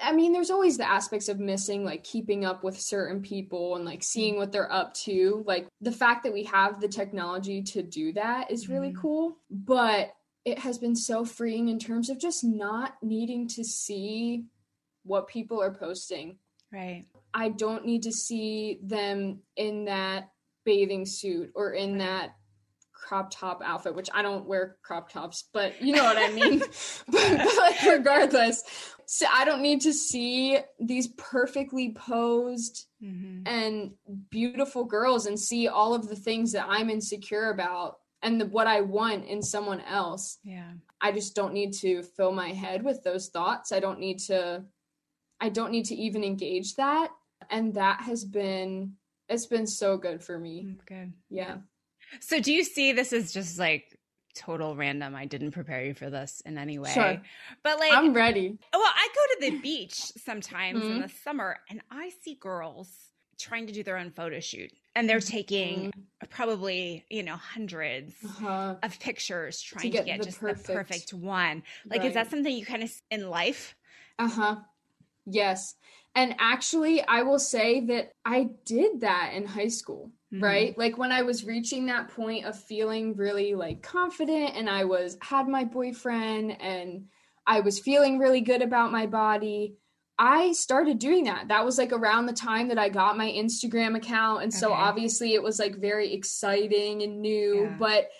I 0.00 0.12
mean, 0.12 0.32
there's 0.32 0.48
always 0.50 0.78
the 0.78 0.90
aspects 0.90 1.28
of 1.28 1.38
missing, 1.38 1.84
like 1.84 2.04
keeping 2.04 2.46
up 2.46 2.64
with 2.64 2.80
certain 2.80 3.20
people 3.20 3.76
and 3.76 3.84
like 3.84 4.02
seeing 4.02 4.36
what 4.38 4.50
they're 4.50 4.72
up 4.72 4.94
to. 4.94 5.44
Like 5.46 5.68
the 5.82 5.92
fact 5.92 6.24
that 6.24 6.32
we 6.32 6.44
have 6.44 6.80
the 6.80 6.88
technology 6.88 7.62
to 7.64 7.82
do 7.82 8.14
that 8.14 8.50
is 8.50 8.70
really 8.70 8.92
Mhm. 8.92 8.96
cool. 9.02 9.36
But 9.50 10.14
it 10.44 10.58
has 10.58 10.78
been 10.78 10.96
so 10.96 11.24
freeing 11.24 11.68
in 11.68 11.78
terms 11.78 12.10
of 12.10 12.18
just 12.18 12.44
not 12.44 12.94
needing 13.02 13.48
to 13.48 13.64
see 13.64 14.44
what 15.04 15.28
people 15.28 15.60
are 15.62 15.72
posting. 15.74 16.38
Right. 16.72 17.04
I 17.32 17.48
don't 17.50 17.86
need 17.86 18.02
to 18.04 18.12
see 18.12 18.78
them 18.82 19.40
in 19.56 19.86
that 19.86 20.30
bathing 20.64 21.06
suit 21.06 21.52
or 21.54 21.72
in 21.72 21.98
that 21.98 22.36
crop 22.92 23.30
top 23.30 23.60
outfit, 23.64 23.94
which 23.94 24.08
I 24.14 24.22
don't 24.22 24.46
wear 24.46 24.76
crop 24.82 25.10
tops, 25.10 25.44
but 25.52 25.80
you 25.82 25.94
know 25.94 26.04
what 26.04 26.16
I 26.16 26.30
mean. 26.32 26.58
but, 27.08 27.38
but 27.38 27.56
like 27.58 27.82
regardless, 27.82 28.62
so 29.06 29.26
I 29.32 29.44
don't 29.44 29.60
need 29.62 29.82
to 29.82 29.92
see 29.92 30.58
these 30.80 31.08
perfectly 31.08 31.92
posed 31.92 32.86
Mm-hmm. 33.02 33.46
and 33.46 33.90
beautiful 34.30 34.84
girls 34.84 35.26
and 35.26 35.38
see 35.38 35.68
all 35.68 35.92
of 35.94 36.08
the 36.08 36.16
things 36.16 36.52
that 36.52 36.64
I'm 36.66 36.88
insecure 36.88 37.50
about 37.50 37.98
and 38.24 38.40
the, 38.40 38.46
what 38.46 38.66
I 38.66 38.80
want 38.80 39.26
in 39.26 39.42
someone 39.42 39.80
else. 39.82 40.38
Yeah. 40.42 40.72
I 41.00 41.12
just 41.12 41.36
don't 41.36 41.52
need 41.52 41.74
to 41.74 42.02
fill 42.02 42.32
my 42.32 42.48
head 42.48 42.82
with 42.82 43.04
those 43.04 43.28
thoughts. 43.28 43.70
I 43.70 43.78
don't 43.78 44.00
need 44.00 44.18
to 44.20 44.64
I 45.40 45.50
don't 45.50 45.70
need 45.70 45.84
to 45.86 45.94
even 45.94 46.24
engage 46.24 46.74
that. 46.76 47.10
And 47.50 47.74
that 47.74 48.00
has 48.00 48.24
been 48.24 48.94
it's 49.28 49.46
been 49.46 49.66
so 49.66 49.96
good 49.98 50.24
for 50.24 50.38
me. 50.38 50.76
Good. 50.86 51.12
Yeah. 51.30 51.58
So 52.20 52.40
do 52.40 52.52
you 52.52 52.64
see 52.64 52.92
this 52.92 53.12
as 53.12 53.32
just 53.32 53.58
like 53.58 53.98
total 54.34 54.74
random? 54.74 55.14
I 55.14 55.26
didn't 55.26 55.50
prepare 55.52 55.84
you 55.84 55.94
for 55.94 56.08
this 56.10 56.42
in 56.46 56.56
any 56.58 56.78
way. 56.78 56.90
Sure. 56.90 57.20
But 57.62 57.78
like 57.78 57.92
I'm 57.92 58.14
ready. 58.14 58.58
well, 58.72 58.82
I 58.82 59.08
go 59.14 59.46
to 59.46 59.50
the 59.52 59.60
beach 59.60 59.94
sometimes 60.16 60.82
in 60.82 60.98
Mhm. 60.98 61.02
the 61.02 61.08
summer 61.22 61.58
and 61.68 61.82
I 61.90 62.10
see 62.22 62.34
girls 62.34 62.90
trying 63.38 63.66
to 63.66 63.72
do 63.72 63.82
their 63.82 63.98
own 63.98 64.10
photo 64.10 64.40
shoot 64.40 64.72
and 64.94 65.08
they're 65.08 65.20
taking 65.20 65.92
probably, 66.30 67.04
you 67.10 67.22
know, 67.22 67.36
hundreds 67.36 68.14
Uh-huh. 68.24 68.76
of 68.82 68.98
pictures 69.00 69.60
trying 69.60 69.82
to 69.84 69.90
get 69.90 70.06
get, 70.06 70.18
the 70.18 70.24
just 70.24 70.40
perfect- 70.40 70.66
the 70.66 70.72
perfect 70.72 71.12
one. 71.12 71.62
Like 71.90 72.04
is 72.04 72.14
that 72.14 72.30
something 72.30 72.52
you 72.56 72.64
kind 72.64 72.82
of 72.82 72.92
in 73.10 73.28
life? 73.28 73.74
Uh-huh. 74.18 74.56
Yes. 75.26 75.74
And 76.14 76.36
actually, 76.38 77.02
I 77.02 77.22
will 77.22 77.38
say 77.40 77.80
that 77.86 78.12
I 78.24 78.50
did 78.64 79.00
that 79.00 79.32
in 79.34 79.44
high 79.46 79.68
school, 79.68 80.12
Mhm. 80.32 80.42
right? 80.42 80.78
Like 80.78 80.96
when 80.96 81.10
I 81.12 81.22
was 81.22 81.44
reaching 81.44 81.86
that 81.86 82.08
point 82.08 82.44
of 82.44 82.58
feeling 82.58 83.16
really 83.16 83.54
like 83.54 83.82
confident 83.82 84.54
and 84.54 84.70
I 84.70 84.84
was 84.84 85.18
had 85.22 85.48
my 85.48 85.64
boyfriend 85.64 86.60
and 86.60 87.08
I 87.46 87.60
was 87.60 87.80
feeling 87.80 88.18
really 88.18 88.40
good 88.42 88.62
about 88.62 88.92
my 88.92 89.06
body, 89.06 89.76
I 90.18 90.52
started 90.52 90.98
doing 90.98 91.24
that. 91.24 91.48
That 91.48 91.64
was 91.64 91.76
like 91.78 91.92
around 91.92 92.26
the 92.26 92.32
time 92.32 92.68
that 92.68 92.78
I 92.78 92.88
got 92.88 93.16
my 93.18 93.28
Instagram 93.30 93.96
account 93.96 94.42
and 94.44 94.54
so 94.54 94.72
Okay. 94.72 94.80
obviously 94.80 95.34
it 95.34 95.42
was 95.42 95.58
like 95.58 95.76
very 95.76 96.12
exciting 96.12 97.02
and 97.02 97.20
new, 97.20 97.64
Yeah. 97.70 97.76
but 97.78 98.10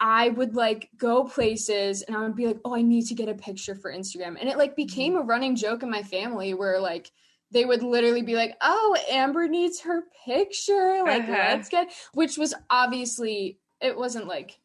I 0.00 0.30
would 0.30 0.56
like 0.56 0.90
go 0.96 1.22
places 1.24 2.02
and 2.02 2.16
I 2.16 2.22
would 2.22 2.34
be 2.34 2.46
like, 2.48 2.58
oh, 2.64 2.74
I 2.74 2.82
need 2.82 3.06
to 3.06 3.14
get 3.14 3.28
a 3.28 3.34
picture 3.34 3.76
for 3.76 3.92
Instagram. 3.92 4.36
And 4.40 4.48
it 4.48 4.58
like 4.58 4.74
became 4.74 5.16
a 5.16 5.22
running 5.22 5.54
joke 5.54 5.84
in 5.84 5.90
my 5.90 6.02
family 6.02 6.54
where 6.54 6.80
like 6.80 7.10
they 7.52 7.64
would 7.64 7.84
literally 7.84 8.22
be 8.22 8.34
like, 8.34 8.56
oh, 8.60 8.96
Amber 9.08 9.46
needs 9.46 9.80
her 9.82 10.02
picture. 10.26 11.02
Like, 11.06 11.22
Uh-huh. 11.22 11.32
let's 11.32 11.68
get, 11.68 11.92
which 12.12 12.36
was 12.36 12.52
obviously, 12.68 13.60
it 13.80 13.96
wasn't 13.96 14.26
like 14.26 14.58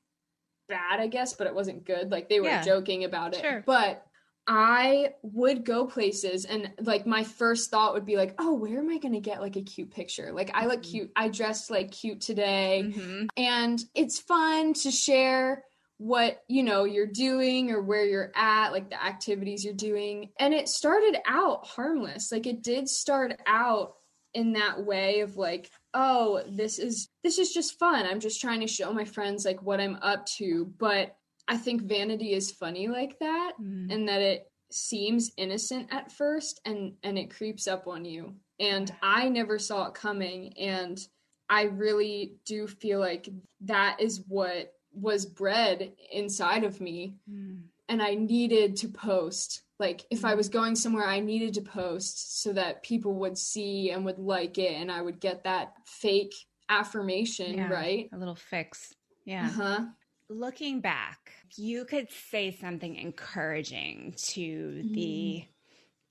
bad, 0.67 0.99
I 0.99 1.05
guess, 1.07 1.33
but 1.33 1.45
it 1.45 1.53
wasn't 1.53 1.85
good. 1.85 2.09
Like 2.11 2.29
they 2.29 2.39
were 2.39 2.47
Yeah. 2.47 2.63
joking 2.63 3.03
about 3.03 3.35
it. 3.35 3.41
Sure. 3.41 3.63
But 3.65 4.03
I 4.51 5.13
would 5.21 5.63
go 5.63 5.85
places 5.85 6.43
and 6.45 6.73
like 6.81 7.05
my 7.05 7.23
first 7.23 7.69
thought 7.69 7.93
would 7.93 8.05
be 8.07 8.17
like, 8.17 8.33
oh, 8.39 8.55
where 8.55 8.79
am 8.79 8.89
I 8.89 8.97
going 8.97 9.13
to 9.13 9.19
get 9.19 9.41
like 9.41 9.55
a 9.57 9.61
cute 9.61 9.91
picture? 9.91 10.31
Like 10.33 10.49
I 10.55 10.65
look 10.65 10.81
Mhm. 10.81 10.91
cute. 10.91 11.11
I 11.15 11.27
dressed 11.29 11.69
like 11.69 11.91
cute 11.91 12.19
today 12.19 12.85
Mhm. 12.87 13.29
and 13.37 13.79
it's 13.93 14.17
fun 14.19 14.73
to 14.73 14.89
share 14.89 15.63
what 15.97 16.43
you 16.47 16.63
know 16.63 16.85
you're 16.85 17.05
doing 17.05 17.71
or 17.71 17.81
where 17.81 18.05
you're 18.05 18.31
at 18.33 18.71
like 18.71 18.89
the 18.89 19.03
activities 19.03 19.65
you're 19.65 19.73
doing 19.73 20.29
and 20.39 20.53
it 20.53 20.69
started 20.69 21.17
out 21.27 21.67
harmless 21.67 22.31
like 22.31 22.47
it 22.47 22.63
did 22.63 22.87
start 22.87 23.37
out 23.45 23.95
in 24.33 24.53
that 24.53 24.85
way 24.85 25.19
of 25.19 25.35
like 25.35 25.69
oh 25.93 26.41
this 26.47 26.79
is 26.79 27.09
this 27.21 27.37
is 27.37 27.51
just 27.53 27.77
fun 27.77 28.05
i'm 28.05 28.21
just 28.21 28.39
trying 28.39 28.61
to 28.61 28.67
show 28.67 28.93
my 28.93 29.03
friends 29.03 29.43
like 29.43 29.61
what 29.61 29.81
i'm 29.81 29.97
up 30.01 30.25
to 30.25 30.73
but 30.77 31.17
i 31.49 31.57
think 31.57 31.81
vanity 31.81 32.31
is 32.33 32.51
funny 32.51 32.87
like 32.87 33.19
that 33.19 33.53
Mhm. 33.59 33.91
and 33.93 34.07
that 34.07 34.21
it 34.21 34.49
seems 34.71 35.31
innocent 35.35 35.87
at 35.91 36.11
first 36.11 36.61
and 36.65 36.93
and 37.03 37.17
it 37.17 37.29
creeps 37.35 37.67
up 37.67 37.87
on 37.87 38.05
you 38.05 38.35
and 38.59 38.93
i 39.01 39.27
never 39.27 39.57
saw 39.59 39.87
it 39.87 39.93
coming 39.95 40.55
and 40.57 41.07
i 41.49 41.63
really 41.63 42.35
do 42.45 42.67
feel 42.67 42.99
like 42.99 43.27
that 43.61 43.99
is 43.99 44.21
what 44.27 44.73
was 44.93 45.25
bred 45.25 45.91
inside 46.11 46.63
of 46.63 46.79
me 46.79 47.15
Mm. 47.29 47.63
and 47.89 48.01
i 48.01 48.13
needed 48.13 48.75
to 48.77 48.87
post 48.87 49.63
like 49.79 50.05
if 50.11 50.23
i 50.25 50.35
was 50.35 50.49
going 50.49 50.75
somewhere 50.75 51.07
i 51.07 51.19
needed 51.19 51.53
to 51.55 51.61
post 51.61 52.41
so 52.43 52.53
that 52.53 52.83
people 52.83 53.13
would 53.15 53.37
see 53.37 53.89
and 53.91 54.05
would 54.05 54.19
like 54.19 54.57
it 54.59 54.73
and 54.81 54.91
i 54.91 55.01
would 55.01 55.19
get 55.19 55.43
that 55.45 55.73
fake 55.85 56.33
affirmation 56.69 57.55
Yeah. 57.57 57.69
right 57.69 58.09
A 58.13 58.17
little 58.17 58.35
fix. 58.35 58.93
Yeah. 59.25 59.47
uh-huh 59.47 59.85
looking 60.29 60.79
back, 60.81 61.31
you 61.55 61.85
could 61.85 62.11
say 62.11 62.51
something 62.51 62.95
encouraging 62.95 64.13
to 64.17 64.87
the 64.93 65.43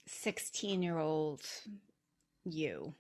16 0.07 0.83
year 0.83 0.99
old 0.99 1.43
you, 2.45 2.95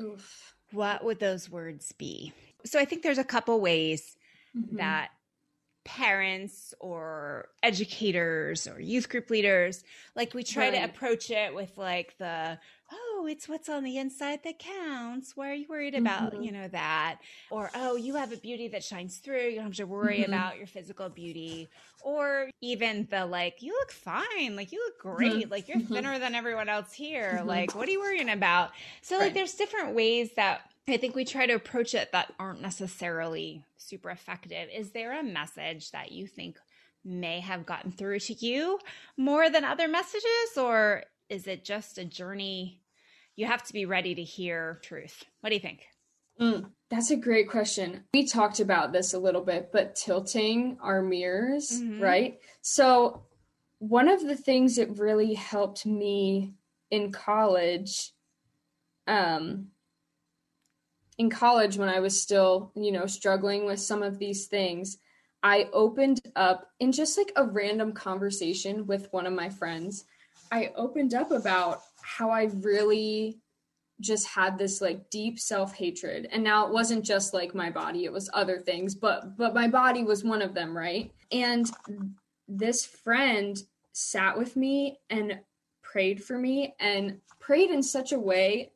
Oof. 0.00 0.54
what 0.72 1.04
would 1.04 1.18
those 1.20 1.50
words 1.50 1.92
be? 1.92 2.32
So 2.64 2.78
I 2.78 2.84
think 2.84 3.02
there's 3.02 3.18
a 3.18 3.24
couple 3.24 3.60
ways 3.60 4.16
Mhm. 4.56 4.76
that 4.78 5.10
parents 5.84 6.74
or 6.78 7.48
educators 7.62 8.68
or 8.68 8.80
youth 8.80 9.08
group 9.08 9.30
leaders 9.30 9.82
like 10.14 10.32
we 10.32 10.44
try 10.44 10.70
to 10.70 10.76
approach 10.76 11.28
it 11.28 11.52
with 11.56 11.76
like 11.76 12.16
the 12.18 12.56
oh 12.92 13.11
it's 13.26 13.48
what's 13.48 13.68
on 13.68 13.84
the 13.84 13.98
inside 13.98 14.40
that 14.44 14.58
counts 14.58 15.36
why 15.36 15.50
are 15.50 15.54
you 15.54 15.66
worried 15.68 15.94
about 15.94 16.32
Mhm. 16.32 16.44
you 16.44 16.52
know 16.52 16.68
that 16.68 17.18
or 17.50 17.70
oh 17.74 17.96
you 17.96 18.14
have 18.16 18.32
a 18.32 18.36
beauty 18.36 18.68
that 18.68 18.82
shines 18.84 19.18
through 19.18 19.48
you 19.48 19.56
don't 19.56 19.64
have 19.64 19.74
to 19.74 19.84
worry 19.84 20.20
Mhm. 20.20 20.26
about 20.26 20.56
your 20.58 20.66
physical 20.66 21.08
beauty 21.08 21.68
or 22.04 22.50
even 22.60 23.06
the 23.10 23.24
like 23.26 23.62
you 23.62 23.72
look 23.72 23.92
fine 23.92 24.56
like 24.56 24.72
you 24.72 24.82
look 24.84 24.98
great 24.98 25.50
like 25.50 25.68
you're 25.68 25.78
Mhm. 25.78 25.88
thinner 25.88 26.18
than 26.18 26.34
everyone 26.34 26.68
else 26.68 26.92
here 26.92 27.40
Mhm. 27.42 27.46
like 27.46 27.74
what 27.74 27.88
are 27.88 27.92
you 27.92 28.00
worrying 28.00 28.30
about 28.30 28.70
so 29.02 29.18
like 29.18 29.34
there's 29.34 29.54
different 29.54 29.94
ways 29.94 30.30
that 30.36 30.62
I 30.88 30.96
think 30.96 31.14
we 31.14 31.24
try 31.24 31.46
to 31.46 31.52
approach 31.52 31.94
it 31.94 32.10
that 32.10 32.34
aren't 32.40 32.60
necessarily 32.60 33.64
super 33.76 34.10
effective. 34.10 34.68
Is 34.74 34.90
there 34.90 35.16
a 35.16 35.22
message 35.22 35.92
that 35.92 36.10
you 36.10 36.26
think 36.26 36.58
may 37.04 37.38
have 37.38 37.64
gotten 37.66 37.92
through 37.92 38.18
to 38.18 38.34
you 38.34 38.80
more 39.16 39.48
than 39.48 39.64
other 39.64 39.86
messages, 39.86 40.56
or 40.56 41.04
is 41.28 41.46
it 41.46 41.64
just 41.64 41.98
a 41.98 42.04
journey? 42.04 42.81
You 43.36 43.46
have 43.46 43.62
to 43.64 43.72
be 43.72 43.86
ready 43.86 44.14
to 44.14 44.22
hear 44.22 44.78
truth. 44.82 45.24
What 45.40 45.50
do 45.50 45.54
you 45.56 45.60
think? 45.60 45.86
Mm, 46.40 46.70
that's 46.90 47.10
a 47.10 47.16
great 47.16 47.48
question. 47.48 48.04
We 48.14 48.26
talked 48.26 48.60
about 48.60 48.92
this 48.92 49.14
a 49.14 49.18
little 49.18 49.42
bit, 49.42 49.70
but 49.72 49.94
tilting 49.94 50.78
our 50.80 51.02
mirrors, 51.02 51.80
Mhm. 51.82 52.00
right? 52.00 52.40
So, 52.60 53.26
one 53.78 54.08
of 54.08 54.22
the 54.22 54.36
things 54.36 54.76
that 54.76 54.98
really 54.98 55.34
helped 55.34 55.86
me 55.86 56.54
in 56.90 57.10
college 57.10 58.12
um 59.08 59.72
in 61.18 61.28
college 61.30 61.76
when 61.76 61.88
I 61.88 62.00
was 62.00 62.20
still, 62.20 62.72
you 62.74 62.90
know, 62.92 63.06
struggling 63.06 63.66
with 63.66 63.80
some 63.80 64.02
of 64.02 64.18
these 64.18 64.46
things, 64.46 64.98
I 65.42 65.68
opened 65.72 66.20
up 66.36 66.70
in 66.80 66.92
just 66.92 67.18
like 67.18 67.32
a 67.36 67.44
random 67.44 67.92
conversation 67.92 68.86
with 68.86 69.12
one 69.12 69.26
of 69.26 69.32
my 69.32 69.48
friends. 69.48 70.04
I 70.50 70.72
opened 70.74 71.14
up 71.14 71.30
about 71.30 71.82
how 72.18 72.30
I 72.30 72.44
really 72.60 73.38
just 74.00 74.26
had 74.26 74.58
this 74.58 74.80
like 74.80 75.08
deep 75.10 75.38
self-hatred. 75.38 76.28
And 76.30 76.42
now 76.42 76.66
it 76.66 76.72
wasn't 76.72 77.04
just 77.04 77.32
like 77.32 77.54
my 77.54 77.70
body, 77.70 78.04
it 78.04 78.12
was 78.12 78.28
other 78.32 78.58
things, 78.58 78.94
but 78.94 79.36
but 79.36 79.54
my 79.54 79.68
body 79.68 80.04
was 80.04 80.24
one 80.24 80.42
of 80.42 80.54
them, 80.54 80.76
right? 80.76 81.12
And 81.30 81.70
this 82.48 82.84
friend 82.84 83.56
sat 83.92 84.36
with 84.36 84.56
me 84.56 84.98
and 85.08 85.38
prayed 85.82 86.22
for 86.22 86.38
me 86.38 86.74
and 86.80 87.18
prayed 87.38 87.70
in 87.70 87.82
such 87.82 88.12
a 88.12 88.18
way 88.18 88.72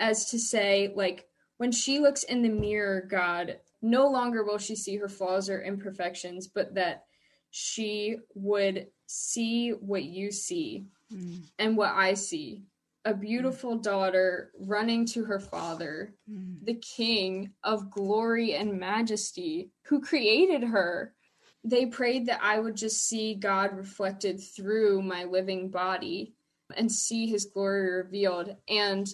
as 0.00 0.30
to 0.30 0.38
say 0.38 0.92
like 0.94 1.26
when 1.58 1.72
she 1.72 1.98
looks 1.98 2.24
in 2.24 2.42
the 2.42 2.48
mirror, 2.48 3.06
God, 3.08 3.58
no 3.82 4.08
longer 4.08 4.44
will 4.44 4.58
she 4.58 4.74
see 4.74 4.96
her 4.96 5.08
flaws 5.08 5.48
or 5.48 5.62
imperfections, 5.62 6.46
but 6.46 6.74
that 6.74 7.04
she 7.50 8.18
would 8.34 8.86
see 9.06 9.70
what 9.70 10.04
you 10.04 10.30
see 10.30 10.86
mm. 11.12 11.42
and 11.58 11.76
what 11.76 11.92
I 11.94 12.14
see. 12.14 12.64
A 13.06 13.14
beautiful 13.14 13.78
daughter 13.78 14.50
running 14.58 15.06
to 15.06 15.24
her 15.24 15.40
father, 15.40 16.14
mm. 16.30 16.56
the 16.64 16.74
king 16.74 17.52
of 17.64 17.90
glory 17.90 18.54
and 18.54 18.78
majesty, 18.78 19.70
who 19.86 20.00
created 20.00 20.62
her. 20.62 21.14
They 21.64 21.86
prayed 21.86 22.26
that 22.26 22.40
I 22.42 22.58
would 22.58 22.76
just 22.76 23.06
see 23.06 23.34
God 23.34 23.76
reflected 23.76 24.40
through 24.40 25.02
my 25.02 25.24
living 25.24 25.70
body 25.70 26.34
and 26.76 26.92
see 26.92 27.26
his 27.26 27.46
glory 27.46 27.90
revealed. 27.90 28.54
And 28.68 29.08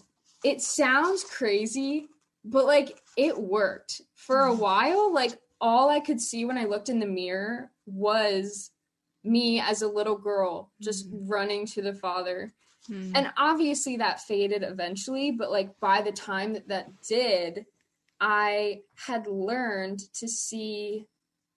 it 0.44 0.60
sounds 0.60 1.24
crazy, 1.24 2.08
but 2.46 2.66
like 2.66 3.00
it 3.16 3.36
worked 3.38 4.02
for 4.14 4.42
a 4.42 4.54
while 4.54 5.12
like 5.12 5.38
all 5.60 5.88
i 5.88 6.00
could 6.00 6.20
see 6.20 6.44
when 6.44 6.56
i 6.56 6.64
looked 6.64 6.88
in 6.88 7.00
the 7.00 7.06
mirror 7.06 7.70
was 7.86 8.70
me 9.26 9.60
as 9.60 9.82
a 9.82 9.88
little 9.88 10.16
girl 10.16 10.70
just 10.80 11.10
mm-hmm. 11.10 11.28
running 11.28 11.66
to 11.66 11.82
the 11.82 11.94
father 11.94 12.52
mm-hmm. 12.90 13.14
and 13.14 13.30
obviously 13.36 13.96
that 13.96 14.20
faded 14.20 14.62
eventually 14.62 15.30
but 15.30 15.50
like 15.50 15.78
by 15.80 16.00
the 16.00 16.12
time 16.12 16.52
that 16.52 16.68
that 16.68 16.88
did 17.08 17.66
i 18.20 18.80
had 18.94 19.26
learned 19.26 20.00
to 20.14 20.28
see 20.28 21.06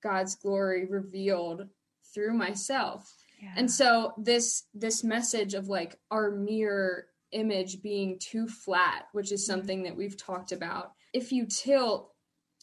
god's 0.01 0.35
glory 0.35 0.85
revealed 0.85 1.67
through 2.13 2.33
myself 2.33 3.13
yeah. 3.41 3.53
and 3.55 3.69
so 3.69 4.13
this 4.17 4.63
this 4.73 5.03
message 5.03 5.53
of 5.53 5.67
like 5.67 5.97
our 6.11 6.31
mirror 6.31 7.05
image 7.31 7.81
being 7.81 8.17
too 8.19 8.47
flat 8.47 9.05
which 9.11 9.31
is 9.31 9.43
mm-hmm. 9.43 9.59
something 9.59 9.83
that 9.83 9.95
we've 9.95 10.17
talked 10.17 10.51
about 10.51 10.93
if 11.13 11.31
you 11.31 11.45
tilt 11.45 12.11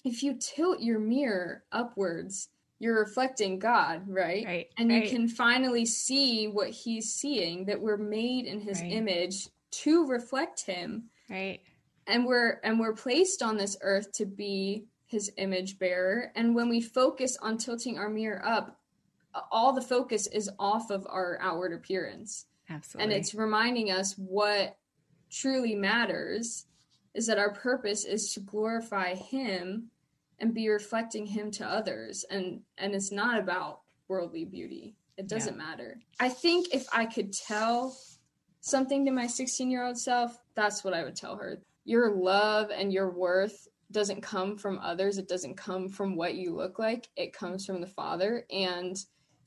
if 0.04 0.22
you 0.22 0.36
tilt 0.38 0.80
your 0.80 0.98
mirror 0.98 1.64
upwards 1.72 2.48
you're 2.78 2.98
reflecting 2.98 3.58
god 3.58 4.02
right? 4.06 4.44
Right 4.44 4.68
and 4.78 4.90
right. 4.90 5.04
you 5.04 5.10
can 5.10 5.28
finally 5.28 5.86
see 5.86 6.46
what 6.46 6.70
he's 6.70 7.12
seeing 7.12 7.64
that 7.66 7.80
we're 7.80 7.96
made 7.96 8.46
in 8.46 8.60
his 8.60 8.80
right. 8.80 8.92
image 8.92 9.48
to 9.70 10.06
reflect 10.06 10.62
him. 10.62 11.04
Right. 11.28 11.60
And 12.06 12.24
we're 12.24 12.60
and 12.62 12.78
we're 12.78 12.94
placed 12.94 13.42
on 13.42 13.56
this 13.56 13.76
earth 13.82 14.12
to 14.12 14.26
be 14.26 14.84
his 15.06 15.30
image 15.36 15.78
bearer. 15.78 16.32
And 16.34 16.54
when 16.54 16.68
we 16.68 16.80
focus 16.80 17.36
on 17.40 17.58
tilting 17.58 17.98
our 17.98 18.08
mirror 18.08 18.44
up 18.44 18.78
all 19.52 19.74
the 19.74 19.82
focus 19.82 20.26
is 20.28 20.50
off 20.58 20.90
of 20.90 21.06
our 21.10 21.38
outward 21.42 21.72
appearance. 21.72 22.46
Absolutely. 22.68 23.04
and 23.04 23.20
it's 23.20 23.34
reminding 23.34 23.92
us 23.92 24.14
what 24.14 24.76
truly 25.30 25.74
matters 25.76 26.66
is 27.14 27.26
that 27.26 27.38
our 27.38 27.52
purpose 27.52 28.04
is 28.04 28.32
to 28.32 28.40
glorify 28.40 29.14
him 29.14 29.90
and 30.38 30.54
be 30.54 30.68
reflecting 30.68 31.26
him 31.26 31.50
to 31.52 31.66
others. 31.66 32.24
And 32.30 32.60
and 32.78 32.94
it's 32.94 33.12
not 33.12 33.38
about 33.38 33.80
worldly 34.08 34.44
beauty. 34.44 34.96
It 35.16 35.28
doesn't 35.28 35.56
yeah. 35.56 35.64
matter. 35.64 35.98
I 36.20 36.28
think 36.28 36.74
if 36.74 36.86
i 36.92 37.06
could 37.06 37.32
tell 37.32 37.96
something 38.60 39.04
to 39.04 39.12
my 39.12 39.26
16 39.26 39.70
year 39.70 39.84
old 39.84 39.96
self 39.96 40.36
that's 40.56 40.82
what 40.82 40.94
i 40.94 41.04
would 41.04 41.16
tell 41.16 41.36
her. 41.36 41.60
Your 41.84 42.14
love 42.16 42.70
and 42.70 42.92
your 42.92 43.10
worth 43.10 43.68
doesn't 43.92 44.20
come 44.20 44.56
from 44.56 44.80
others. 44.80 45.18
It 45.18 45.28
doesn't 45.28 45.56
come 45.56 45.88
from 45.88 46.16
what 46.16 46.34
you 46.34 46.54
look 46.54 46.78
like. 46.78 47.08
It 47.16 47.32
comes 47.32 47.64
from 47.64 47.80
the 47.80 47.86
father. 47.86 48.44
And 48.50 48.96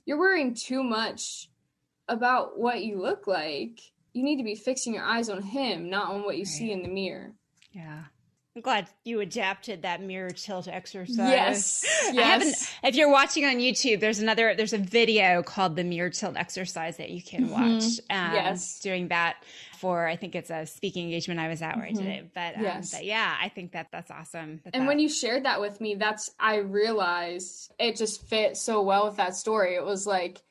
you're 0.05 0.19
worrying 0.19 0.55
too 0.55 0.83
much 0.83 1.49
about 2.07 2.57
what 2.57 2.83
you 2.83 3.01
look 3.01 3.27
like. 3.27 3.79
You 4.13 4.23
need 4.23 4.37
to 4.37 4.43
be 4.43 4.55
fixing 4.55 4.93
your 4.93 5.03
eyes 5.03 5.29
on 5.29 5.41
him 5.41 5.89
not 5.89 6.09
on 6.09 6.23
what 6.23 6.37
you 6.37 6.43
right. 6.43 6.47
see 6.47 6.71
in 6.71 6.81
the 6.81 6.89
mirror. 6.89 7.33
Yeah. 7.71 8.05
I'm 8.56 8.64
glad 8.64 8.88
you 9.06 9.20
adapted 9.20 9.84
that 9.84 10.02
mirror 10.02 10.32
tilt 10.32 10.68
exercise. 10.68 11.18
Yes. 11.18 11.86
yes. 11.86 12.18
I 12.18 12.22
haven't 12.22 12.76
if 12.84 12.95
you're 12.95 13.12
watching 13.12 13.45
on 13.45 13.58
YouTube, 13.58 14.00
there's 14.00 14.20
another 14.20 14.56
there's 14.56 14.74
a 14.74 14.80
video 14.80 15.43
called 15.43 15.76
the 15.76 15.84
mirror 15.84 16.10
tilt 16.10 16.36
exercise 16.36 16.97
that 16.97 17.12
you 17.12 17.22
can 17.22 17.47
mm-hmm. 17.47 17.76
watch. 17.76 17.84
Um, 18.10 18.34
yes. 18.34 18.80
Doing 18.80 19.10
that 19.10 19.38
for 19.78 20.08
I 20.08 20.16
think 20.16 20.36
it's 20.36 20.50
a 20.50 20.66
speaking 20.66 21.06
engagement 21.06 21.39
I 21.39 21.47
was 21.47 21.62
at 21.62 21.78
right 21.78 21.93
mm-hmm. 21.93 22.04
today. 22.04 22.30
But, 22.34 22.58
um, 22.58 22.64
yes. 22.64 22.91
but 22.91 23.06
yeah, 23.06 23.38
I 23.39 23.50
think 23.50 23.74
that 23.74 23.88
that's 23.91 24.12
awesome. 24.12 24.62
That 24.64 24.76
and 24.76 24.84
that, 24.84 24.88
when 24.88 25.00
you 25.00 25.10
shared 25.10 25.45
that 25.45 25.62
with 25.62 25.80
me, 25.80 25.95
that's 25.95 26.32
I 26.39 26.58
realized 26.58 27.72
it 27.80 27.97
just 27.97 28.28
fit 28.28 28.58
so 28.58 28.82
well 28.82 29.06
with 29.08 29.18
that 29.18 29.36
story. 29.36 29.76
It 29.76 29.86
was 29.86 30.08
like 30.08 30.41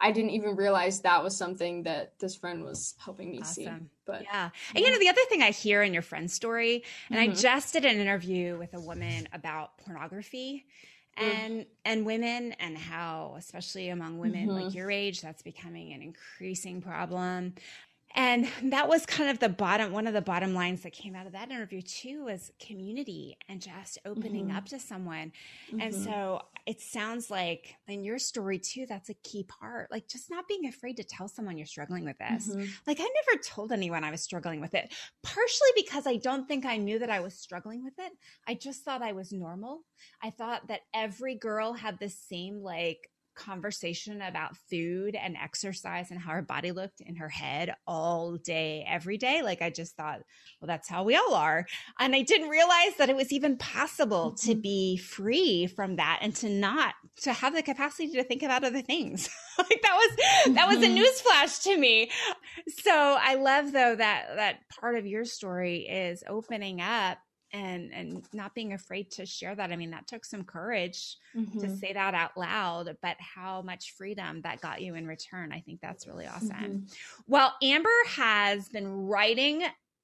I 0.00 0.12
didn't 0.12 0.30
even 0.30 0.56
realize 0.56 1.00
that 1.00 1.24
was 1.24 1.36
something 1.36 1.82
that 1.82 2.18
this 2.20 2.36
friend 2.36 2.64
was 2.64 2.94
helping 2.98 3.30
me 3.30 3.40
awesome. 3.40 3.64
see. 3.64 3.70
But 4.06 4.22
yeah. 4.22 4.50
And 4.74 4.84
you 4.84 4.90
know, 4.90 4.98
the 4.98 5.08
other 5.08 5.20
thing 5.28 5.42
I 5.42 5.50
hear 5.50 5.82
in 5.82 5.92
your 5.92 6.02
friend's 6.02 6.32
story, 6.32 6.84
and 7.10 7.18
mm-hmm. 7.18 7.32
I 7.32 7.34
just 7.34 7.72
did 7.72 7.84
an 7.84 7.98
interview 7.98 8.56
with 8.58 8.74
a 8.74 8.80
woman 8.80 9.28
about 9.32 9.76
pornography 9.78 10.66
and 11.18 11.66
and 11.84 12.06
women 12.06 12.52
and 12.60 12.76
how 12.76 13.34
especially 13.38 13.88
among 13.88 14.18
women 14.18 14.48
mm-hmm. 14.48 14.64
like 14.64 14.74
your 14.74 14.90
age 14.90 15.20
that's 15.20 15.42
becoming 15.42 15.92
an 15.92 16.02
increasing 16.02 16.80
problem 16.80 17.54
and 18.14 18.48
that 18.64 18.88
was 18.88 19.04
kind 19.06 19.28
of 19.28 19.38
the 19.38 19.48
bottom 19.48 19.92
one 19.92 20.06
of 20.06 20.14
the 20.14 20.20
bottom 20.20 20.54
lines 20.54 20.82
that 20.82 20.92
came 20.92 21.14
out 21.14 21.26
of 21.26 21.32
that 21.32 21.50
interview 21.50 21.82
too 21.82 22.24
was 22.24 22.50
community 22.58 23.36
and 23.48 23.60
just 23.60 23.98
opening 24.04 24.48
mm-hmm. 24.48 24.56
up 24.56 24.66
to 24.66 24.78
someone 24.78 25.32
mm-hmm. 25.68 25.80
and 25.80 25.94
so 25.94 26.40
it 26.66 26.80
sounds 26.80 27.30
like 27.30 27.76
in 27.86 28.04
your 28.04 28.18
story 28.18 28.58
too 28.58 28.86
that's 28.88 29.10
a 29.10 29.14
key 29.14 29.44
part 29.44 29.90
like 29.90 30.08
just 30.08 30.30
not 30.30 30.48
being 30.48 30.66
afraid 30.66 30.96
to 30.96 31.04
tell 31.04 31.28
someone 31.28 31.56
you're 31.56 31.66
struggling 31.66 32.04
with 32.04 32.18
this 32.18 32.48
mm-hmm. 32.48 32.64
like 32.86 33.00
i 33.00 33.08
never 33.26 33.42
told 33.42 33.72
anyone 33.72 34.04
i 34.04 34.10
was 34.10 34.22
struggling 34.22 34.60
with 34.60 34.74
it 34.74 34.92
partially 35.22 35.70
because 35.76 36.06
i 36.06 36.16
don't 36.16 36.48
think 36.48 36.64
i 36.64 36.76
knew 36.76 36.98
that 36.98 37.10
i 37.10 37.20
was 37.20 37.34
struggling 37.34 37.84
with 37.84 37.94
it 37.98 38.12
i 38.46 38.54
just 38.54 38.84
thought 38.84 39.02
i 39.02 39.12
was 39.12 39.32
normal 39.32 39.80
i 40.22 40.30
thought 40.30 40.66
that 40.68 40.80
every 40.94 41.34
girl 41.34 41.72
had 41.72 41.98
the 41.98 42.08
same 42.08 42.62
like 42.62 43.10
conversation 43.38 44.20
about 44.20 44.56
food 44.70 45.14
and 45.14 45.36
exercise 45.36 46.10
and 46.10 46.20
how 46.20 46.32
her 46.32 46.42
body 46.42 46.72
looked 46.72 47.00
in 47.00 47.16
her 47.16 47.28
head 47.28 47.74
all 47.86 48.36
day, 48.36 48.84
every 48.86 49.16
day. 49.16 49.42
Like 49.42 49.62
I 49.62 49.70
just 49.70 49.96
thought, 49.96 50.20
well, 50.60 50.66
that's 50.66 50.88
how 50.88 51.04
we 51.04 51.16
all 51.16 51.34
are. 51.34 51.66
And 51.98 52.14
I 52.14 52.22
didn't 52.22 52.48
realize 52.48 52.96
that 52.98 53.08
it 53.08 53.16
was 53.16 53.32
even 53.32 53.56
possible 53.56 54.32
to 54.42 54.50
mm-hmm. 54.50 54.60
be 54.60 54.96
free 54.96 55.66
from 55.66 55.96
that 55.96 56.18
and 56.20 56.34
to 56.36 56.48
not 56.48 56.94
to 57.22 57.32
have 57.32 57.54
the 57.54 57.62
capacity 57.62 58.12
to 58.12 58.24
think 58.24 58.42
about 58.42 58.64
other 58.64 58.82
things. 58.82 59.28
like 59.58 59.82
that 59.82 59.94
was 59.94 60.54
that 60.54 60.68
was 60.68 60.78
a 60.78 60.86
mm-hmm. 60.86 60.98
newsflash 60.98 61.62
to 61.62 61.76
me. 61.76 62.10
So 62.82 62.92
I 62.92 63.36
love 63.36 63.72
though 63.72 63.96
that 63.96 64.36
that 64.36 64.68
part 64.80 64.96
of 64.96 65.06
your 65.06 65.24
story 65.24 65.86
is 65.88 66.24
opening 66.28 66.80
up 66.80 67.18
and 67.52 67.92
and 67.92 68.26
not 68.32 68.54
being 68.54 68.72
afraid 68.72 69.10
to 69.10 69.24
share 69.24 69.54
that 69.54 69.72
i 69.72 69.76
mean 69.76 69.90
that 69.90 70.06
took 70.06 70.24
some 70.24 70.44
courage 70.44 71.16
mm-hmm. 71.36 71.60
to 71.60 71.76
say 71.76 71.92
that 71.92 72.14
out 72.14 72.36
loud 72.36 72.96
but 73.02 73.16
how 73.18 73.62
much 73.62 73.94
freedom 73.96 74.40
that 74.42 74.60
got 74.60 74.80
you 74.80 74.94
in 74.94 75.06
return 75.06 75.52
i 75.52 75.60
think 75.60 75.80
that's 75.80 76.06
really 76.06 76.26
awesome 76.26 76.50
mm-hmm. 76.50 76.84
well 77.26 77.54
amber 77.62 77.88
has 78.06 78.68
been 78.68 78.88
writing 78.88 79.62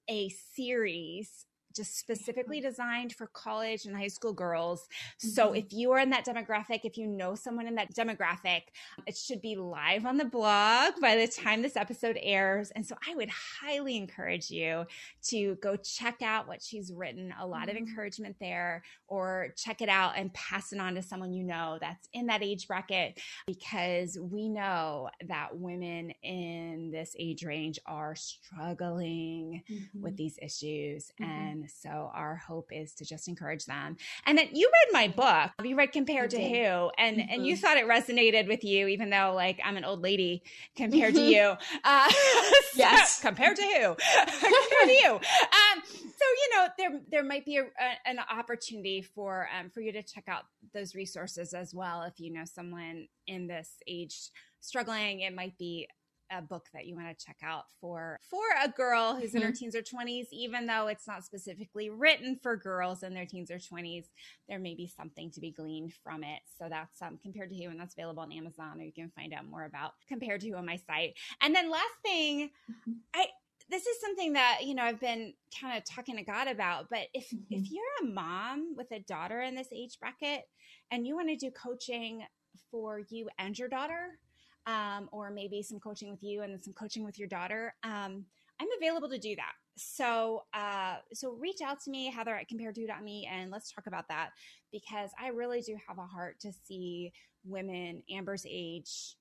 a 0.09 0.29
series 0.55 1.47
just 1.75 1.99
specifically 1.99 2.61
designed 2.61 3.15
for 3.15 3.27
college 3.29 3.87
and 3.87 3.97
high 3.97 4.09
school 4.09 4.33
girls. 4.33 4.83
Mm-hmm. 4.83 5.29
So 5.29 5.53
if 5.53 5.73
you 5.73 5.93
are 5.93 5.99
in 5.99 6.11
that 6.11 6.27
demographic, 6.27 6.81
if 6.85 6.97
you 6.97 7.07
know 7.07 7.35
someone 7.35 7.67
in 7.67 7.75
that 7.77 7.95
demographic, 7.95 8.63
it 9.07 9.17
should 9.17 9.41
be 9.41 9.57
live 9.57 10.07
on 10.07 10.17
the 10.17 10.25
blog 10.25 10.95
by 11.01 11.17
the 11.17 11.29
time 11.29 11.63
this 11.63 11.77
episode 11.77 12.19
airs. 12.23 12.71
And 12.71 12.87
so 12.87 12.97
I 13.09 13.15
would 13.15 13.31
highly 13.31 13.97
encourage 13.97 14.51
you 14.51 14.85
to 15.29 15.57
go 15.57 15.77
check 15.77 16.23
out 16.23 16.49
what 16.49 16.63
she's 16.63 16.93
written. 16.93 17.33
A 17.41 17.47
lot 17.47 17.63
mm-hmm. 17.63 17.71
of 17.71 17.77
encouragement 17.77 18.37
there, 18.41 18.83
or 19.09 19.49
check 19.57 19.83
it 19.83 19.89
out 19.89 20.15
and 20.17 20.33
pass 20.35 20.73
it 20.73 20.81
on 20.81 20.95
to 20.95 21.03
someone 21.03 21.33
you 21.33 21.45
know 21.45 21.79
that's 21.81 22.09
in 22.13 22.27
that 22.27 22.43
age 22.43 22.69
bracket 22.69 23.21
because 23.47 24.19
we 24.21 24.49
know 24.49 25.09
that 25.27 25.57
women 25.57 26.13
in 26.23 26.91
this 26.93 27.15
age 27.19 27.45
range 27.45 27.79
are 27.87 28.15
struggling 28.15 29.63
mm-hmm. 29.71 30.03
with 30.03 30.17
these 30.17 30.39
issues. 30.41 31.13
Mm-hmm. 31.21 31.31
And 31.31 31.64
And 31.65 31.71
so 31.71 32.11
our 32.13 32.37
hope 32.37 32.69
is 32.71 32.93
to 32.97 33.07
just 33.07 33.27
encourage 33.27 33.65
them. 33.65 33.97
And 34.27 34.37
then 34.37 34.49
you 34.53 34.71
read 34.71 34.93
my 34.93 35.09
book. 35.09 35.51
You 35.67 35.77
read 35.77 35.93
Compared 35.93 36.31
to 36.33 36.37
Who, 36.37 36.91
and 36.99 37.17
mm-hmm. 37.17 37.31
and 37.31 37.47
you 37.47 37.55
mm-hmm. 37.55 37.63
thought 37.63 37.79
it 37.79 37.87
resonated 37.87 38.49
with 38.49 38.65
you, 38.65 38.87
even 38.89 39.09
though 39.09 39.33
like 39.35 39.61
I'm 39.65 39.79
an 39.79 39.85
old 39.85 40.03
lady 40.03 40.43
compared 40.77 41.15
to 41.15 41.23
you. 41.23 41.55
Uh, 41.83 42.13
yes, 42.75 43.23
compared 43.23 43.57
to 43.57 43.63
who? 43.63 43.97
compared 44.27 44.89
to 44.89 44.93
you. 44.93 45.11
Um, 45.13 45.83
so 45.87 46.25
you 46.29 46.51
know 46.53 46.67
there 46.77 47.01
there 47.11 47.25
might 47.25 47.47
be 47.47 47.57
a, 47.57 47.63
a, 47.63 48.09
an 48.09 48.19
opportunity 48.31 49.01
for 49.01 49.49
um, 49.59 49.71
for 49.71 49.81
you 49.81 49.93
to 49.93 50.03
check 50.03 50.25
out 50.29 50.43
those 50.75 50.95
resources 50.95 51.55
as 51.55 51.75
well 51.75 52.03
if 52.03 52.21
you 52.21 52.31
know 52.31 52.45
someone 52.45 53.09
in 53.27 53.47
this 53.47 53.71
age 53.87 54.29
struggling. 54.61 55.21
It 55.21 55.35
might 55.35 55.57
be 55.57 55.89
a 56.37 56.43
book 56.43 56.67
that 56.73 56.87
you 56.87 56.95
want 56.95 57.07
to 57.17 57.25
check 57.25 57.37
out 57.43 57.65
for 57.81 58.19
for 58.29 58.43
a 58.63 58.69
girl 58.69 59.15
who's 59.15 59.31
mm-hmm. 59.31 59.39
in 59.39 59.43
her 59.43 59.49
mm-hmm. 59.49 59.57
teens 59.57 59.75
or 59.75 59.83
20s 59.83 60.27
even 60.33 60.67
though 60.67 60.87
it's 60.89 61.07
not 61.07 61.25
specifically 61.25 61.91
written 61.91 62.39
for 62.43 62.57
girls 62.57 63.03
in 63.03 63.15
their 63.15 63.27
teens 63.27 63.51
or 63.51 63.59
20s 63.59 64.07
there 64.49 64.59
may 64.59 64.75
be 64.75 64.87
something 64.87 65.31
to 65.31 65.41
be 65.41 65.51
gleaned 65.51 65.93
from 66.03 66.25
it 66.25 66.41
so 66.59 66.67
that's 66.69 67.01
um, 67.03 67.19
compared 67.23 67.51
to 67.51 67.57
who 67.57 67.71
and 67.71 67.81
that's 67.81 67.95
available 67.95 68.23
on 68.23 68.33
amazon 68.33 68.81
or 68.81 68.85
you 68.85 68.93
can 68.93 69.11
find 69.11 69.33
out 69.33 69.47
more 69.49 69.65
about 69.65 69.93
compared 70.09 70.41
to 70.41 70.49
who 70.49 70.57
on 70.57 70.67
my 70.67 70.77
site 70.87 71.15
and 71.43 71.55
then 71.55 71.71
last 71.71 71.85
thing 72.03 72.51
mm-hmm. 72.71 72.93
i 73.15 73.27
this 73.71 73.87
is 73.87 74.01
something 74.01 74.35
that 74.35 74.61
you 74.63 74.75
know 74.75 74.83
i've 74.83 75.01
been 75.01 75.33
kind 75.61 75.77
of 75.77 75.85
talking 75.85 76.17
to 76.17 76.23
god 76.23 76.49
about 76.49 76.89
but 76.91 77.07
if 77.15 77.31
mm-hmm. 77.31 77.55
if 77.55 77.71
you're 77.71 77.85
a 78.03 78.07
mom 78.07 78.75
with 78.77 78.91
a 78.93 79.01
daughter 79.01 79.41
in 79.41 79.55
this 79.55 79.69
age 79.73 79.99
bracket 79.99 80.43
and 80.91 81.07
you 81.07 81.15
want 81.15 81.29
to 81.29 81.37
do 81.37 81.51
coaching 81.51 82.25
for 82.71 83.01
you 83.11 83.29
and 83.39 83.59
your 83.59 83.69
daughter 83.69 84.19
um, 84.67 85.09
or 85.13 85.31
maybe 85.31 85.63
some 85.63 85.79
coaching 85.79 86.11
with 86.11 86.23
you 86.23 86.43
and 86.43 86.53
then 86.53 86.63
some 86.63 86.75
coaching 86.75 87.05
with 87.05 87.19
your 87.19 87.29
daughter, 87.29 87.75
um, 87.85 88.25
I'm 88.61 88.69
available 88.79 89.09
to 89.09 89.19
do 89.19 89.35
that. 89.37 89.53
So, 89.77 90.45
uh, 90.55 90.97
so 91.13 91.33
reach 91.33 91.61
out 91.65 91.81
to 91.83 91.91
me, 91.91 92.11
Heather 92.11 92.37
at 92.37 92.49
compared2.me, 92.49 93.29
and 93.31 93.51
let's 93.51 93.73
talk 93.73 93.87
about 93.87 94.09
that 94.09 94.31
because 94.73 95.11
I 95.21 95.29
really 95.29 95.61
do 95.61 95.77
have 95.89 95.99
a 95.99 96.07
heart 96.07 96.39
to 96.41 96.53
see 96.53 97.13
women 97.45 98.03
Amber's 98.11 98.47
age 98.49 99.17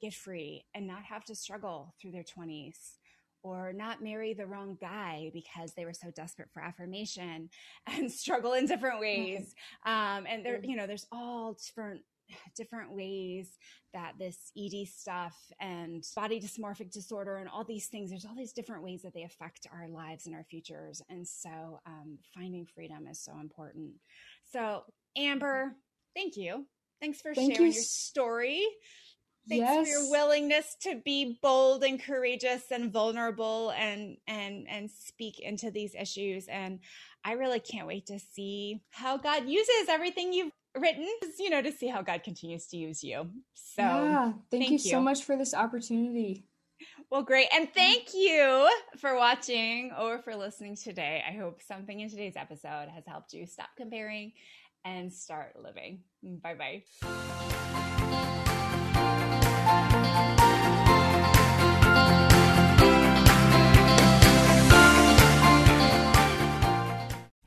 get 0.00 0.14
free 0.14 0.64
and 0.74 0.86
not 0.86 1.02
have 1.04 1.24
to 1.24 1.34
struggle 1.34 1.94
through 2.00 2.12
their 2.12 2.24
20s 2.24 2.96
or 3.42 3.72
not 3.72 4.02
marry 4.02 4.32
the 4.32 4.46
wrong 4.46 4.76
guy 4.80 5.30
because 5.32 5.74
they 5.74 5.84
were 5.84 5.92
so 5.92 6.10
desperate 6.10 6.48
for 6.52 6.62
affirmation 6.62 7.50
and 7.86 8.10
struggle 8.10 8.54
in 8.54 8.66
different 8.66 9.00
ways. 9.00 9.54
Um, 9.86 10.26
and 10.28 10.44
there, 10.44 10.60
you 10.64 10.76
know, 10.76 10.86
there's 10.86 11.06
all 11.12 11.56
different 11.66 12.00
different 12.56 12.92
ways 12.92 13.48
that 13.92 14.12
this 14.18 14.52
ED 14.58 14.88
stuff 14.88 15.36
and 15.60 16.04
body 16.16 16.40
dysmorphic 16.40 16.90
disorder 16.90 17.36
and 17.36 17.48
all 17.48 17.64
these 17.64 17.86
things, 17.86 18.10
there's 18.10 18.24
all 18.24 18.34
these 18.36 18.52
different 18.52 18.82
ways 18.82 19.02
that 19.02 19.14
they 19.14 19.22
affect 19.22 19.66
our 19.72 19.88
lives 19.88 20.26
and 20.26 20.34
our 20.34 20.44
futures. 20.44 21.02
And 21.08 21.26
so 21.26 21.80
um, 21.86 22.18
finding 22.34 22.66
freedom 22.66 23.06
is 23.06 23.20
so 23.20 23.32
important. 23.40 23.92
So, 24.52 24.84
Amber, 25.16 25.74
thank 26.14 26.36
you. 26.36 26.66
Thanks 27.00 27.20
for 27.20 27.34
thank 27.34 27.54
sharing 27.54 27.72
you. 27.72 27.74
your 27.74 27.82
story. 27.82 28.66
Thanks 29.46 29.60
yes. 29.68 29.86
for 29.86 29.90
your 29.90 30.10
willingness 30.10 30.74
to 30.82 31.02
be 31.04 31.38
bold 31.42 31.84
and 31.84 32.02
courageous 32.02 32.62
and 32.70 32.90
vulnerable 32.90 33.74
and 33.76 34.16
and 34.26 34.66
and 34.70 34.90
speak 34.90 35.38
into 35.38 35.70
these 35.70 35.94
issues. 35.94 36.46
And 36.48 36.80
I 37.24 37.32
really 37.32 37.60
can't 37.60 37.86
wait 37.86 38.06
to 38.06 38.18
see 38.18 38.80
how 38.90 39.18
God 39.18 39.46
uses 39.46 39.88
everything 39.88 40.32
you've 40.32 40.52
written, 40.76 41.08
you 41.38 41.50
know, 41.50 41.62
to 41.62 41.72
see 41.72 41.88
how 41.88 42.02
God 42.02 42.22
continues 42.22 42.66
to 42.68 42.76
use 42.76 43.02
you. 43.02 43.30
So, 43.54 43.82
yeah, 43.82 44.24
thank, 44.24 44.50
thank 44.50 44.66
you, 44.66 44.72
you 44.72 44.78
so 44.78 45.00
much 45.00 45.24
for 45.24 45.36
this 45.36 45.54
opportunity. 45.54 46.46
Well, 47.10 47.22
great. 47.22 47.48
And 47.54 47.72
thank 47.72 48.14
you 48.14 48.68
for 48.98 49.16
watching 49.16 49.92
or 49.98 50.18
for 50.18 50.34
listening 50.34 50.76
today. 50.76 51.22
I 51.26 51.32
hope 51.32 51.62
something 51.62 52.00
in 52.00 52.10
today's 52.10 52.36
episode 52.36 52.88
has 52.94 53.04
helped 53.06 53.32
you 53.32 53.46
stop 53.46 53.68
comparing 53.76 54.32
and 54.84 55.12
start 55.12 55.54
living. 55.62 56.00
Bye 56.22 56.54
bye. 56.54 57.63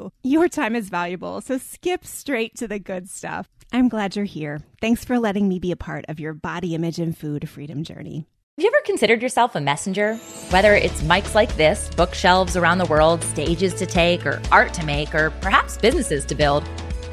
you. 0.00 0.12
Your 0.22 0.48
time 0.48 0.76
is 0.76 0.88
valuable, 0.88 1.40
so 1.40 1.58
skip 1.58 2.04
straight 2.04 2.56
to 2.56 2.68
the 2.68 2.78
good 2.78 3.08
stuff. 3.08 3.48
I'm 3.72 3.88
glad 3.88 4.16
you're 4.16 4.24
here. 4.24 4.60
Thanks 4.80 5.04
for 5.04 5.18
letting 5.18 5.48
me 5.48 5.58
be 5.58 5.72
a 5.72 5.76
part 5.76 6.04
of 6.08 6.18
your 6.18 6.34
body 6.34 6.74
image 6.74 6.98
and 6.98 7.16
food 7.16 7.48
freedom 7.48 7.84
journey. 7.84 8.26
Have 8.58 8.64
you 8.64 8.70
ever 8.74 8.84
considered 8.84 9.22
yourself 9.22 9.54
a 9.54 9.60
messenger? 9.60 10.16
Whether 10.50 10.74
it's 10.74 11.02
mics 11.02 11.34
like 11.34 11.56
this, 11.56 11.88
bookshelves 11.96 12.56
around 12.56 12.78
the 12.78 12.86
world, 12.86 13.22
stages 13.22 13.72
to 13.74 13.86
take, 13.86 14.26
or 14.26 14.42
art 14.52 14.74
to 14.74 14.84
make, 14.84 15.14
or 15.14 15.30
perhaps 15.40 15.78
businesses 15.78 16.24
to 16.26 16.34
build, 16.34 16.68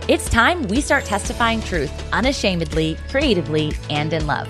it's 0.08 0.30
time 0.30 0.64
we 0.64 0.82
start 0.82 1.06
testifying 1.06 1.62
truth 1.62 1.92
unashamedly, 2.12 2.98
creatively, 3.10 3.72
and 3.90 4.14
in 4.14 4.26
love. 4.26 4.50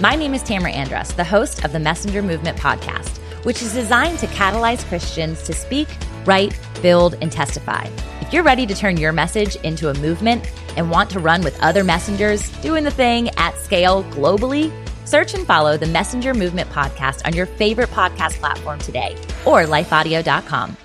My 0.00 0.14
name 0.14 0.32
is 0.32 0.42
Tamara 0.42 0.72
Andress, 0.72 1.14
the 1.14 1.24
host 1.24 1.64
of 1.64 1.72
the 1.72 1.80
Messenger 1.80 2.22
Movement 2.22 2.56
podcast, 2.56 3.18
which 3.44 3.60
is 3.60 3.74
designed 3.74 4.18
to 4.20 4.26
catalyze 4.28 4.86
Christians 4.88 5.42
to 5.42 5.52
speak, 5.52 5.88
write, 6.26 6.58
build, 6.82 7.14
and 7.20 7.30
testify. 7.30 7.88
If 8.20 8.32
you're 8.32 8.42
ready 8.42 8.66
to 8.66 8.74
turn 8.74 8.96
your 8.96 9.12
message 9.12 9.56
into 9.56 9.88
a 9.88 9.94
movement 9.94 10.50
and 10.76 10.90
want 10.90 11.10
to 11.10 11.20
run 11.20 11.42
with 11.42 11.60
other 11.60 11.82
messengers 11.84 12.48
doing 12.60 12.84
the 12.84 12.90
thing 12.90 13.30
at 13.30 13.58
scale 13.58 14.04
globally, 14.04 14.72
search 15.06 15.34
and 15.34 15.46
follow 15.46 15.76
the 15.76 15.86
Messenger 15.86 16.34
Movement 16.34 16.70
podcast 16.70 17.26
on 17.26 17.34
your 17.34 17.46
favorite 17.46 17.90
podcast 17.90 18.34
platform 18.34 18.78
today 18.78 19.16
or 19.44 19.64
lifeaudio.com. 19.64 20.76